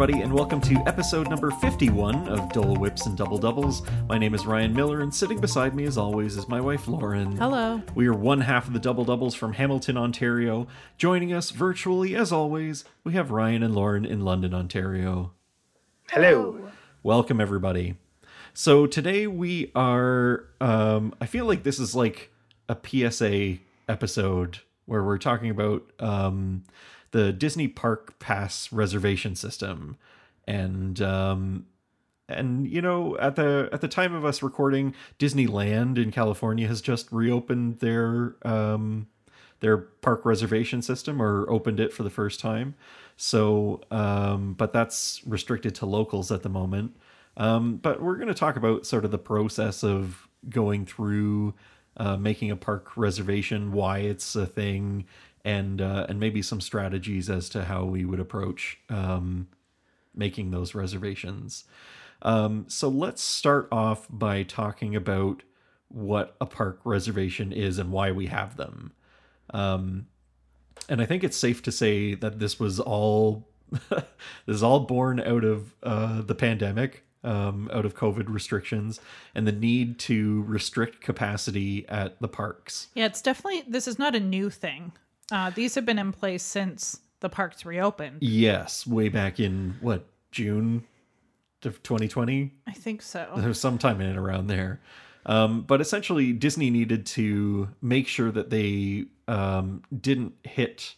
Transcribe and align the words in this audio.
Hello, 0.00 0.08
everybody, 0.08 0.24
and 0.24 0.32
welcome 0.32 0.62
to 0.62 0.82
episode 0.88 1.28
number 1.28 1.50
51 1.50 2.26
of 2.26 2.50
Dole 2.54 2.74
Whips 2.76 3.04
and 3.04 3.18
Double 3.18 3.36
Doubles. 3.36 3.82
My 4.08 4.16
name 4.16 4.32
is 4.32 4.46
Ryan 4.46 4.72
Miller, 4.72 5.00
and 5.02 5.14
sitting 5.14 5.38
beside 5.38 5.74
me, 5.74 5.84
as 5.84 5.98
always, 5.98 6.38
is 6.38 6.48
my 6.48 6.58
wife 6.58 6.88
Lauren. 6.88 7.36
Hello. 7.36 7.82
We 7.94 8.06
are 8.06 8.14
one 8.14 8.40
half 8.40 8.66
of 8.66 8.72
the 8.72 8.78
Double 8.78 9.04
Doubles 9.04 9.34
from 9.34 9.52
Hamilton, 9.52 9.98
Ontario. 9.98 10.66
Joining 10.96 11.34
us 11.34 11.50
virtually, 11.50 12.16
as 12.16 12.32
always, 12.32 12.82
we 13.04 13.12
have 13.12 13.30
Ryan 13.30 13.62
and 13.62 13.74
Lauren 13.74 14.06
in 14.06 14.24
London, 14.24 14.54
Ontario. 14.54 15.32
Hello. 16.10 16.70
Welcome, 17.02 17.38
everybody. 17.38 17.96
So 18.54 18.86
today 18.86 19.26
we 19.26 19.70
are. 19.74 20.46
Um, 20.62 21.14
I 21.20 21.26
feel 21.26 21.44
like 21.44 21.62
this 21.62 21.78
is 21.78 21.94
like 21.94 22.30
a 22.70 22.78
PSA 22.82 23.58
episode 23.86 24.60
where 24.86 25.04
we're 25.04 25.18
talking 25.18 25.50
about 25.50 25.82
um, 25.98 26.62
the 27.12 27.32
Disney 27.32 27.68
Park 27.68 28.18
Pass 28.18 28.72
reservation 28.72 29.34
system, 29.34 29.96
and 30.46 31.00
um, 31.00 31.66
and 32.28 32.68
you 32.68 32.82
know 32.82 33.16
at 33.18 33.36
the 33.36 33.68
at 33.72 33.80
the 33.80 33.88
time 33.88 34.14
of 34.14 34.24
us 34.24 34.42
recording, 34.42 34.94
Disneyland 35.18 35.98
in 35.98 36.10
California 36.10 36.68
has 36.68 36.80
just 36.80 37.10
reopened 37.12 37.80
their 37.80 38.36
um, 38.42 39.08
their 39.60 39.78
park 39.78 40.24
reservation 40.24 40.82
system 40.82 41.20
or 41.20 41.48
opened 41.50 41.80
it 41.80 41.92
for 41.92 42.02
the 42.02 42.10
first 42.10 42.40
time. 42.40 42.74
So, 43.16 43.82
um, 43.90 44.54
but 44.54 44.72
that's 44.72 45.20
restricted 45.26 45.74
to 45.76 45.86
locals 45.86 46.32
at 46.32 46.42
the 46.42 46.48
moment. 46.48 46.96
Um, 47.36 47.76
but 47.76 48.02
we're 48.02 48.16
going 48.16 48.28
to 48.28 48.34
talk 48.34 48.56
about 48.56 48.86
sort 48.86 49.04
of 49.04 49.10
the 49.10 49.18
process 49.18 49.84
of 49.84 50.26
going 50.48 50.86
through 50.86 51.54
uh, 51.96 52.16
making 52.16 52.50
a 52.50 52.56
park 52.56 52.96
reservation, 52.96 53.72
why 53.72 53.98
it's 53.98 54.34
a 54.34 54.46
thing, 54.46 55.04
and 55.44 55.80
uh, 55.80 56.06
and 56.08 56.20
maybe 56.20 56.42
some 56.42 56.60
strategies 56.60 57.30
as 57.30 57.48
to 57.50 57.64
how 57.64 57.84
we 57.84 58.04
would 58.04 58.20
approach 58.20 58.78
um, 58.88 59.48
making 60.14 60.50
those 60.50 60.74
reservations. 60.74 61.64
Um, 62.22 62.66
so 62.68 62.88
let's 62.88 63.22
start 63.22 63.68
off 63.72 64.06
by 64.10 64.42
talking 64.42 64.94
about 64.94 65.42
what 65.88 66.36
a 66.40 66.46
park 66.46 66.80
reservation 66.84 67.52
is 67.52 67.78
and 67.78 67.90
why 67.90 68.12
we 68.12 68.26
have 68.26 68.56
them. 68.56 68.92
Um, 69.52 70.06
and 70.88 71.00
I 71.00 71.06
think 71.06 71.24
it's 71.24 71.36
safe 71.36 71.62
to 71.62 71.72
say 71.72 72.14
that 72.14 72.38
this 72.38 72.60
was 72.60 72.78
all 72.78 73.48
this 73.88 74.04
is 74.48 74.62
all 74.62 74.80
born 74.80 75.20
out 75.20 75.44
of 75.44 75.74
uh, 75.82 76.22
the 76.22 76.34
pandemic, 76.34 77.04
um, 77.22 77.70
out 77.72 77.84
of 77.84 77.94
COVID 77.94 78.28
restrictions, 78.28 79.00
and 79.34 79.46
the 79.46 79.52
need 79.52 79.98
to 80.00 80.42
restrict 80.42 81.00
capacity 81.00 81.88
at 81.88 82.20
the 82.20 82.28
parks. 82.28 82.88
Yeah, 82.94 83.06
it's 83.06 83.22
definitely 83.22 83.62
this 83.68 83.86
is 83.86 83.98
not 83.98 84.14
a 84.14 84.20
new 84.20 84.50
thing. 84.50 84.92
Uh, 85.30 85.50
these 85.50 85.74
have 85.74 85.84
been 85.84 85.98
in 85.98 86.12
place 86.12 86.42
since 86.42 87.00
the 87.20 87.28
parks 87.28 87.64
reopened. 87.64 88.18
Yes, 88.20 88.86
way 88.86 89.08
back 89.08 89.38
in 89.40 89.76
what 89.80 90.06
June 90.30 90.84
of 91.64 91.82
2020. 91.82 92.52
I 92.66 92.72
think 92.72 93.02
so. 93.02 93.28
There 93.36 93.48
was 93.48 93.60
sometime 93.60 94.00
in 94.00 94.08
and 94.08 94.18
around 94.18 94.46
there. 94.46 94.80
Um, 95.26 95.62
but 95.62 95.80
essentially, 95.80 96.32
Disney 96.32 96.70
needed 96.70 97.04
to 97.06 97.68
make 97.82 98.08
sure 98.08 98.30
that 98.30 98.50
they 98.50 99.04
um, 99.28 99.82
didn't 100.00 100.34
hit 100.44 100.94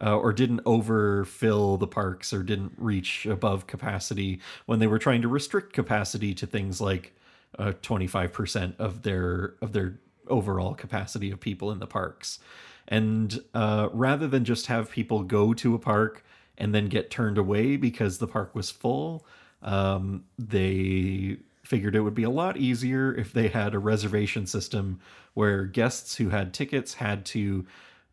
uh, 0.00 0.16
or 0.16 0.32
didn't 0.32 0.60
overfill 0.66 1.78
the 1.78 1.86
parks 1.86 2.32
or 2.32 2.42
didn't 2.42 2.72
reach 2.76 3.24
above 3.24 3.66
capacity 3.66 4.40
when 4.66 4.78
they 4.78 4.86
were 4.86 4.98
trying 4.98 5.22
to 5.22 5.28
restrict 5.28 5.72
capacity 5.72 6.34
to 6.34 6.46
things 6.46 6.80
like 6.80 7.14
uh, 7.58 7.72
25% 7.82 8.78
of 8.78 9.02
their 9.02 9.54
of 9.62 9.72
their 9.72 9.98
overall 10.28 10.74
capacity 10.74 11.30
of 11.30 11.40
people 11.40 11.70
in 11.70 11.78
the 11.78 11.86
parks. 11.86 12.38
And 12.88 13.40
uh, 13.54 13.88
rather 13.92 14.26
than 14.28 14.44
just 14.44 14.66
have 14.66 14.90
people 14.90 15.22
go 15.22 15.54
to 15.54 15.74
a 15.74 15.78
park 15.78 16.24
and 16.58 16.74
then 16.74 16.86
get 16.88 17.10
turned 17.10 17.38
away 17.38 17.76
because 17.76 18.18
the 18.18 18.26
park 18.26 18.54
was 18.54 18.70
full, 18.70 19.24
um, 19.62 20.24
they 20.38 21.38
figured 21.62 21.94
it 21.94 22.00
would 22.00 22.14
be 22.14 22.24
a 22.24 22.30
lot 22.30 22.56
easier 22.56 23.14
if 23.14 23.32
they 23.32 23.48
had 23.48 23.72
a 23.74 23.78
reservation 23.78 24.46
system 24.46 25.00
where 25.34 25.64
guests 25.64 26.16
who 26.16 26.28
had 26.28 26.52
tickets 26.52 26.94
had 26.94 27.24
to 27.24 27.64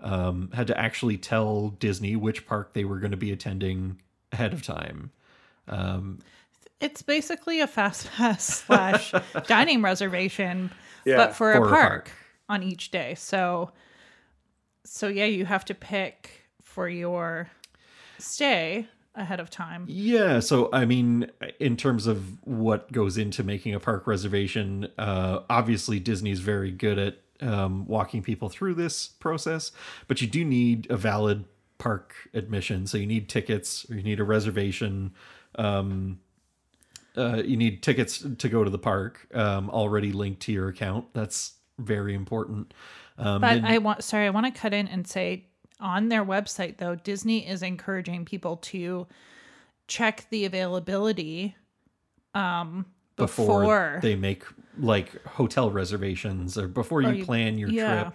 um, 0.02 0.50
had 0.53 0.68
to 0.68 0.80
actually 0.80 1.18
tell 1.18 1.69
Disney 1.72 2.16
which 2.16 2.47
park 2.47 2.72
they 2.74 2.86
were 2.86 3.00
going 3.00 3.12
to 3.12 3.18
be 3.18 3.34
attending 3.34 4.00
ahead 4.31 4.53
of 4.53 4.63
time. 4.63 5.12
Um, 5.68 6.19
It's 6.80 7.01
basically 7.01 7.59
a 7.59 7.68
fast 7.68 8.09
pass 8.12 8.46
slash 8.66 9.12
dining 9.47 9.81
reservation, 9.81 10.72
Yeah, 11.03 11.18
but 11.18 11.36
for, 11.36 11.51
for 11.51 11.63
a 11.63 11.66
a 11.66 11.69
park, 11.69 11.90
park. 11.90 12.12
on 12.47 12.63
each 12.63 12.91
day. 12.91 13.16
So, 13.16 13.72
so 14.84 15.08
yeah, 15.08 15.26
you 15.26 15.46
have 15.46 15.66
to 15.66 15.74
pick 15.74 16.46
for 16.62 16.88
your 16.88 17.50
stay 18.18 18.88
ahead 19.16 19.40
of 19.40 19.50
time. 19.50 19.86
Yeah, 19.88 20.40
so 20.40 20.70
I 20.72 20.86
mean, 20.86 21.30
in 21.60 21.78
terms 21.78 22.08
of 22.08 22.46
what 22.46 22.92
goes 22.92 23.18
into 23.18 23.44
making 23.44 23.74
a 23.74 23.80
park 23.80 24.08
reservation, 24.08 24.88
uh, 24.98 25.42
obviously 25.50 26.00
Disney's 26.00 26.40
very 26.40 26.72
good 26.72 26.98
at 26.98 27.18
um, 27.42 27.86
walking 27.88 28.22
people 28.22 28.50
through 28.50 28.76
this 28.76 29.08
process, 29.08 29.72
but 30.08 30.22
you 30.22 30.28
do 30.28 30.44
need 30.44 30.88
a 30.90 30.98
valid 30.98 31.46
park 31.78 32.14
admission. 32.34 32.86
So 32.88 32.98
you 32.98 33.08
need 33.08 33.30
tickets, 33.30 33.86
or 33.90 33.96
you 33.96 34.04
need 34.04 34.20
a 34.20 34.24
reservation. 34.24 35.14
Um, 35.56 36.20
uh, 37.18 37.42
you 37.44 37.58
need 37.58 37.82
tickets 37.82 38.26
to 38.38 38.50
go 38.50 38.64
to 38.64 38.70
the 38.70 38.78
park 38.78 39.28
um, 39.34 39.70
already 39.70 40.12
linked 40.12 40.42
to 40.44 40.52
your 40.52 40.70
account. 40.70 41.06
That's 41.14 41.54
very 41.78 42.14
important. 42.14 42.74
Um, 43.19 43.41
But 43.41 43.63
I 43.63 43.78
want 43.78 44.03
sorry, 44.03 44.25
I 44.25 44.30
want 44.30 44.46
to 44.53 44.59
cut 44.59 44.74
in 44.74 44.88
and 44.88 45.06
say 45.06 45.46
on 45.80 46.09
their 46.09 46.25
website 46.25 46.78
though, 46.78 46.96
Disney 46.96 47.47
is 47.47 47.62
encouraging 47.62 48.25
people 48.25 48.57
to 48.57 49.07
check 49.88 50.25
the 50.30 50.46
availability 50.46 51.56
um 52.35 52.85
before, 53.16 53.62
before, 53.62 54.00
they 54.02 54.16
make 54.16 54.44
like 54.78 55.24
hotel 55.25 55.69
reservations 55.72 56.57
or 56.57 56.68
before 56.68 57.02
you, 57.02 57.09
you- 57.12 57.25
plan 57.25 57.57
your 57.57 57.69
yeah. 57.69 58.03
trip 58.03 58.13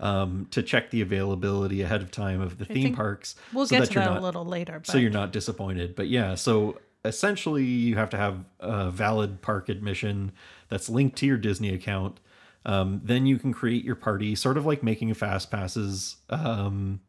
um, 0.00 0.46
to 0.52 0.62
check 0.62 0.88
the 0.90 1.02
availability 1.02 1.82
ahead 1.82 2.00
of 2.00 2.10
time 2.10 2.40
of 2.40 2.56
the 2.56 2.64
theme 2.64 2.94
parks 2.94 3.36
we'll 3.52 3.66
so 3.66 3.76
get 3.76 3.80
that 3.80 3.88
to 3.88 3.98
that 3.98 4.04
not 4.06 4.16
a 4.16 4.20
little 4.20 4.46
later. 4.46 4.78
But 4.78 4.86
so 4.86 4.96
you're 4.96 5.10
not 5.10 5.30
disappointed 5.30 5.94
but 5.94 6.08
yeah 6.08 6.36
so 6.36 6.78
essentially 7.04 7.64
you 7.64 7.96
have 7.96 8.08
to 8.10 8.16
have 8.16 8.44
a 8.60 8.90
valid 8.90 9.42
park 9.42 9.68
admission 9.68 10.32
that's 10.68 10.88
linked 10.88 11.18
to 11.18 11.26
your 11.26 11.36
disney 11.36 11.74
account 11.74 12.18
um, 12.66 13.00
then 13.04 13.26
you 13.26 13.38
can 13.38 13.52
create 13.52 13.84
your 13.84 13.94
party 13.94 14.34
sort 14.34 14.56
of 14.56 14.66
like 14.66 14.82
making 14.82 15.12
fast 15.14 15.50
passes 15.50 16.16
um, 16.28 17.00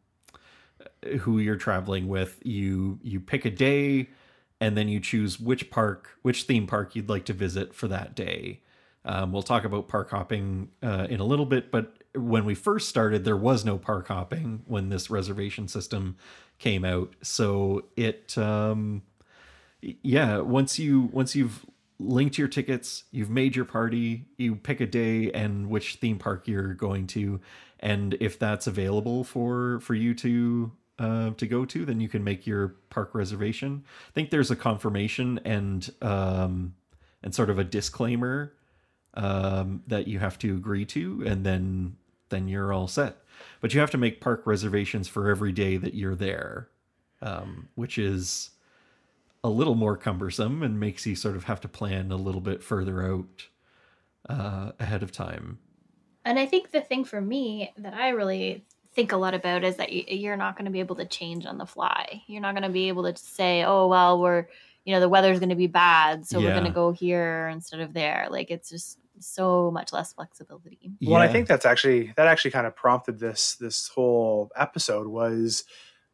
who 1.20 1.38
you're 1.38 1.56
traveling 1.56 2.08
with. 2.08 2.38
You 2.42 2.98
you 3.02 3.20
pick 3.20 3.44
a 3.44 3.50
day 3.50 4.08
and 4.60 4.76
then 4.76 4.88
you 4.88 5.00
choose 5.00 5.38
which 5.38 5.70
park 5.70 6.10
which 6.22 6.44
theme 6.44 6.66
park 6.66 6.94
you'd 6.96 7.08
like 7.08 7.24
to 7.26 7.32
visit 7.32 7.74
for 7.74 7.88
that 7.88 8.14
day. 8.14 8.60
Um, 9.04 9.32
we'll 9.32 9.42
talk 9.42 9.64
about 9.64 9.88
park 9.88 10.10
hopping 10.10 10.68
uh, 10.82 11.06
in 11.10 11.20
a 11.20 11.24
little 11.24 11.46
bit 11.46 11.70
but 11.70 11.96
when 12.14 12.44
we 12.44 12.54
first 12.54 12.88
started 12.88 13.24
there 13.24 13.36
was 13.36 13.64
no 13.64 13.76
park 13.78 14.08
hopping 14.08 14.62
when 14.66 14.90
this 14.90 15.10
reservation 15.10 15.68
system 15.68 16.16
came 16.58 16.84
out. 16.84 17.14
So 17.22 17.84
it 17.96 18.38
um, 18.38 19.02
yeah 19.80 20.38
once 20.38 20.78
you 20.78 21.10
once 21.12 21.36
you've 21.36 21.66
linked 22.04 22.38
your 22.38 22.48
tickets 22.48 23.04
you've 23.10 23.30
made 23.30 23.54
your 23.56 23.64
party 23.64 24.24
you 24.36 24.54
pick 24.56 24.80
a 24.80 24.86
day 24.86 25.30
and 25.32 25.68
which 25.68 25.96
theme 25.96 26.18
park 26.18 26.46
you're 26.48 26.74
going 26.74 27.06
to 27.06 27.40
and 27.80 28.16
if 28.20 28.38
that's 28.38 28.66
available 28.66 29.24
for 29.24 29.80
for 29.80 29.94
you 29.94 30.14
to 30.14 30.72
uh, 30.98 31.30
to 31.30 31.46
go 31.46 31.64
to 31.64 31.84
then 31.84 32.00
you 32.00 32.08
can 32.08 32.22
make 32.22 32.46
your 32.46 32.76
park 32.90 33.14
reservation. 33.14 33.82
I 34.08 34.12
think 34.12 34.30
there's 34.30 34.50
a 34.50 34.56
confirmation 34.56 35.40
and 35.44 35.90
um 36.00 36.74
and 37.22 37.34
sort 37.34 37.50
of 37.50 37.58
a 37.58 37.64
disclaimer 37.64 38.54
um 39.14 39.82
that 39.88 40.06
you 40.06 40.18
have 40.20 40.38
to 40.38 40.54
agree 40.54 40.84
to 40.86 41.24
and 41.26 41.44
then 41.44 41.96
then 42.28 42.48
you're 42.48 42.72
all 42.72 42.88
set. 42.88 43.16
But 43.60 43.74
you 43.74 43.80
have 43.80 43.90
to 43.90 43.98
make 43.98 44.20
park 44.20 44.46
reservations 44.46 45.08
for 45.08 45.28
every 45.28 45.52
day 45.52 45.76
that 45.76 45.94
you're 45.94 46.14
there 46.14 46.68
um 47.20 47.68
which 47.74 47.98
is 47.98 48.50
a 49.44 49.48
little 49.48 49.74
more 49.74 49.96
cumbersome 49.96 50.62
and 50.62 50.78
makes 50.78 51.06
you 51.06 51.16
sort 51.16 51.36
of 51.36 51.44
have 51.44 51.60
to 51.60 51.68
plan 51.68 52.12
a 52.12 52.16
little 52.16 52.40
bit 52.40 52.62
further 52.62 53.04
out 53.04 53.48
uh, 54.28 54.72
ahead 54.78 55.02
of 55.02 55.10
time. 55.10 55.58
And 56.24 56.38
I 56.38 56.46
think 56.46 56.70
the 56.70 56.80
thing 56.80 57.04
for 57.04 57.20
me 57.20 57.72
that 57.78 57.94
I 57.94 58.10
really 58.10 58.64
think 58.94 59.12
a 59.12 59.16
lot 59.16 59.34
about 59.34 59.64
is 59.64 59.76
that 59.76 59.92
you're 59.92 60.36
not 60.36 60.56
going 60.56 60.66
to 60.66 60.70
be 60.70 60.80
able 60.80 60.96
to 60.96 61.04
change 61.04 61.46
on 61.46 61.58
the 61.58 61.66
fly. 61.66 62.22
You're 62.26 62.42
not 62.42 62.54
going 62.54 62.62
to 62.62 62.68
be 62.68 62.88
able 62.88 63.02
to 63.10 63.16
say, 63.16 63.64
"Oh, 63.64 63.88
well, 63.88 64.20
we're, 64.20 64.46
you 64.84 64.94
know, 64.94 65.00
the 65.00 65.08
weather's 65.08 65.40
going 65.40 65.48
to 65.48 65.56
be 65.56 65.66
bad, 65.66 66.26
so 66.26 66.38
we're 66.38 66.52
going 66.52 66.64
to 66.64 66.70
go 66.70 66.92
here 66.92 67.48
instead 67.52 67.80
of 67.80 67.92
there." 67.92 68.28
Like 68.30 68.50
it's 68.50 68.70
just 68.70 68.98
so 69.18 69.70
much 69.70 69.92
less 69.92 70.12
flexibility. 70.12 70.92
Well, 71.02 71.20
I 71.20 71.28
think 71.28 71.48
that's 71.48 71.66
actually 71.66 72.12
that 72.16 72.26
actually 72.26 72.52
kind 72.52 72.66
of 72.66 72.76
prompted 72.76 73.18
this 73.18 73.56
this 73.56 73.88
whole 73.88 74.52
episode 74.54 75.08
was 75.08 75.64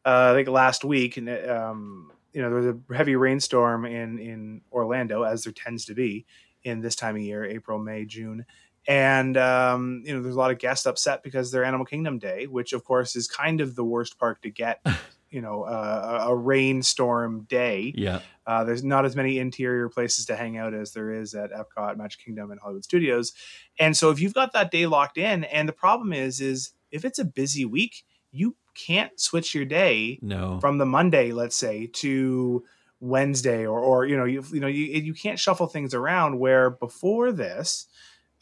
uh, 0.05 0.31
I 0.31 0.33
think 0.33 0.47
last 0.47 0.83
week 0.83 1.17
and 1.17 1.29
um, 1.29 2.11
you 2.33 2.41
know 2.41 2.49
there 2.49 2.59
was 2.59 2.75
a 2.75 2.93
heavy 2.93 3.15
rainstorm 3.15 3.85
in 3.85 4.19
in 4.19 4.61
Orlando 4.71 5.23
as 5.23 5.43
there 5.43 5.53
tends 5.53 5.85
to 5.85 5.93
be 5.93 6.25
in 6.63 6.81
this 6.81 6.95
time 6.95 7.15
of 7.15 7.21
year 7.21 7.45
April 7.45 7.79
May 7.79 8.05
June 8.05 8.45
and 8.87 9.37
um, 9.37 10.03
you 10.05 10.13
know 10.13 10.21
there's 10.21 10.35
a 10.35 10.39
lot 10.39 10.51
of 10.51 10.59
guests 10.59 10.85
upset 10.85 11.23
because 11.23 11.51
their 11.51 11.63
Animal 11.63 11.85
Kingdom 11.85 12.19
Day 12.19 12.47
which 12.47 12.73
of 12.73 12.83
course 12.83 13.15
is 13.15 13.27
kind 13.27 13.61
of 13.61 13.75
the 13.75 13.83
worst 13.83 14.17
park 14.17 14.41
to 14.41 14.49
get 14.49 14.85
you 15.29 15.41
know 15.41 15.63
uh, 15.63 16.25
a 16.27 16.35
rainstorm 16.35 17.41
day. 17.41 17.93
Yeah. 17.95 18.21
Uh, 18.45 18.63
there's 18.63 18.83
not 18.83 19.05
as 19.05 19.15
many 19.15 19.37
interior 19.37 19.89
places 19.89 20.25
to 20.25 20.35
hang 20.35 20.57
out 20.57 20.73
as 20.73 20.93
there 20.93 21.11
is 21.11 21.35
at 21.35 21.51
Epcot, 21.51 21.97
Magic 21.97 22.23
Kingdom, 22.23 22.51
and 22.51 22.59
Hollywood 22.59 22.83
Studios. 22.83 23.33
And 23.77 23.95
so 23.95 24.09
if 24.09 24.19
you've 24.19 24.33
got 24.33 24.53
that 24.53 24.71
day 24.71 24.87
locked 24.87 25.17
in, 25.17 25.43
and 25.43 25.69
the 25.69 25.73
problem 25.73 26.13
is, 26.13 26.41
is 26.41 26.71
if 26.91 27.05
it's 27.05 27.19
a 27.19 27.25
busy 27.25 27.63
week, 27.63 28.05
you 28.31 28.55
can't 28.87 29.19
switch 29.19 29.53
your 29.55 29.65
day 29.65 30.19
No. 30.21 30.59
from 30.59 30.77
the 30.77 30.85
Monday, 30.85 31.31
let's 31.31 31.55
say, 31.55 31.87
to 31.93 32.63
Wednesday, 33.01 33.65
or 33.65 33.79
or 33.79 34.05
you 34.05 34.17
know 34.17 34.25
you 34.25 34.43
you 34.51 34.59
know 34.59 34.67
you 34.67 34.85
you 34.85 35.13
can't 35.13 35.39
shuffle 35.39 35.67
things 35.67 35.93
around. 35.93 36.37
Where 36.39 36.69
before 36.69 37.31
this, 37.31 37.87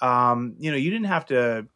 um, 0.01 0.56
you 0.60 0.72
know, 0.72 0.78
you 0.78 0.89
didn't 0.89 1.07
have 1.07 1.25
to. 1.28 1.68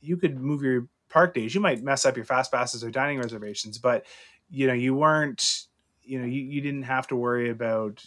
You 0.00 0.16
could 0.16 0.38
move 0.38 0.62
your 0.62 0.86
park 1.08 1.34
days. 1.34 1.54
You 1.54 1.60
might 1.60 1.82
mess 1.82 2.06
up 2.06 2.16
your 2.16 2.24
fast 2.24 2.52
passes 2.52 2.84
or 2.84 2.90
dining 2.90 3.18
reservations, 3.18 3.78
but 3.78 4.06
you 4.50 4.66
know 4.66 4.74
you 4.74 4.94
weren't. 4.94 5.66
You 6.02 6.20
know 6.20 6.26
you, 6.26 6.40
you 6.42 6.60
didn't 6.60 6.84
have 6.84 7.06
to 7.08 7.16
worry 7.16 7.50
about 7.50 8.04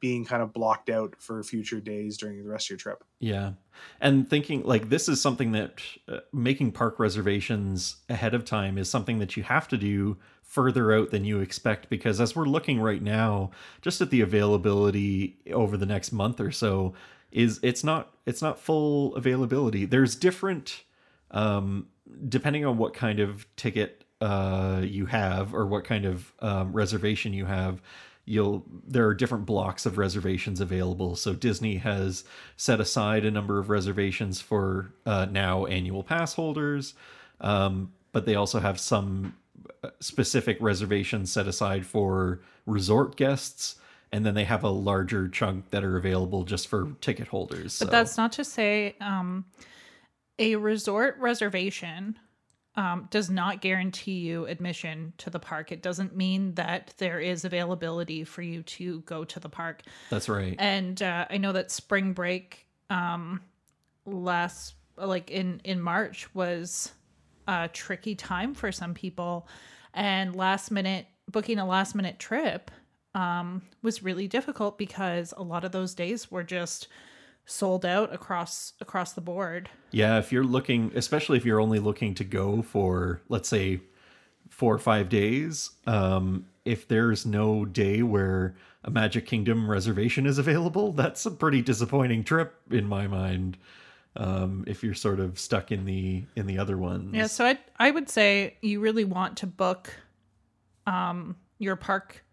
being 0.00 0.24
kind 0.24 0.42
of 0.42 0.52
blocked 0.52 0.88
out 0.90 1.14
for 1.18 1.42
future 1.42 1.80
days 1.80 2.16
during 2.16 2.42
the 2.42 2.48
rest 2.48 2.66
of 2.66 2.70
your 2.70 2.78
trip. 2.78 3.04
Yeah. 3.20 3.52
And 4.00 4.28
thinking 4.28 4.62
like 4.64 4.88
this 4.88 5.08
is 5.08 5.20
something 5.20 5.52
that 5.52 5.82
uh, 6.08 6.18
making 6.32 6.72
park 6.72 6.98
reservations 6.98 7.96
ahead 8.08 8.34
of 8.34 8.44
time 8.44 8.78
is 8.78 8.90
something 8.90 9.18
that 9.18 9.36
you 9.36 9.42
have 9.44 9.68
to 9.68 9.76
do 9.76 10.16
further 10.42 10.92
out 10.92 11.10
than 11.10 11.24
you 11.24 11.40
expect 11.40 11.90
because 11.90 12.20
as 12.20 12.34
we're 12.34 12.46
looking 12.46 12.80
right 12.80 13.02
now 13.02 13.50
just 13.82 14.00
at 14.00 14.08
the 14.10 14.22
availability 14.22 15.36
over 15.52 15.76
the 15.76 15.84
next 15.84 16.10
month 16.10 16.40
or 16.40 16.50
so 16.50 16.94
is 17.30 17.60
it's 17.62 17.84
not 17.84 18.14
it's 18.24 18.40
not 18.40 18.58
full 18.58 19.14
availability. 19.14 19.84
There's 19.84 20.16
different 20.16 20.84
um 21.30 21.88
depending 22.28 22.64
on 22.64 22.78
what 22.78 22.94
kind 22.94 23.20
of 23.20 23.46
ticket 23.56 24.04
uh 24.20 24.80
you 24.82 25.06
have 25.06 25.54
or 25.54 25.66
what 25.66 25.84
kind 25.84 26.04
of 26.04 26.32
um, 26.40 26.72
reservation 26.72 27.32
you 27.32 27.44
have 27.44 27.82
you'll 28.28 28.64
there 28.86 29.06
are 29.06 29.14
different 29.14 29.46
blocks 29.46 29.86
of 29.86 29.98
reservations 29.98 30.60
available. 30.60 31.16
So 31.16 31.32
disney 31.32 31.76
has 31.76 32.24
set 32.56 32.80
aside 32.80 33.24
a 33.24 33.30
number 33.30 33.58
of 33.58 33.70
reservations 33.70 34.40
for 34.40 34.92
uh, 35.06 35.26
now 35.30 35.66
annual 35.66 36.02
pass 36.02 36.34
holders 36.34 36.94
um, 37.40 37.92
but 38.12 38.26
they 38.26 38.34
also 38.34 38.58
have 38.60 38.78
some 38.78 39.34
uh, 39.82 39.90
specific 40.00 40.56
reservations 40.60 41.30
set 41.32 41.46
aside 41.46 41.86
for 41.86 42.40
resort 42.66 43.16
guests 43.16 43.76
and 44.12 44.24
then 44.24 44.34
they 44.34 44.44
have 44.44 44.64
a 44.64 44.70
larger 44.70 45.28
chunk 45.28 45.70
that 45.70 45.84
are 45.84 45.96
available 45.96 46.44
just 46.44 46.68
for 46.68 46.92
ticket 47.00 47.28
holders 47.28 47.78
But 47.78 47.86
so- 47.86 47.90
that's 47.90 48.16
not 48.16 48.32
to 48.32 48.44
say 48.44 48.96
um, 49.00 49.44
a 50.38 50.56
resort 50.56 51.16
reservation 51.18 52.18
um, 52.78 53.08
does 53.10 53.28
not 53.28 53.60
guarantee 53.60 54.20
you 54.20 54.46
admission 54.46 55.12
to 55.18 55.30
the 55.30 55.40
park. 55.40 55.72
It 55.72 55.82
doesn't 55.82 56.16
mean 56.16 56.54
that 56.54 56.94
there 56.98 57.18
is 57.18 57.44
availability 57.44 58.22
for 58.22 58.40
you 58.40 58.62
to 58.62 59.00
go 59.00 59.24
to 59.24 59.40
the 59.40 59.48
park. 59.48 59.82
that's 60.10 60.28
right 60.28 60.54
And 60.60 61.02
uh, 61.02 61.26
I 61.28 61.38
know 61.38 61.50
that 61.52 61.72
spring 61.72 62.12
break 62.12 62.68
um, 62.88 63.40
last, 64.06 64.74
like 64.96 65.28
in 65.28 65.60
in 65.64 65.80
March, 65.80 66.32
was 66.36 66.92
a 67.48 67.68
tricky 67.68 68.14
time 68.14 68.54
for 68.54 68.70
some 68.70 68.94
people, 68.94 69.48
and 69.92 70.36
last 70.36 70.70
minute 70.70 71.06
booking 71.28 71.58
a 71.58 71.66
last 71.66 71.96
minute 71.96 72.20
trip 72.20 72.70
um, 73.16 73.62
was 73.82 74.04
really 74.04 74.28
difficult 74.28 74.78
because 74.78 75.34
a 75.36 75.42
lot 75.42 75.64
of 75.64 75.72
those 75.72 75.94
days 75.94 76.30
were 76.30 76.44
just 76.44 76.86
sold 77.48 77.86
out 77.86 78.12
across 78.12 78.74
across 78.80 79.14
the 79.14 79.20
board. 79.22 79.70
Yeah, 79.90 80.18
if 80.18 80.30
you're 80.30 80.44
looking, 80.44 80.92
especially 80.94 81.38
if 81.38 81.46
you're 81.46 81.60
only 81.60 81.78
looking 81.78 82.14
to 82.16 82.24
go 82.24 82.62
for, 82.62 83.22
let's 83.28 83.48
say, 83.48 83.80
four 84.50 84.74
or 84.74 84.78
five 84.78 85.08
days, 85.08 85.70
um, 85.86 86.46
if 86.64 86.86
there's 86.86 87.24
no 87.24 87.64
day 87.64 88.02
where 88.02 88.54
a 88.84 88.90
Magic 88.90 89.26
Kingdom 89.26 89.68
reservation 89.70 90.26
is 90.26 90.38
available, 90.38 90.92
that's 90.92 91.24
a 91.24 91.30
pretty 91.30 91.62
disappointing 91.62 92.22
trip 92.22 92.54
in 92.70 92.86
my 92.86 93.06
mind. 93.06 93.56
Um, 94.14 94.64
if 94.66 94.82
you're 94.82 94.94
sort 94.94 95.20
of 95.20 95.38
stuck 95.38 95.72
in 95.72 95.84
the 95.86 96.24
in 96.36 96.46
the 96.46 96.58
other 96.58 96.76
ones, 96.76 97.14
Yeah, 97.14 97.28
so 97.28 97.46
I 97.46 97.58
I 97.78 97.90
would 97.90 98.10
say 98.10 98.56
you 98.60 98.80
really 98.80 99.04
want 99.04 99.38
to 99.38 99.46
book 99.46 99.90
um 100.86 101.36
your 101.58 101.76
park 101.76 102.24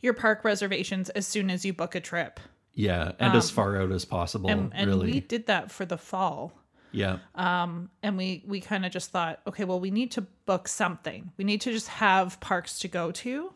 your 0.00 0.14
park 0.14 0.44
reservations 0.44 1.10
as 1.10 1.28
soon 1.28 1.48
as 1.48 1.64
you 1.64 1.72
book 1.72 1.94
a 1.94 2.00
trip. 2.00 2.40
Yeah, 2.74 3.12
and 3.18 3.34
as 3.34 3.50
far 3.50 3.76
out 3.80 3.92
as 3.92 4.04
possible. 4.04 4.50
And 4.50 4.72
and 4.74 4.88
really, 4.88 5.12
we 5.12 5.20
did 5.20 5.46
that 5.46 5.70
for 5.70 5.84
the 5.84 5.98
fall. 5.98 6.52
yeah, 6.92 7.18
Um 7.34 7.90
and 8.02 8.16
we 8.16 8.42
we 8.46 8.60
kind 8.60 8.84
of 8.86 8.92
just 8.92 9.10
thought, 9.10 9.40
okay, 9.46 9.64
well 9.64 9.80
we 9.80 9.90
need 9.90 10.10
to 10.12 10.22
book 10.46 10.68
something. 10.68 11.32
We 11.36 11.44
need 11.44 11.60
to 11.62 11.72
just 11.72 11.88
have 11.88 12.40
parks 12.40 12.78
to 12.80 12.88
go 12.88 13.10
to, 13.12 13.52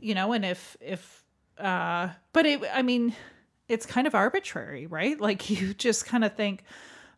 you 0.00 0.14
know, 0.14 0.32
and 0.32 0.44
if 0.44 0.76
if 0.80 1.24
uh 1.58 2.08
but 2.32 2.46
it 2.46 2.62
I 2.72 2.82
mean, 2.82 3.14
it's 3.68 3.86
kind 3.86 4.06
of 4.06 4.14
arbitrary, 4.14 4.86
right? 4.86 5.18
Like 5.28 5.48
you 5.50 5.74
just 5.74 6.06
kind 6.06 6.24
of 6.24 6.34
think 6.34 6.64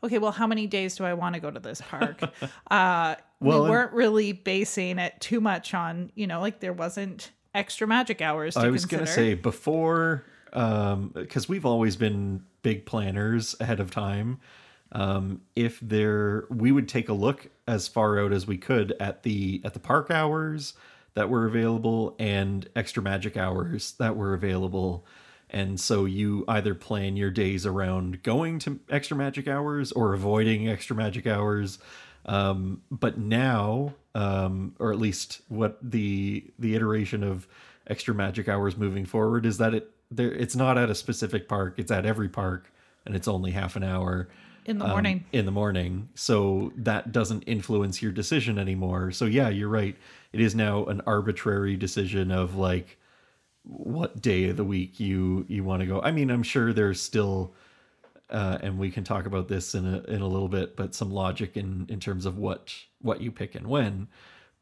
Okay, 0.04 0.18
well, 0.18 0.32
how 0.32 0.48
many 0.48 0.66
days 0.66 0.96
do 0.96 1.04
I 1.04 1.14
want 1.14 1.36
to 1.36 1.40
go 1.40 1.48
to 1.48 1.60
this 1.60 1.80
park? 1.80 2.20
uh, 2.70 3.14
Well, 3.40 3.62
we 3.64 3.70
weren't 3.70 3.92
really 3.92 4.32
basing 4.32 4.98
it 4.98 5.14
too 5.20 5.40
much 5.40 5.74
on, 5.74 6.10
you 6.16 6.26
know, 6.26 6.40
like 6.40 6.58
there 6.58 6.72
wasn't 6.72 7.30
extra 7.54 7.86
magic 7.86 8.20
hours. 8.20 8.54
To 8.54 8.60
I 8.60 8.70
was 8.70 8.84
gonna 8.84 9.06
say 9.06 9.34
before, 9.34 10.24
um, 10.52 11.10
because 11.14 11.48
we've 11.48 11.66
always 11.66 11.96
been 11.96 12.44
big 12.62 12.86
planners 12.86 13.54
ahead 13.60 13.80
of 13.80 13.90
time. 13.90 14.40
Um, 14.92 15.40
if 15.56 15.80
there, 15.80 16.44
we 16.50 16.70
would 16.70 16.88
take 16.88 17.08
a 17.08 17.14
look 17.14 17.48
as 17.66 17.88
far 17.88 18.18
out 18.18 18.32
as 18.32 18.46
we 18.46 18.58
could 18.58 18.92
at 19.00 19.22
the 19.22 19.62
at 19.64 19.72
the 19.72 19.80
park 19.80 20.10
hours 20.10 20.74
that 21.14 21.28
were 21.28 21.46
available 21.46 22.14
and 22.18 22.68
extra 22.76 23.02
magic 23.02 23.36
hours 23.36 23.92
that 23.98 24.16
were 24.16 24.34
available. 24.34 25.06
And 25.50 25.78
so 25.78 26.06
you 26.06 26.44
either 26.48 26.74
plan 26.74 27.16
your 27.16 27.30
days 27.30 27.66
around 27.66 28.22
going 28.22 28.58
to 28.60 28.80
extra 28.88 29.16
magic 29.16 29.46
hours 29.46 29.92
or 29.92 30.14
avoiding 30.14 30.68
extra 30.68 30.96
magic 30.96 31.26
hours. 31.26 31.78
Um, 32.24 32.82
but 32.90 33.18
now, 33.18 33.94
um, 34.14 34.74
or 34.78 34.92
at 34.92 34.98
least 34.98 35.42
what 35.48 35.78
the 35.82 36.50
the 36.58 36.74
iteration 36.74 37.22
of 37.22 37.46
extra 37.86 38.14
magic 38.14 38.48
hours 38.48 38.76
moving 38.76 39.04
forward 39.04 39.44
is 39.44 39.58
that 39.58 39.74
it 39.74 39.90
there 40.16 40.32
it's 40.32 40.56
not 40.56 40.78
at 40.78 40.90
a 40.90 40.94
specific 40.94 41.48
park; 41.48 41.74
it's 41.78 41.90
at 41.90 42.06
every 42.06 42.28
park, 42.28 42.72
and 43.06 43.14
it's 43.14 43.28
only 43.28 43.50
half 43.50 43.76
an 43.76 43.82
hour 43.82 44.28
in 44.64 44.78
the 44.78 44.84
um, 44.84 44.90
morning. 44.90 45.24
in 45.32 45.44
the 45.44 45.52
morning. 45.52 46.08
So 46.14 46.72
that 46.76 47.12
doesn't 47.12 47.42
influence 47.42 48.02
your 48.02 48.12
decision 48.12 48.58
anymore. 48.58 49.10
So 49.10 49.24
yeah 49.24 49.48
you're 49.48 49.68
right. 49.68 49.96
It 50.32 50.40
is 50.40 50.54
now 50.54 50.84
an 50.86 51.02
arbitrary 51.06 51.76
decision 51.76 52.30
of 52.30 52.54
like 52.54 52.98
what 53.64 54.20
day 54.20 54.48
of 54.48 54.56
the 54.56 54.64
week 54.64 55.00
you 55.00 55.44
you 55.48 55.64
want 55.64 55.80
to 55.80 55.86
go. 55.86 56.00
I 56.00 56.10
mean 56.10 56.30
i'm 56.30 56.42
sure 56.42 56.72
there's 56.72 57.00
still 57.00 57.54
uh, 58.30 58.58
and 58.62 58.78
we 58.78 58.90
can 58.90 59.04
talk 59.04 59.26
about 59.26 59.48
this 59.48 59.74
in 59.74 59.86
a 59.86 60.02
in 60.04 60.22
a 60.22 60.26
little 60.26 60.48
bit 60.48 60.74
but 60.76 60.94
some 60.94 61.10
logic 61.10 61.56
in 61.56 61.86
in 61.88 62.00
terms 62.00 62.26
of 62.26 62.38
what 62.38 62.74
what 63.00 63.20
you 63.20 63.30
pick 63.30 63.54
and 63.54 63.66
when. 63.66 64.08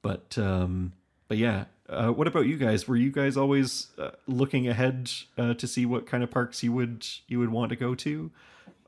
But 0.03 0.37
um 0.39 0.93
but 1.31 1.39
yeah 1.39 1.65
uh, 1.89 2.11
what 2.11 2.29
about 2.29 2.47
you 2.47 2.59
guys 2.59 2.87
were 2.87 2.97
you 2.97 3.11
guys 3.11 3.39
always 3.39 3.87
uh, 3.99 4.11
looking 4.27 4.69
ahead 4.69 5.11
uh, 5.39 5.55
to 5.55 5.67
see 5.67 5.87
what 5.87 6.07
kind 6.07 6.23
of 6.23 6.31
parks 6.31 6.63
you 6.63 6.73
would 6.73 7.07
you 7.27 7.39
would 7.39 7.51
want 7.51 7.71
to 7.71 7.77
go 7.77 7.95
to 7.95 8.31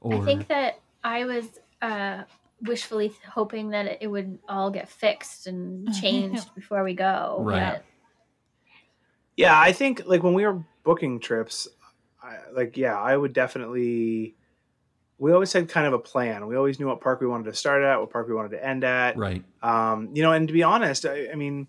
or 0.02 0.20
I 0.20 0.24
think 0.24 0.48
that 0.48 0.80
I 1.04 1.24
was 1.24 1.46
uh, 1.80 2.22
wishfully 2.62 3.12
hoping 3.28 3.70
that 3.70 4.02
it 4.02 4.06
would 4.06 4.38
all 4.48 4.70
get 4.70 4.88
fixed 4.88 5.46
and 5.46 5.92
changed 6.00 6.54
before 6.54 6.82
we 6.84 6.94
go. 6.94 7.38
Right. 7.40 7.74
but 7.74 7.84
Yeah, 9.36 9.58
I 9.58 9.72
think 9.72 10.02
like 10.06 10.22
when 10.22 10.34
we 10.34 10.44
were 10.44 10.64
booking 10.84 11.20
trips, 11.20 11.68
I, 12.22 12.36
like 12.52 12.76
yeah, 12.76 12.98
I 12.98 13.16
would 13.16 13.32
definitely. 13.32 14.36
We 15.18 15.32
always 15.32 15.52
had 15.52 15.68
kind 15.68 15.86
of 15.86 15.92
a 15.92 16.00
plan. 16.00 16.48
We 16.48 16.56
always 16.56 16.80
knew 16.80 16.88
what 16.88 17.00
park 17.00 17.20
we 17.20 17.28
wanted 17.28 17.44
to 17.44 17.54
start 17.54 17.84
at, 17.84 18.00
what 18.00 18.10
park 18.10 18.26
we 18.26 18.34
wanted 18.34 18.50
to 18.52 18.66
end 18.66 18.82
at. 18.82 19.16
right 19.16 19.44
Um, 19.62 20.10
you 20.14 20.22
know, 20.22 20.32
and 20.32 20.48
to 20.48 20.54
be 20.54 20.64
honest, 20.64 21.06
I, 21.06 21.28
I 21.30 21.36
mean, 21.36 21.68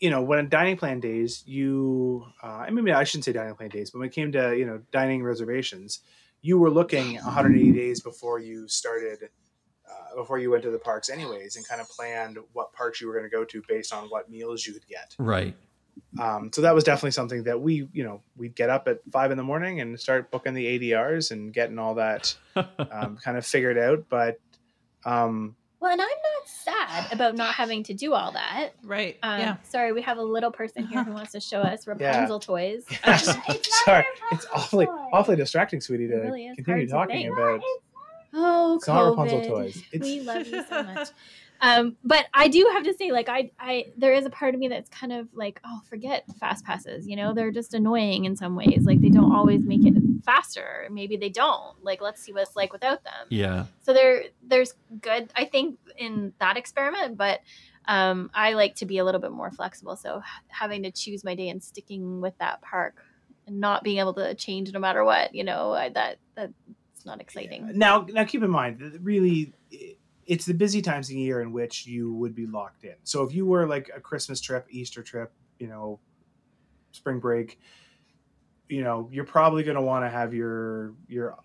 you 0.00 0.10
know, 0.10 0.22
when 0.22 0.48
dining 0.48 0.76
plan 0.76 0.98
days, 0.98 1.42
you, 1.46 2.24
uh, 2.42 2.64
I 2.66 2.70
mean, 2.70 2.88
I 2.90 3.04
shouldn't 3.04 3.26
say 3.26 3.32
dining 3.32 3.54
plan 3.54 3.68
days, 3.68 3.90
but 3.90 3.98
when 3.98 4.08
it 4.08 4.14
came 4.14 4.32
to 4.32 4.56
you 4.56 4.64
know 4.64 4.80
dining 4.92 5.22
reservations, 5.22 6.00
you 6.42 6.58
were 6.58 6.70
looking 6.70 7.14
180 7.14 7.72
days 7.72 8.00
before 8.00 8.38
you 8.38 8.66
started, 8.66 9.28
uh, 9.88 10.16
before 10.16 10.38
you 10.38 10.50
went 10.50 10.62
to 10.62 10.70
the 10.70 10.78
parks, 10.78 11.10
anyways, 11.10 11.56
and 11.56 11.68
kind 11.68 11.80
of 11.80 11.88
planned 11.88 12.38
what 12.54 12.72
parks 12.72 13.00
you 13.00 13.06
were 13.06 13.12
going 13.12 13.28
to 13.28 13.30
go 13.30 13.44
to 13.44 13.62
based 13.68 13.92
on 13.92 14.04
what 14.08 14.30
meals 14.30 14.66
you 14.66 14.72
could 14.72 14.86
get. 14.86 15.14
right 15.18 15.54
Um, 16.18 16.50
so 16.52 16.62
that 16.62 16.74
was 16.74 16.84
definitely 16.84 17.12
something 17.12 17.44
that 17.44 17.60
we, 17.60 17.88
you 17.92 18.02
know, 18.04 18.22
we'd 18.36 18.54
get 18.54 18.70
up 18.70 18.88
at 18.88 19.00
five 19.12 19.30
in 19.30 19.36
the 19.36 19.44
morning 19.44 19.80
and 19.80 19.98
start 19.98 20.30
booking 20.30 20.54
the 20.54 20.78
ADRs 20.78 21.30
and 21.30 21.52
getting 21.52 21.78
all 21.78 21.94
that 21.96 22.34
um, 22.56 23.18
kind 23.22 23.36
of 23.36 23.46
figured 23.46 23.78
out. 23.78 24.06
But 24.08 24.40
um, 25.04 25.56
well, 25.78 25.92
and 25.92 26.00
I'm 26.00 26.08
not 26.08 26.29
sad 26.64 27.12
about 27.12 27.36
not 27.36 27.54
having 27.54 27.82
to 27.84 27.94
do 27.94 28.12
all 28.14 28.32
that. 28.32 28.70
Right. 28.82 29.16
Um, 29.22 29.40
yeah. 29.40 29.56
Sorry, 29.64 29.92
we 29.92 30.02
have 30.02 30.18
a 30.18 30.22
little 30.22 30.50
person 30.50 30.86
here 30.86 31.02
who 31.04 31.12
wants 31.12 31.32
to 31.32 31.40
show 31.40 31.60
us 31.60 31.86
Rapunzel 31.86 32.40
toys. 32.40 32.84
Yes. 32.90 33.28
Um, 33.36 33.42
it's 33.48 33.84
sorry, 33.84 34.04
it's 34.32 34.46
awfully 34.52 34.86
toy. 34.86 34.92
awfully 35.12 35.36
distracting, 35.36 35.80
sweetie, 35.80 36.08
to 36.08 36.16
really 36.16 36.52
continue 36.56 36.88
hard 36.90 37.08
to 37.10 37.14
talking 37.14 37.32
about. 37.32 37.60
Oh, 38.32 38.76
It's 38.76 38.86
not 38.86 39.08
Rapunzel 39.10 39.42
toys. 39.44 39.82
It's- 39.92 40.02
We 40.02 40.20
love 40.20 40.46
you 40.46 40.64
so 40.68 40.82
much. 40.82 41.08
Um, 41.62 41.96
but 42.02 42.24
I 42.32 42.48
do 42.48 42.70
have 42.72 42.84
to 42.84 42.94
say, 42.94 43.12
like, 43.12 43.28
I, 43.28 43.50
I, 43.60 43.88
there 43.94 44.14
is 44.14 44.24
a 44.24 44.30
part 44.30 44.54
of 44.54 44.60
me 44.60 44.68
that's 44.68 44.88
kind 44.88 45.12
of 45.12 45.28
like, 45.34 45.60
oh, 45.62 45.82
forget 45.90 46.24
fast 46.38 46.64
passes. 46.64 47.06
You 47.06 47.16
know, 47.16 47.34
they're 47.34 47.50
just 47.50 47.74
annoying 47.74 48.24
in 48.24 48.34
some 48.34 48.56
ways. 48.56 48.84
Like, 48.86 49.02
they 49.02 49.10
don't 49.10 49.30
always 49.34 49.62
make 49.66 49.84
it 49.84 49.92
faster. 50.20 50.86
Maybe 50.90 51.16
they 51.16 51.28
don't. 51.28 51.82
Like, 51.82 52.00
let's 52.00 52.22
see 52.22 52.32
what 52.32 52.42
it's 52.42 52.56
like 52.56 52.72
without 52.72 53.04
them. 53.04 53.26
Yeah. 53.28 53.66
So 53.82 53.92
there, 53.92 54.24
there's 54.42 54.74
good, 55.00 55.32
I 55.36 55.44
think, 55.44 55.78
in 55.96 56.32
that 56.38 56.56
experiment. 56.56 57.16
But 57.16 57.40
um, 57.86 58.30
I 58.34 58.52
like 58.52 58.76
to 58.76 58.86
be 58.86 58.98
a 58.98 59.04
little 59.04 59.20
bit 59.20 59.32
more 59.32 59.50
flexible. 59.50 59.96
So 59.96 60.22
having 60.48 60.82
to 60.82 60.90
choose 60.90 61.24
my 61.24 61.34
day 61.34 61.48
and 61.48 61.62
sticking 61.62 62.20
with 62.20 62.36
that 62.38 62.62
park 62.62 63.02
and 63.46 63.60
not 63.60 63.82
being 63.82 63.98
able 63.98 64.14
to 64.14 64.34
change 64.34 64.72
no 64.72 64.80
matter 64.80 65.04
what, 65.04 65.34
you 65.34 65.44
know, 65.44 65.72
I, 65.72 65.88
that 65.90 66.18
that's 66.34 66.52
not 67.04 67.20
exciting. 67.20 67.70
Now, 67.78 68.06
now 68.10 68.24
keep 68.24 68.42
in 68.42 68.50
mind, 68.50 68.78
that 68.80 69.00
really, 69.00 69.54
it's 70.26 70.44
the 70.44 70.54
busy 70.54 70.82
times 70.82 71.08
of 71.08 71.14
the 71.14 71.20
year 71.20 71.40
in 71.40 71.52
which 71.52 71.86
you 71.86 72.12
would 72.14 72.34
be 72.34 72.46
locked 72.46 72.84
in. 72.84 72.94
So 73.04 73.22
if 73.24 73.34
you 73.34 73.46
were 73.46 73.66
like 73.66 73.90
a 73.94 74.00
Christmas 74.00 74.40
trip, 74.40 74.66
Easter 74.70 75.02
trip, 75.02 75.32
you 75.58 75.66
know, 75.66 75.98
spring 76.92 77.18
break, 77.18 77.58
you 78.70 78.82
know, 78.82 79.08
you're 79.12 79.24
probably 79.24 79.62
going 79.62 79.76
to 79.76 79.82
want 79.82 80.04
to 80.04 80.08
have 80.08 80.32
your 80.32 80.92
your 81.08 81.36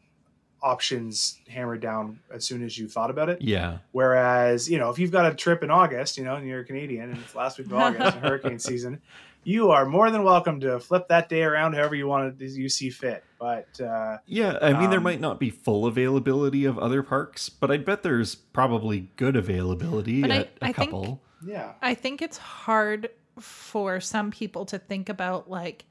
options 0.62 1.40
hammered 1.48 1.80
down 1.80 2.20
as 2.34 2.44
soon 2.44 2.64
as 2.64 2.78
you 2.78 2.88
thought 2.88 3.12
about 3.12 3.30
it. 3.30 3.42
Yeah. 3.42 3.78
Whereas, 3.92 4.70
you 4.70 4.80
know, 4.80 4.90
if 4.90 4.98
you've 4.98 5.12
got 5.12 5.32
a 5.32 5.36
trip 5.36 5.64
in 5.64 5.70
August, 5.70 6.18
you 6.18 6.24
know, 6.24 6.36
and 6.36 6.48
you're 6.48 6.62
a 6.62 6.66
Canadian 6.66 7.12
and 7.12 7.20
it's 7.20 7.36
last 7.36 7.60
week 7.60 7.68
of 7.68 7.74
August 7.74 8.16
and 8.16 8.26
hurricane 8.26 8.58
season, 8.58 9.00
you 9.44 9.70
are 9.70 9.86
more 9.86 10.10
than 10.10 10.24
welcome 10.24 10.60
to 10.62 10.80
flip 10.80 11.08
that 11.10 11.30
day 11.30 11.44
around 11.44 11.74
however 11.74 11.94
you 11.94 12.08
want 12.08 12.40
to 12.40 12.46
you 12.46 12.68
see 12.68 12.90
fit. 12.90 13.24
But 13.40 13.80
uh, 13.80 14.18
yeah, 14.26 14.58
I 14.60 14.74
mean, 14.74 14.86
um, 14.86 14.90
there 14.90 15.00
might 15.00 15.22
not 15.22 15.40
be 15.40 15.52
full 15.52 15.86
availability 15.86 16.66
of 16.66 16.80
other 16.80 17.04
parks, 17.04 17.48
but 17.48 17.70
I 17.70 17.78
bet 17.78 18.02
there's 18.02 18.34
probably 18.34 19.12
good 19.18 19.36
availability 19.36 20.24
at 20.24 20.32
I, 20.32 20.36
a 20.36 20.48
I 20.64 20.74
couple. 20.74 21.04
Think, 21.04 21.20
yeah, 21.46 21.74
I 21.82 21.94
think 21.94 22.24
it's 22.24 22.38
hard 22.38 23.10
for 23.40 24.00
some 24.00 24.32
people 24.32 24.66
to 24.66 24.80
think 24.80 25.10
about 25.10 25.48
like 25.48 25.86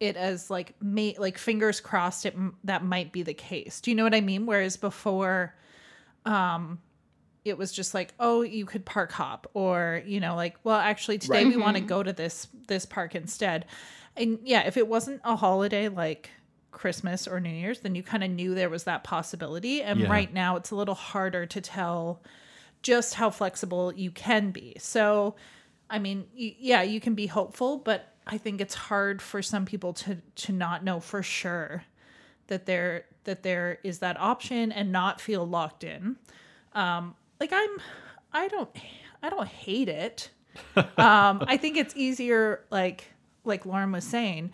it 0.00 0.16
as 0.16 0.50
like 0.50 0.74
may 0.80 1.16
like 1.18 1.38
fingers 1.38 1.80
crossed 1.80 2.26
it 2.26 2.36
that 2.64 2.84
might 2.84 3.12
be 3.12 3.22
the 3.22 3.34
case. 3.34 3.80
Do 3.80 3.90
you 3.90 3.94
know 3.94 4.04
what 4.04 4.14
I 4.14 4.20
mean? 4.20 4.46
Whereas 4.46 4.76
before, 4.76 5.54
um, 6.24 6.78
it 7.46 7.56
was 7.56 7.72
just 7.72 7.94
like 7.94 8.12
oh 8.18 8.42
you 8.42 8.66
could 8.66 8.84
park 8.84 9.12
hop 9.12 9.48
or 9.54 10.02
you 10.04 10.20
know 10.20 10.34
like 10.34 10.56
well 10.64 10.76
actually 10.76 11.18
today 11.18 11.44
right. 11.44 11.54
we 11.54 11.56
want 11.56 11.76
to 11.76 11.80
mm-hmm. 11.80 11.88
go 11.88 12.02
to 12.02 12.12
this 12.12 12.48
this 12.66 12.84
park 12.84 13.14
instead 13.14 13.64
and 14.16 14.38
yeah 14.42 14.66
if 14.66 14.76
it 14.76 14.88
wasn't 14.88 15.20
a 15.24 15.36
holiday 15.36 15.88
like 15.88 16.30
christmas 16.72 17.26
or 17.26 17.40
new 17.40 17.48
year's 17.48 17.80
then 17.80 17.94
you 17.94 18.02
kind 18.02 18.24
of 18.24 18.30
knew 18.30 18.54
there 18.54 18.68
was 18.68 18.84
that 18.84 19.04
possibility 19.04 19.80
and 19.80 20.00
yeah. 20.00 20.10
right 20.10 20.34
now 20.34 20.56
it's 20.56 20.70
a 20.70 20.76
little 20.76 20.94
harder 20.94 21.46
to 21.46 21.60
tell 21.60 22.20
just 22.82 23.14
how 23.14 23.30
flexible 23.30 23.94
you 23.94 24.10
can 24.10 24.50
be 24.50 24.74
so 24.78 25.34
i 25.88 25.98
mean 25.98 26.26
y- 26.36 26.56
yeah 26.58 26.82
you 26.82 27.00
can 27.00 27.14
be 27.14 27.26
hopeful 27.26 27.78
but 27.78 28.12
i 28.26 28.38
think 28.38 28.60
it's 28.60 28.74
hard 28.74 29.20
for 29.22 29.42
some 29.42 29.64
people 29.64 29.92
to 29.92 30.16
to 30.34 30.52
not 30.52 30.84
know 30.84 31.00
for 31.00 31.22
sure 31.22 31.84
that 32.48 32.66
there 32.66 33.04
that 33.24 33.42
there 33.42 33.78
is 33.82 33.98
that 33.98 34.18
option 34.20 34.70
and 34.70 34.92
not 34.92 35.20
feel 35.20 35.46
locked 35.46 35.82
in 35.84 36.16
um, 36.76 37.14
like 37.40 37.52
I'm 37.52 37.70
I 38.32 38.48
don't 38.48 38.70
I 39.22 39.30
don't 39.30 39.48
hate 39.48 39.88
it. 39.88 40.30
um, 40.76 41.42
I 41.46 41.56
think 41.56 41.76
it's 41.76 41.96
easier 41.96 42.64
like 42.70 43.12
like 43.44 43.66
Lauren 43.66 43.92
was 43.92 44.04
saying, 44.04 44.52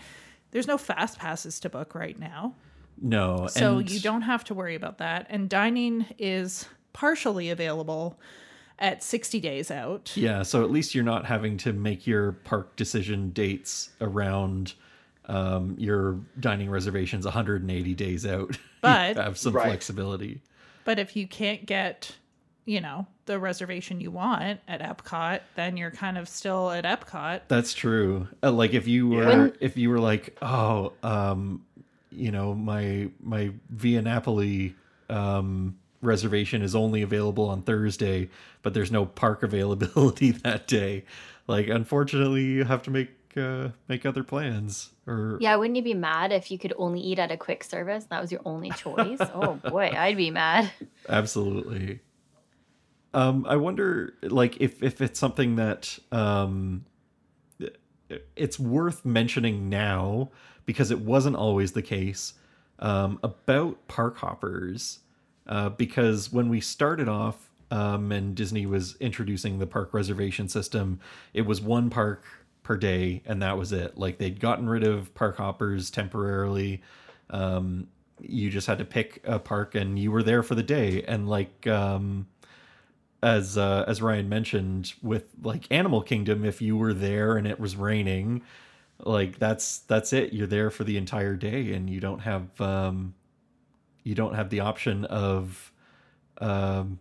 there's 0.53 0.67
no 0.67 0.79
fast 0.79 1.19
passes 1.19 1.61
to 1.61 1.69
book 1.69 1.95
right 1.95 2.19
now. 2.19 2.55
No. 3.01 3.49
So 3.49 3.79
and... 3.79 3.91
you 3.91 4.01
don't 4.01 4.23
have 4.23 4.45
to 4.45 4.55
worry 4.55 4.75
about 4.75 4.99
that. 4.99 5.27
And 5.29 5.49
dining 5.49 6.07
is 6.19 6.67
partially 6.93 7.51
available 7.51 8.19
at 8.79 9.03
60 9.03 9.41
days 9.41 9.71
out. 9.71 10.13
Yeah, 10.17 10.43
so 10.43 10.63
at 10.65 10.71
least 10.71 10.95
you're 10.95 11.05
not 11.05 11.25
having 11.25 11.57
to 11.59 11.73
make 11.73 12.07
your 12.07 12.33
park 12.33 12.77
decision 12.77 13.31
dates 13.31 13.91
around 14.01 14.75
um, 15.27 15.77
your 15.79 16.19
dining 16.41 16.71
reservations 16.71 17.25
180 17.25 17.95
days 17.95 18.27
out. 18.27 18.57
But 18.83 19.17
have 19.17 19.39
some 19.39 19.53
right. 19.53 19.69
flexibility. 19.69 20.43
But 20.85 20.99
if 20.99 21.15
you 21.15 21.29
can't 21.29 21.65
get 21.67 22.17
you 22.65 22.81
know 22.81 23.07
the 23.27 23.39
reservation 23.39 24.01
you 24.01 24.11
want 24.11 24.61
at 24.67 24.81
Epcot, 24.81 25.41
then 25.55 25.77
you're 25.77 25.91
kind 25.91 26.19
of 26.19 26.29
still 26.29 26.71
at 26.71 26.85
Epcot. 26.85 27.43
That's 27.49 27.75
true. 27.75 28.27
Uh, 28.43 28.51
like 28.51 28.75
if 28.75 28.89
you 28.89 29.09
were 29.09 29.47
yeah. 29.47 29.53
if 29.61 29.77
you 29.77 29.91
were 29.91 30.01
like, 30.01 30.37
oh, 30.43 30.93
um, 31.03 31.65
you 32.11 32.31
know, 32.31 32.55
my 32.55 33.09
my 33.21 33.53
Via 33.71 34.03
Napoli 34.03 34.75
um, 35.09 35.79
reservation 36.03 36.61
is 36.61 36.75
only 36.75 37.01
available 37.01 37.49
on 37.49 37.63
Thursday, 37.63 38.29
but 38.61 38.75
there's 38.75 38.93
no 38.93 39.07
park 39.07 39.43
availability 39.43 40.33
that 40.33 40.67
day. 40.67 41.05
Like, 41.47 41.69
unfortunately, 41.69 42.45
you 42.45 42.65
have 42.65 42.83
to 42.83 42.91
make 42.91 43.11
uh, 43.37 43.71
make 43.89 44.05
other 44.05 44.23
plans. 44.23 44.91
Or 45.07 45.39
yeah, 45.41 45.57
wouldn't 45.57 45.77
you 45.77 45.83
be 45.83 45.95
mad 45.95 46.33
if 46.33 46.51
you 46.51 46.59
could 46.59 46.75
only 46.77 47.01
eat 47.01 47.19
at 47.19 47.31
a 47.31 47.37
quick 47.37 47.65
service? 47.65 48.05
That 48.07 48.21
was 48.21 48.31
your 48.31 48.43
only 48.45 48.71
choice. 48.71 49.19
oh 49.35 49.55
boy, 49.55 49.93
I'd 49.97 50.17
be 50.17 50.31
mad. 50.31 50.71
Absolutely. 51.09 52.01
Um, 53.15 53.45
I 53.49 53.57
wonder, 53.57 54.15
like, 54.23 54.61
if 54.61 54.83
if 54.83 55.01
it's 55.01 55.19
something 55.19 55.57
that 55.57 55.99
um, 56.11 56.85
it's 58.37 58.59
worth 58.59 59.05
mentioning 59.05 59.69
now 59.69 60.31
because 60.67 60.91
it 60.91 61.01
wasn't 61.01 61.37
always 61.37 61.73
the 61.73 61.83
case 61.83 62.35
um, 62.79 63.19
about 63.23 63.89
park 63.89 64.19
hoppers. 64.19 65.01
Uh, 65.47 65.69
because 65.71 66.33
when 66.33 66.49
we 66.49 66.61
started 66.61 67.09
off 67.09 67.51
um, 67.71 68.13
and 68.13 68.35
Disney 68.35 68.67
was 68.67 68.97
introducing 68.97 69.59
the 69.59 69.67
park 69.67 69.93
reservation 69.93 70.49
system, 70.49 71.01
it 71.35 71.43
was 71.43 71.61
one 71.61 71.91
park 71.91 72.25
per 72.63 72.77
day, 72.77 73.23
and 73.27 73.43
that 73.43 73.59
was 73.59 73.73
it. 73.73 73.99
Like 73.99 74.19
they'd 74.19 74.39
gotten 74.39 74.69
rid 74.69 74.85
of 74.85 75.15
park 75.15 75.37
hoppers 75.39 75.91
temporarily. 75.91 76.83
Um, 77.31 77.89
you 78.21 78.51
just 78.51 78.67
had 78.67 78.79
to 78.79 78.85
pick 78.85 79.21
a 79.25 79.39
park, 79.39 79.75
and 79.75 79.99
you 79.99 80.11
were 80.13 80.23
there 80.23 80.43
for 80.43 80.55
the 80.55 80.63
day. 80.63 81.03
And 81.03 81.29
like 81.29 81.67
um, 81.67 82.27
as 83.23 83.57
uh, 83.59 83.85
as 83.87 84.03
Ryan 84.03 84.29
mentioned 84.29 84.95
with 85.03 85.25
like 85.43 85.71
Animal 85.71 86.03
Kingdom, 86.03 86.45
if 86.45 86.63
you 86.63 86.77
were 86.77 86.95
there 86.95 87.37
and 87.37 87.47
it 87.47 87.59
was 87.59 87.77
raining, 87.77 88.43
like 89.01 89.39
that's 89.39 89.79
that's 89.81 90.13
it. 90.13 90.33
You're 90.33 90.47
there 90.47 90.71
for 90.71 90.85
the 90.85 90.97
entire 90.97 91.37
day, 91.37 91.73
and 91.73 91.89
you 91.89 92.01
don't 92.01 92.21
have 92.21 92.61
um, 92.61 93.15
you 94.03 94.15
don't 94.15 94.35
have 94.35 94.51
the 94.51 94.61
option 94.61 95.05
of 95.07 95.73
um, 96.39 96.99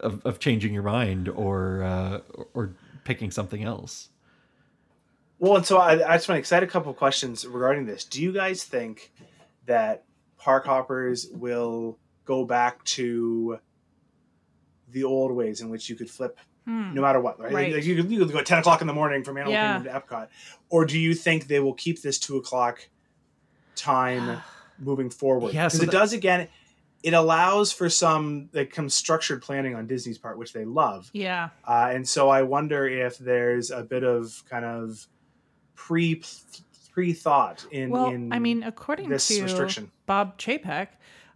of, 0.00 0.24
of 0.24 0.38
changing 0.38 0.74
your 0.74 0.82
mind 0.82 1.28
or 1.28 1.82
uh, 1.82 2.20
or 2.54 2.74
picking 3.04 3.30
something 3.30 3.62
else. 3.62 4.08
Well, 5.38 5.56
and 5.56 5.66
so 5.66 5.78
I, 5.78 5.92
I 5.92 6.16
just 6.16 6.28
want 6.28 6.36
to 6.36 6.38
excite 6.38 6.62
a 6.62 6.66
couple 6.66 6.90
of 6.90 6.96
questions 6.96 7.46
regarding 7.46 7.86
this. 7.86 8.04
Do 8.04 8.22
you 8.22 8.32
guys 8.32 8.64
think 8.64 9.12
that 9.66 10.04
park 10.38 10.64
hoppers 10.66 11.28
will 11.32 11.98
go 12.24 12.44
back 12.44 12.82
to 12.84 13.58
the 14.90 15.04
old 15.04 15.32
ways 15.32 15.60
in 15.60 15.68
which 15.68 15.90
you 15.90 15.96
could 15.96 16.08
flip 16.08 16.38
hmm. 16.64 16.94
no 16.94 17.02
matter 17.02 17.20
what, 17.20 17.38
right? 17.38 17.52
right. 17.52 17.74
Like 17.74 17.84
you, 17.84 17.96
could, 17.96 18.10
you 18.10 18.20
could 18.20 18.32
go 18.32 18.38
at 18.38 18.46
10 18.46 18.58
o'clock 18.58 18.80
in 18.80 18.86
the 18.86 18.92
morning 18.92 19.24
from 19.24 19.36
Animal 19.36 19.52
yeah. 19.52 19.74
Kingdom 19.74 19.92
to 19.92 20.00
Epcot. 20.00 20.28
Or 20.70 20.84
do 20.84 20.98
you 20.98 21.14
think 21.14 21.46
they 21.46 21.60
will 21.60 21.74
keep 21.74 22.02
this 22.02 22.18
two 22.18 22.36
o'clock 22.36 22.88
time 23.74 24.40
moving 24.78 25.10
forward? 25.10 25.52
Because 25.52 25.54
yeah, 25.54 25.68
so 25.68 25.82
it 25.82 25.86
that... 25.86 25.92
does, 25.92 26.12
again, 26.12 26.48
it 27.04 27.12
allows 27.12 27.70
for 27.70 27.90
some 27.90 28.48
like 28.54 28.74
some 28.74 28.88
structured 28.88 29.42
planning 29.42 29.74
on 29.74 29.86
Disney's 29.86 30.18
part, 30.18 30.38
which 30.38 30.54
they 30.54 30.64
love. 30.64 31.10
Yeah. 31.12 31.50
Uh, 31.62 31.90
and 31.92 32.08
so 32.08 32.30
I 32.30 32.42
wonder 32.42 32.88
if 32.88 33.18
there's 33.18 33.70
a 33.70 33.82
bit 33.82 34.02
of 34.04 34.42
kind 34.48 34.64
of 34.64 35.06
pre 35.74 36.22
pre 36.92 37.12
thought 37.12 37.66
in. 37.70 37.90
Well, 37.90 38.06
in 38.06 38.32
I 38.32 38.38
mean, 38.38 38.62
according 38.62 39.08
to 39.08 39.14
restriction. 39.14 39.90
Bob 40.06 40.38
Chapek, 40.38 40.88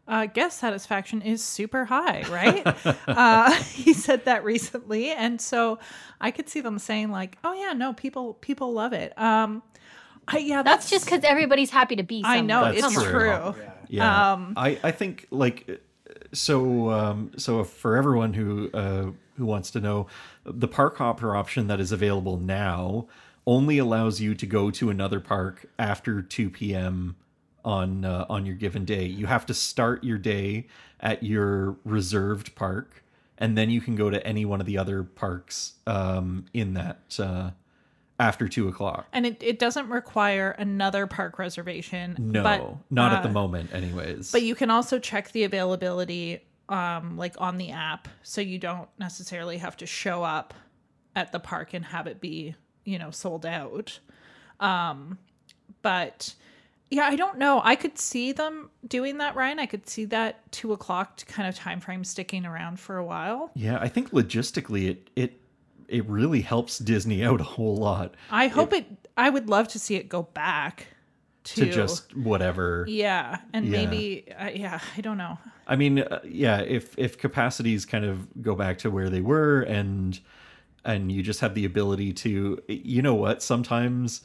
uh, 0.09 0.25
guest 0.25 0.59
satisfaction 0.59 1.21
is 1.21 1.45
super 1.45 1.85
high, 1.85 2.25
right? 2.31 2.97
uh, 3.07 3.53
he 3.63 3.93
said 3.93 4.25
that 4.25 4.45
recently, 4.45 5.11
and 5.11 5.39
so 5.39 5.79
I 6.19 6.31
could 6.31 6.49
see 6.49 6.61
them 6.61 6.79
saying 6.79 7.11
like, 7.11 7.37
"Oh 7.45 7.53
yeah, 7.53 7.75
no, 7.75 7.93
people 7.93 8.35
people 8.35 8.73
love 8.73 8.95
it." 8.95 9.17
Um, 9.21 9.63
I, 10.29 10.39
yeah, 10.39 10.63
that's, 10.63 10.85
that's 10.85 10.91
just 10.91 11.05
because 11.07 11.25
everybody's 11.25 11.71
happy 11.71 11.97
to 11.97 12.03
be. 12.03 12.23
Somewhere. 12.23 12.39
I 12.39 12.41
know 12.43 12.65
that's 12.65 12.87
it's 12.87 12.95
true. 12.95 13.11
true. 13.11 13.29
Yeah, 13.29 13.53
yeah. 13.89 14.33
Um, 14.33 14.55
I 14.57 14.79
I 14.83 14.91
think 14.91 15.27
like 15.31 15.81
so 16.33 16.91
um, 16.91 17.33
so 17.37 17.65
for 17.65 17.97
everyone 17.97 18.35
who 18.35 18.71
uh, 18.73 19.11
who 19.37 19.47
wants 19.47 19.71
to 19.73 19.81
know, 19.81 20.07
the 20.45 20.69
park 20.69 20.99
hopper 20.99 21.35
option 21.35 21.67
that 21.69 21.81
is 21.81 21.93
available 21.93 22.37
now 22.39 23.09
only 23.47 23.79
allows 23.79 24.21
you 24.21 24.35
to 24.35 24.47
go 24.47 24.71
to 24.71 24.91
another 24.91 25.21
park 25.21 25.67
after 25.79 26.21
two 26.23 26.51
p.m 26.51 27.17
on 27.65 28.05
uh, 28.05 28.25
on 28.29 28.47
your 28.47 28.55
given 28.55 28.85
day. 28.85 29.05
You 29.05 29.27
have 29.27 29.47
to 29.47 29.55
start 29.55 30.03
your 30.03 30.19
day 30.19 30.67
at 31.01 31.23
your 31.23 31.77
reserved 31.85 32.55
park, 32.55 33.05
and 33.37 33.57
then 33.57 33.71
you 33.71 33.81
can 33.81 33.95
go 33.95 34.11
to 34.11 34.25
any 34.27 34.45
one 34.45 34.61
of 34.61 34.67
the 34.67 34.79
other 34.79 35.03
parks 35.03 35.75
um, 35.87 36.47
in 36.53 36.75
that 36.75 37.17
uh, 37.19 37.51
after 38.19 38.49
two 38.49 38.69
o'clock. 38.69 39.07
And 39.13 39.27
it, 39.27 39.43
it 39.43 39.59
doesn't 39.59 39.89
require 39.89 40.51
another 40.53 41.07
park 41.07 41.39
reservation. 41.39 42.17
No, 42.19 42.43
but, 42.43 42.77
not 42.91 43.13
uh, 43.13 43.17
at 43.17 43.23
the 43.23 43.29
uh, 43.29 43.33
moment, 43.33 43.73
anyways. 43.73 44.33
But 44.33 44.43
you 44.43 44.55
can 44.55 44.71
also 44.71 44.99
check 44.99 45.33
the 45.33 45.45
availability 45.45 46.41
um, 46.69 47.17
like 47.17 47.35
on 47.39 47.57
the 47.57 47.71
app, 47.71 48.09
so 48.23 48.41
you 48.41 48.59
don't 48.59 48.89
necessarily 48.99 49.59
have 49.59 49.77
to 49.79 49.87
show 49.87 50.23
up 50.23 50.53
at 51.17 51.33
the 51.33 51.41
park 51.41 51.75
and 51.75 51.85
have 51.85 52.07
it 52.07 52.21
be, 52.21 52.55
you 52.85 52.99
know, 52.99 53.11
sold 53.11 53.47
out. 53.47 53.99
Um, 54.61 55.19
but 55.83 56.35
yeah, 56.91 57.05
I 57.05 57.17
don't 57.17 57.39
know. 57.39 57.61
I 57.65 57.77
could 57.77 57.99
see 57.99 58.33
them 58.33 58.71
doing 58.87 59.19
that, 59.19 59.35
Ryan. 59.35 59.59
I 59.59 59.67
could 59.67 59.89
see 59.89 60.05
that 60.07 60.51
two 60.53 60.73
o'clock 60.73 61.25
kind 61.27 61.49
of 61.49 61.55
time 61.55 61.81
frame 61.81 62.05
sticking 62.05 62.45
around 62.45 62.81
for 62.81 62.97
a 62.97 63.05
while. 63.05 63.51
Yeah, 63.55 63.79
I 63.81 63.89
think 63.89 64.11
logistically 64.11 64.89
it 64.89 65.11
it 65.17 65.41
it 65.89 66.07
really 66.09 66.41
helps 66.43 66.79
Disney 66.79 67.25
out 67.29 67.41
a 67.41 67.45
whole 67.45 67.77
lot 67.77 68.15
I 68.31 68.49
hope 68.49 68.73
it. 68.73 68.87
I 69.17 69.31
would 69.31 69.49
love 69.49 69.69
to 69.69 69.79
see 69.79 69.97
it 69.97 70.09
go 70.09 70.23
back 70.23 70.87
to, 71.45 71.65
to 71.65 71.73
just 71.73 72.15
whatever. 72.17 72.85
yeah, 72.89 73.39
and 73.53 73.67
Yeah. 73.67 73.85
maybe 73.85 74.31
uh, 74.39 74.51
yeah. 74.55 74.81
I 74.97 75.01
don't 75.01 75.17
know. 75.19 75.39
I 75.67 75.77
mean, 75.77 76.01
uh, 76.01 76.21
yeah, 76.25 76.61
if 76.61 76.97
if 76.99 77.19
capacities 77.19 77.85
kind 77.85 78.05
of 78.05 78.27
go 78.43 78.55
back 78.55 78.79
to 78.79 78.91
where 78.91 79.09
they 79.11 79.21
were 79.21 79.63
and 79.63 80.19
and 80.85 81.11
you 81.11 81.23
just 81.23 81.41
have 81.41 81.55
the 81.55 81.65
ability 81.65 82.13
to 82.13 82.63
you 82.69 83.03
know 83.03 83.15
what, 83.15 83.43
sometimes 83.43 84.23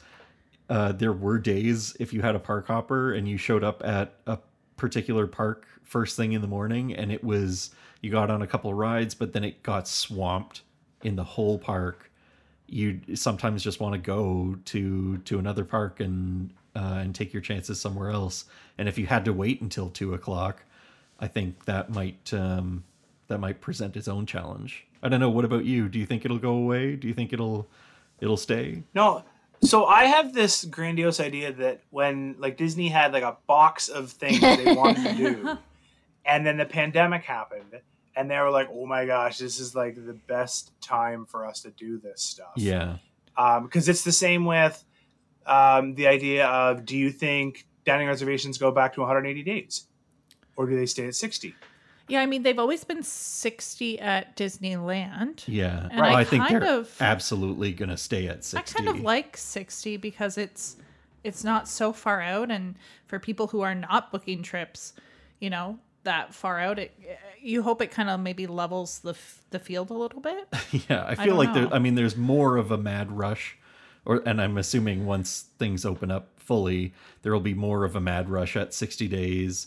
uh 0.70 0.92
there 0.92 1.12
were 1.12 1.38
days 1.38 1.94
if 2.00 2.12
you 2.14 2.22
had 2.22 2.34
a 2.34 2.38
park 2.38 2.66
hopper 2.68 3.12
and 3.12 3.28
you 3.28 3.36
showed 3.36 3.62
up 3.62 3.82
at 3.84 4.14
a 4.26 4.38
particular 4.76 5.26
park 5.26 5.66
first 5.82 6.16
thing 6.16 6.32
in 6.32 6.40
the 6.40 6.46
morning 6.48 6.94
and 6.94 7.12
it 7.12 7.22
was 7.22 7.70
you 8.00 8.10
got 8.10 8.30
on 8.30 8.40
a 8.40 8.46
couple 8.46 8.72
rides 8.72 9.14
but 9.14 9.34
then 9.34 9.44
it 9.44 9.62
got 9.62 9.86
swamped 9.86 10.62
in 11.04 11.16
the 11.16 11.24
whole 11.24 11.58
park 11.58 12.10
you 12.66 13.00
sometimes 13.14 13.62
just 13.62 13.80
want 13.80 13.92
to 13.92 13.98
go 13.98 14.56
to 14.64 15.18
to 15.18 15.38
another 15.38 15.64
park 15.64 16.00
and 16.00 16.50
uh, 16.74 16.98
and 16.98 17.14
take 17.14 17.32
your 17.32 17.42
chances 17.42 17.80
somewhere 17.80 18.10
else. 18.10 18.46
And 18.78 18.88
if 18.88 18.98
you 18.98 19.06
had 19.06 19.24
to 19.26 19.32
wait 19.32 19.60
until 19.60 19.90
two 19.90 20.14
o'clock, 20.14 20.64
I 21.20 21.28
think 21.28 21.64
that 21.66 21.90
might 21.90 22.32
um, 22.32 22.84
that 23.28 23.38
might 23.38 23.60
present 23.60 23.96
its 23.96 24.08
own 24.08 24.26
challenge. 24.26 24.86
I 25.02 25.08
don't 25.08 25.20
know. 25.20 25.30
What 25.30 25.44
about 25.44 25.64
you? 25.64 25.88
Do 25.88 25.98
you 25.98 26.06
think 26.06 26.24
it'll 26.24 26.38
go 26.38 26.54
away? 26.54 26.96
Do 26.96 27.06
you 27.06 27.14
think 27.14 27.32
it'll 27.32 27.68
it'll 28.20 28.36
stay? 28.36 28.82
No. 28.94 29.24
So 29.62 29.86
I 29.86 30.04
have 30.04 30.34
this 30.34 30.64
grandiose 30.64 31.20
idea 31.20 31.52
that 31.52 31.80
when 31.90 32.36
like 32.38 32.56
Disney 32.56 32.88
had 32.88 33.12
like 33.12 33.22
a 33.22 33.36
box 33.46 33.88
of 33.88 34.10
things 34.10 34.40
they 34.40 34.74
wanted 34.74 35.04
to 35.04 35.14
do, 35.14 35.58
and 36.26 36.44
then 36.44 36.56
the 36.56 36.66
pandemic 36.66 37.22
happened, 37.22 37.80
and 38.16 38.30
they 38.30 38.38
were 38.38 38.50
like, 38.50 38.68
"Oh 38.72 38.86
my 38.86 39.04
gosh, 39.06 39.38
this 39.38 39.58
is 39.60 39.74
like 39.74 39.94
the 39.96 40.14
best 40.26 40.72
time 40.80 41.26
for 41.26 41.44
us 41.46 41.62
to 41.62 41.70
do 41.70 41.98
this 41.98 42.22
stuff." 42.22 42.52
Yeah, 42.56 42.96
because 43.62 43.88
it's 43.88 44.04
the 44.04 44.12
same 44.12 44.44
with 44.44 44.84
um, 45.46 45.94
the 45.94 46.06
idea 46.06 46.46
of 46.46 46.84
do 46.84 46.96
you 46.96 47.10
think 47.10 47.66
dining 47.84 48.06
reservations 48.08 48.56
go 48.58 48.70
back 48.70 48.94
to 48.94 49.00
180 49.00 49.42
days, 49.42 49.86
or 50.56 50.66
do 50.66 50.76
they 50.76 50.86
stay 50.86 51.06
at 51.08 51.14
60? 51.14 51.54
Yeah, 52.06 52.20
I 52.20 52.26
mean 52.26 52.42
they've 52.42 52.58
always 52.58 52.84
been 52.84 53.02
sixty 53.02 53.98
at 53.98 54.36
Disneyland. 54.36 55.42
yeah. 55.46 55.88
And 55.90 56.00
Well, 56.02 56.14
I 56.16 56.20
I 56.20 56.24
think 56.24 56.46
kind 56.46 56.62
they're 56.62 56.78
of- 56.80 56.94
absolutely 57.00 57.72
gonna 57.72 57.96
stay 57.96 58.28
at 58.28 58.44
60. 58.44 58.58
I 58.58 58.62
kind 58.84 58.94
of 58.94 59.02
like 59.02 59.36
60 59.38 59.96
because 59.96 60.36
it's 60.36 60.76
it's 61.22 61.42
not 61.42 61.66
so 61.66 61.94
far 61.94 62.20
out 62.20 62.50
and 62.50 62.74
for 63.06 63.18
people 63.18 63.46
who 63.46 63.62
are 63.62 63.74
not 63.74 64.12
booking 64.12 64.42
trips, 64.42 64.92
you 65.40 65.48
know, 65.48 65.78
that 66.04 66.34
far 66.34 66.60
out 66.60 66.78
it 66.78 66.98
you 67.44 67.62
hope 67.62 67.82
it 67.82 67.90
kind 67.90 68.08
of 68.08 68.20
maybe 68.20 68.46
levels 68.46 69.00
the 69.00 69.10
f- 69.10 69.42
the 69.50 69.58
field 69.58 69.90
a 69.90 69.94
little 69.94 70.20
bit. 70.20 70.48
Yeah, 70.88 71.04
I 71.06 71.14
feel 71.14 71.36
like 71.36 71.52
there. 71.54 71.72
I 71.72 71.78
mean, 71.78 71.94
there's 71.94 72.16
more 72.16 72.56
of 72.56 72.70
a 72.70 72.78
mad 72.78 73.12
rush, 73.12 73.56
or 74.04 74.22
and 74.26 74.40
I'm 74.40 74.56
assuming 74.56 75.06
once 75.06 75.46
things 75.58 75.84
open 75.84 76.10
up 76.10 76.28
fully, 76.36 76.92
there 77.22 77.32
will 77.32 77.40
be 77.40 77.54
more 77.54 77.84
of 77.84 77.94
a 77.94 78.00
mad 78.00 78.28
rush 78.28 78.56
at 78.56 78.74
60 78.74 79.08
days. 79.08 79.66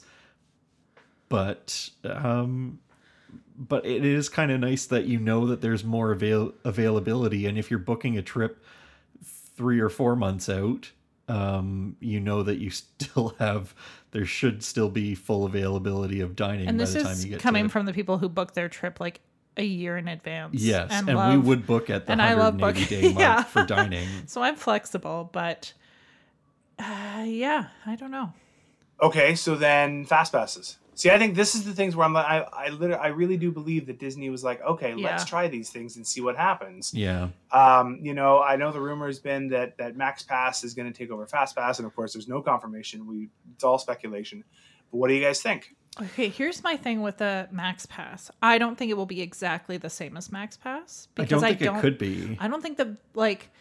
But 1.30 1.90
um, 2.04 2.80
but 3.58 3.86
it 3.86 4.04
is 4.06 4.28
kind 4.30 4.52
of 4.52 4.60
nice 4.60 4.86
that 4.88 5.06
you 5.06 5.20
know 5.20 5.46
that 5.48 5.62
there's 5.62 5.84
more 5.84 6.12
avail- 6.12 6.54
availability, 6.64 7.46
and 7.46 7.58
if 7.58 7.70
you're 7.70 7.80
booking 7.80 8.18
a 8.18 8.22
trip 8.22 8.64
three 9.24 9.80
or 9.80 9.90
four 9.90 10.16
months 10.16 10.50
out, 10.50 10.92
um, 11.28 11.96
you 12.00 12.20
know 12.20 12.44
that 12.44 12.58
you 12.58 12.70
still 12.72 13.36
have. 13.40 13.76
There 14.12 14.26
should 14.26 14.64
still 14.64 14.90
be 14.90 15.16
full 15.16 15.46
availability 15.46 16.22
of 16.22 16.36
dining 16.36 16.68
And 16.68 16.78
by 16.78 16.86
this 16.86 16.94
the 16.94 17.04
time 17.04 17.12
is 17.12 17.26
you 17.26 17.32
get 17.32 17.40
coming 17.40 17.66
to, 17.66 17.70
from 17.70 17.86
the 17.86 17.94
people 17.94 18.18
who 18.18 18.30
book 18.30 18.54
their 18.54 18.70
trip 18.70 19.00
like 19.00 19.20
a 19.58 19.64
year 19.64 19.98
in 19.98 20.08
advance. 20.08 20.62
Yes, 20.62 20.90
and, 20.92 21.08
we 21.08 21.14
love- 21.14 21.46
would 21.46 21.68
book 21.68 21.90
at 21.90 22.06
the 22.06 22.12
and 22.14 22.22
I 22.22 22.34
love 22.36 22.60
180 22.60 22.86
booking- 22.86 23.02
day 23.02 23.14
mark 23.14 23.20
yeah. 23.20 23.44
for 23.44 23.66
dining. 23.66 24.08
So 24.28 24.42
I'm 24.42 24.56
flexible, 24.56 25.30
but 25.32 25.74
uh, 26.80 27.24
yeah, 27.26 27.68
I 27.86 27.96
don't 27.96 28.12
know. 28.12 28.34
Okay, 29.02 29.36
so 29.36 29.56
then 29.56 30.06
fast 30.06 30.32
passes. 30.32 30.78
See, 30.98 31.12
I 31.12 31.20
think 31.20 31.36
this 31.36 31.54
is 31.54 31.64
the 31.64 31.74
things 31.76 31.96
where 31.96 32.06
I'm 32.08 32.14
like, 32.14 32.26
I, 32.26 32.40
I 32.40 32.70
literally, 32.70 32.96
I 32.96 33.10
really 33.10 33.38
do 33.38 33.52
believe 33.52 33.86
that 33.86 34.00
Disney 34.00 34.32
was 34.32 34.44
like, 34.44 34.60
okay, 34.64 34.96
let's 34.96 35.26
try 35.26 35.48
these 35.48 35.70
things 35.70 35.96
and 35.96 36.06
see 36.06 36.22
what 36.22 36.36
happens. 36.36 36.92
Yeah, 36.92 37.30
Um, 37.52 38.00
you 38.02 38.16
know, 38.16 38.42
I 38.42 38.56
know 38.56 38.72
the 38.72 38.82
rumor 38.82 39.06
has 39.06 39.20
been 39.20 39.48
that 39.50 39.78
that 39.78 39.96
Max 39.96 40.24
Pass 40.24 40.64
is 40.64 40.74
going 40.74 40.92
to 40.92 40.98
take 40.98 41.12
over 41.12 41.28
Fast 41.28 41.56
Pass, 41.56 41.78
and 41.78 41.86
of 41.86 41.96
course, 41.96 42.14
there's 42.14 42.28
no 42.28 42.42
confirmation. 42.42 43.06
We 43.06 43.30
it's 43.54 43.64
all 43.64 43.78
speculation. 43.78 44.44
But 44.92 44.98
what 44.98 45.10
do 45.10 45.14
you 45.14 45.24
guys 45.24 45.40
think? 45.40 45.76
Okay, 46.02 46.30
here's 46.30 46.64
my 46.64 46.76
thing 46.78 47.04
with 47.04 47.18
the 47.18 47.48
Max 47.52 47.86
Pass. 47.86 48.32
I 48.42 48.58
don't 48.58 48.76
think 48.76 48.90
it 48.90 48.98
will 48.98 49.06
be 49.06 49.22
exactly 49.22 49.78
the 49.78 49.92
same 49.92 50.18
as 50.18 50.32
Max 50.32 50.58
Pass 50.58 51.10
because 51.14 51.44
I 51.44 51.54
don't 51.54 51.60
think 51.60 51.78
it 51.78 51.82
could 51.82 51.98
be. 52.00 52.38
I 52.40 52.48
don't 52.48 52.62
think 52.62 52.78
the 52.78 52.98
like. 53.14 53.52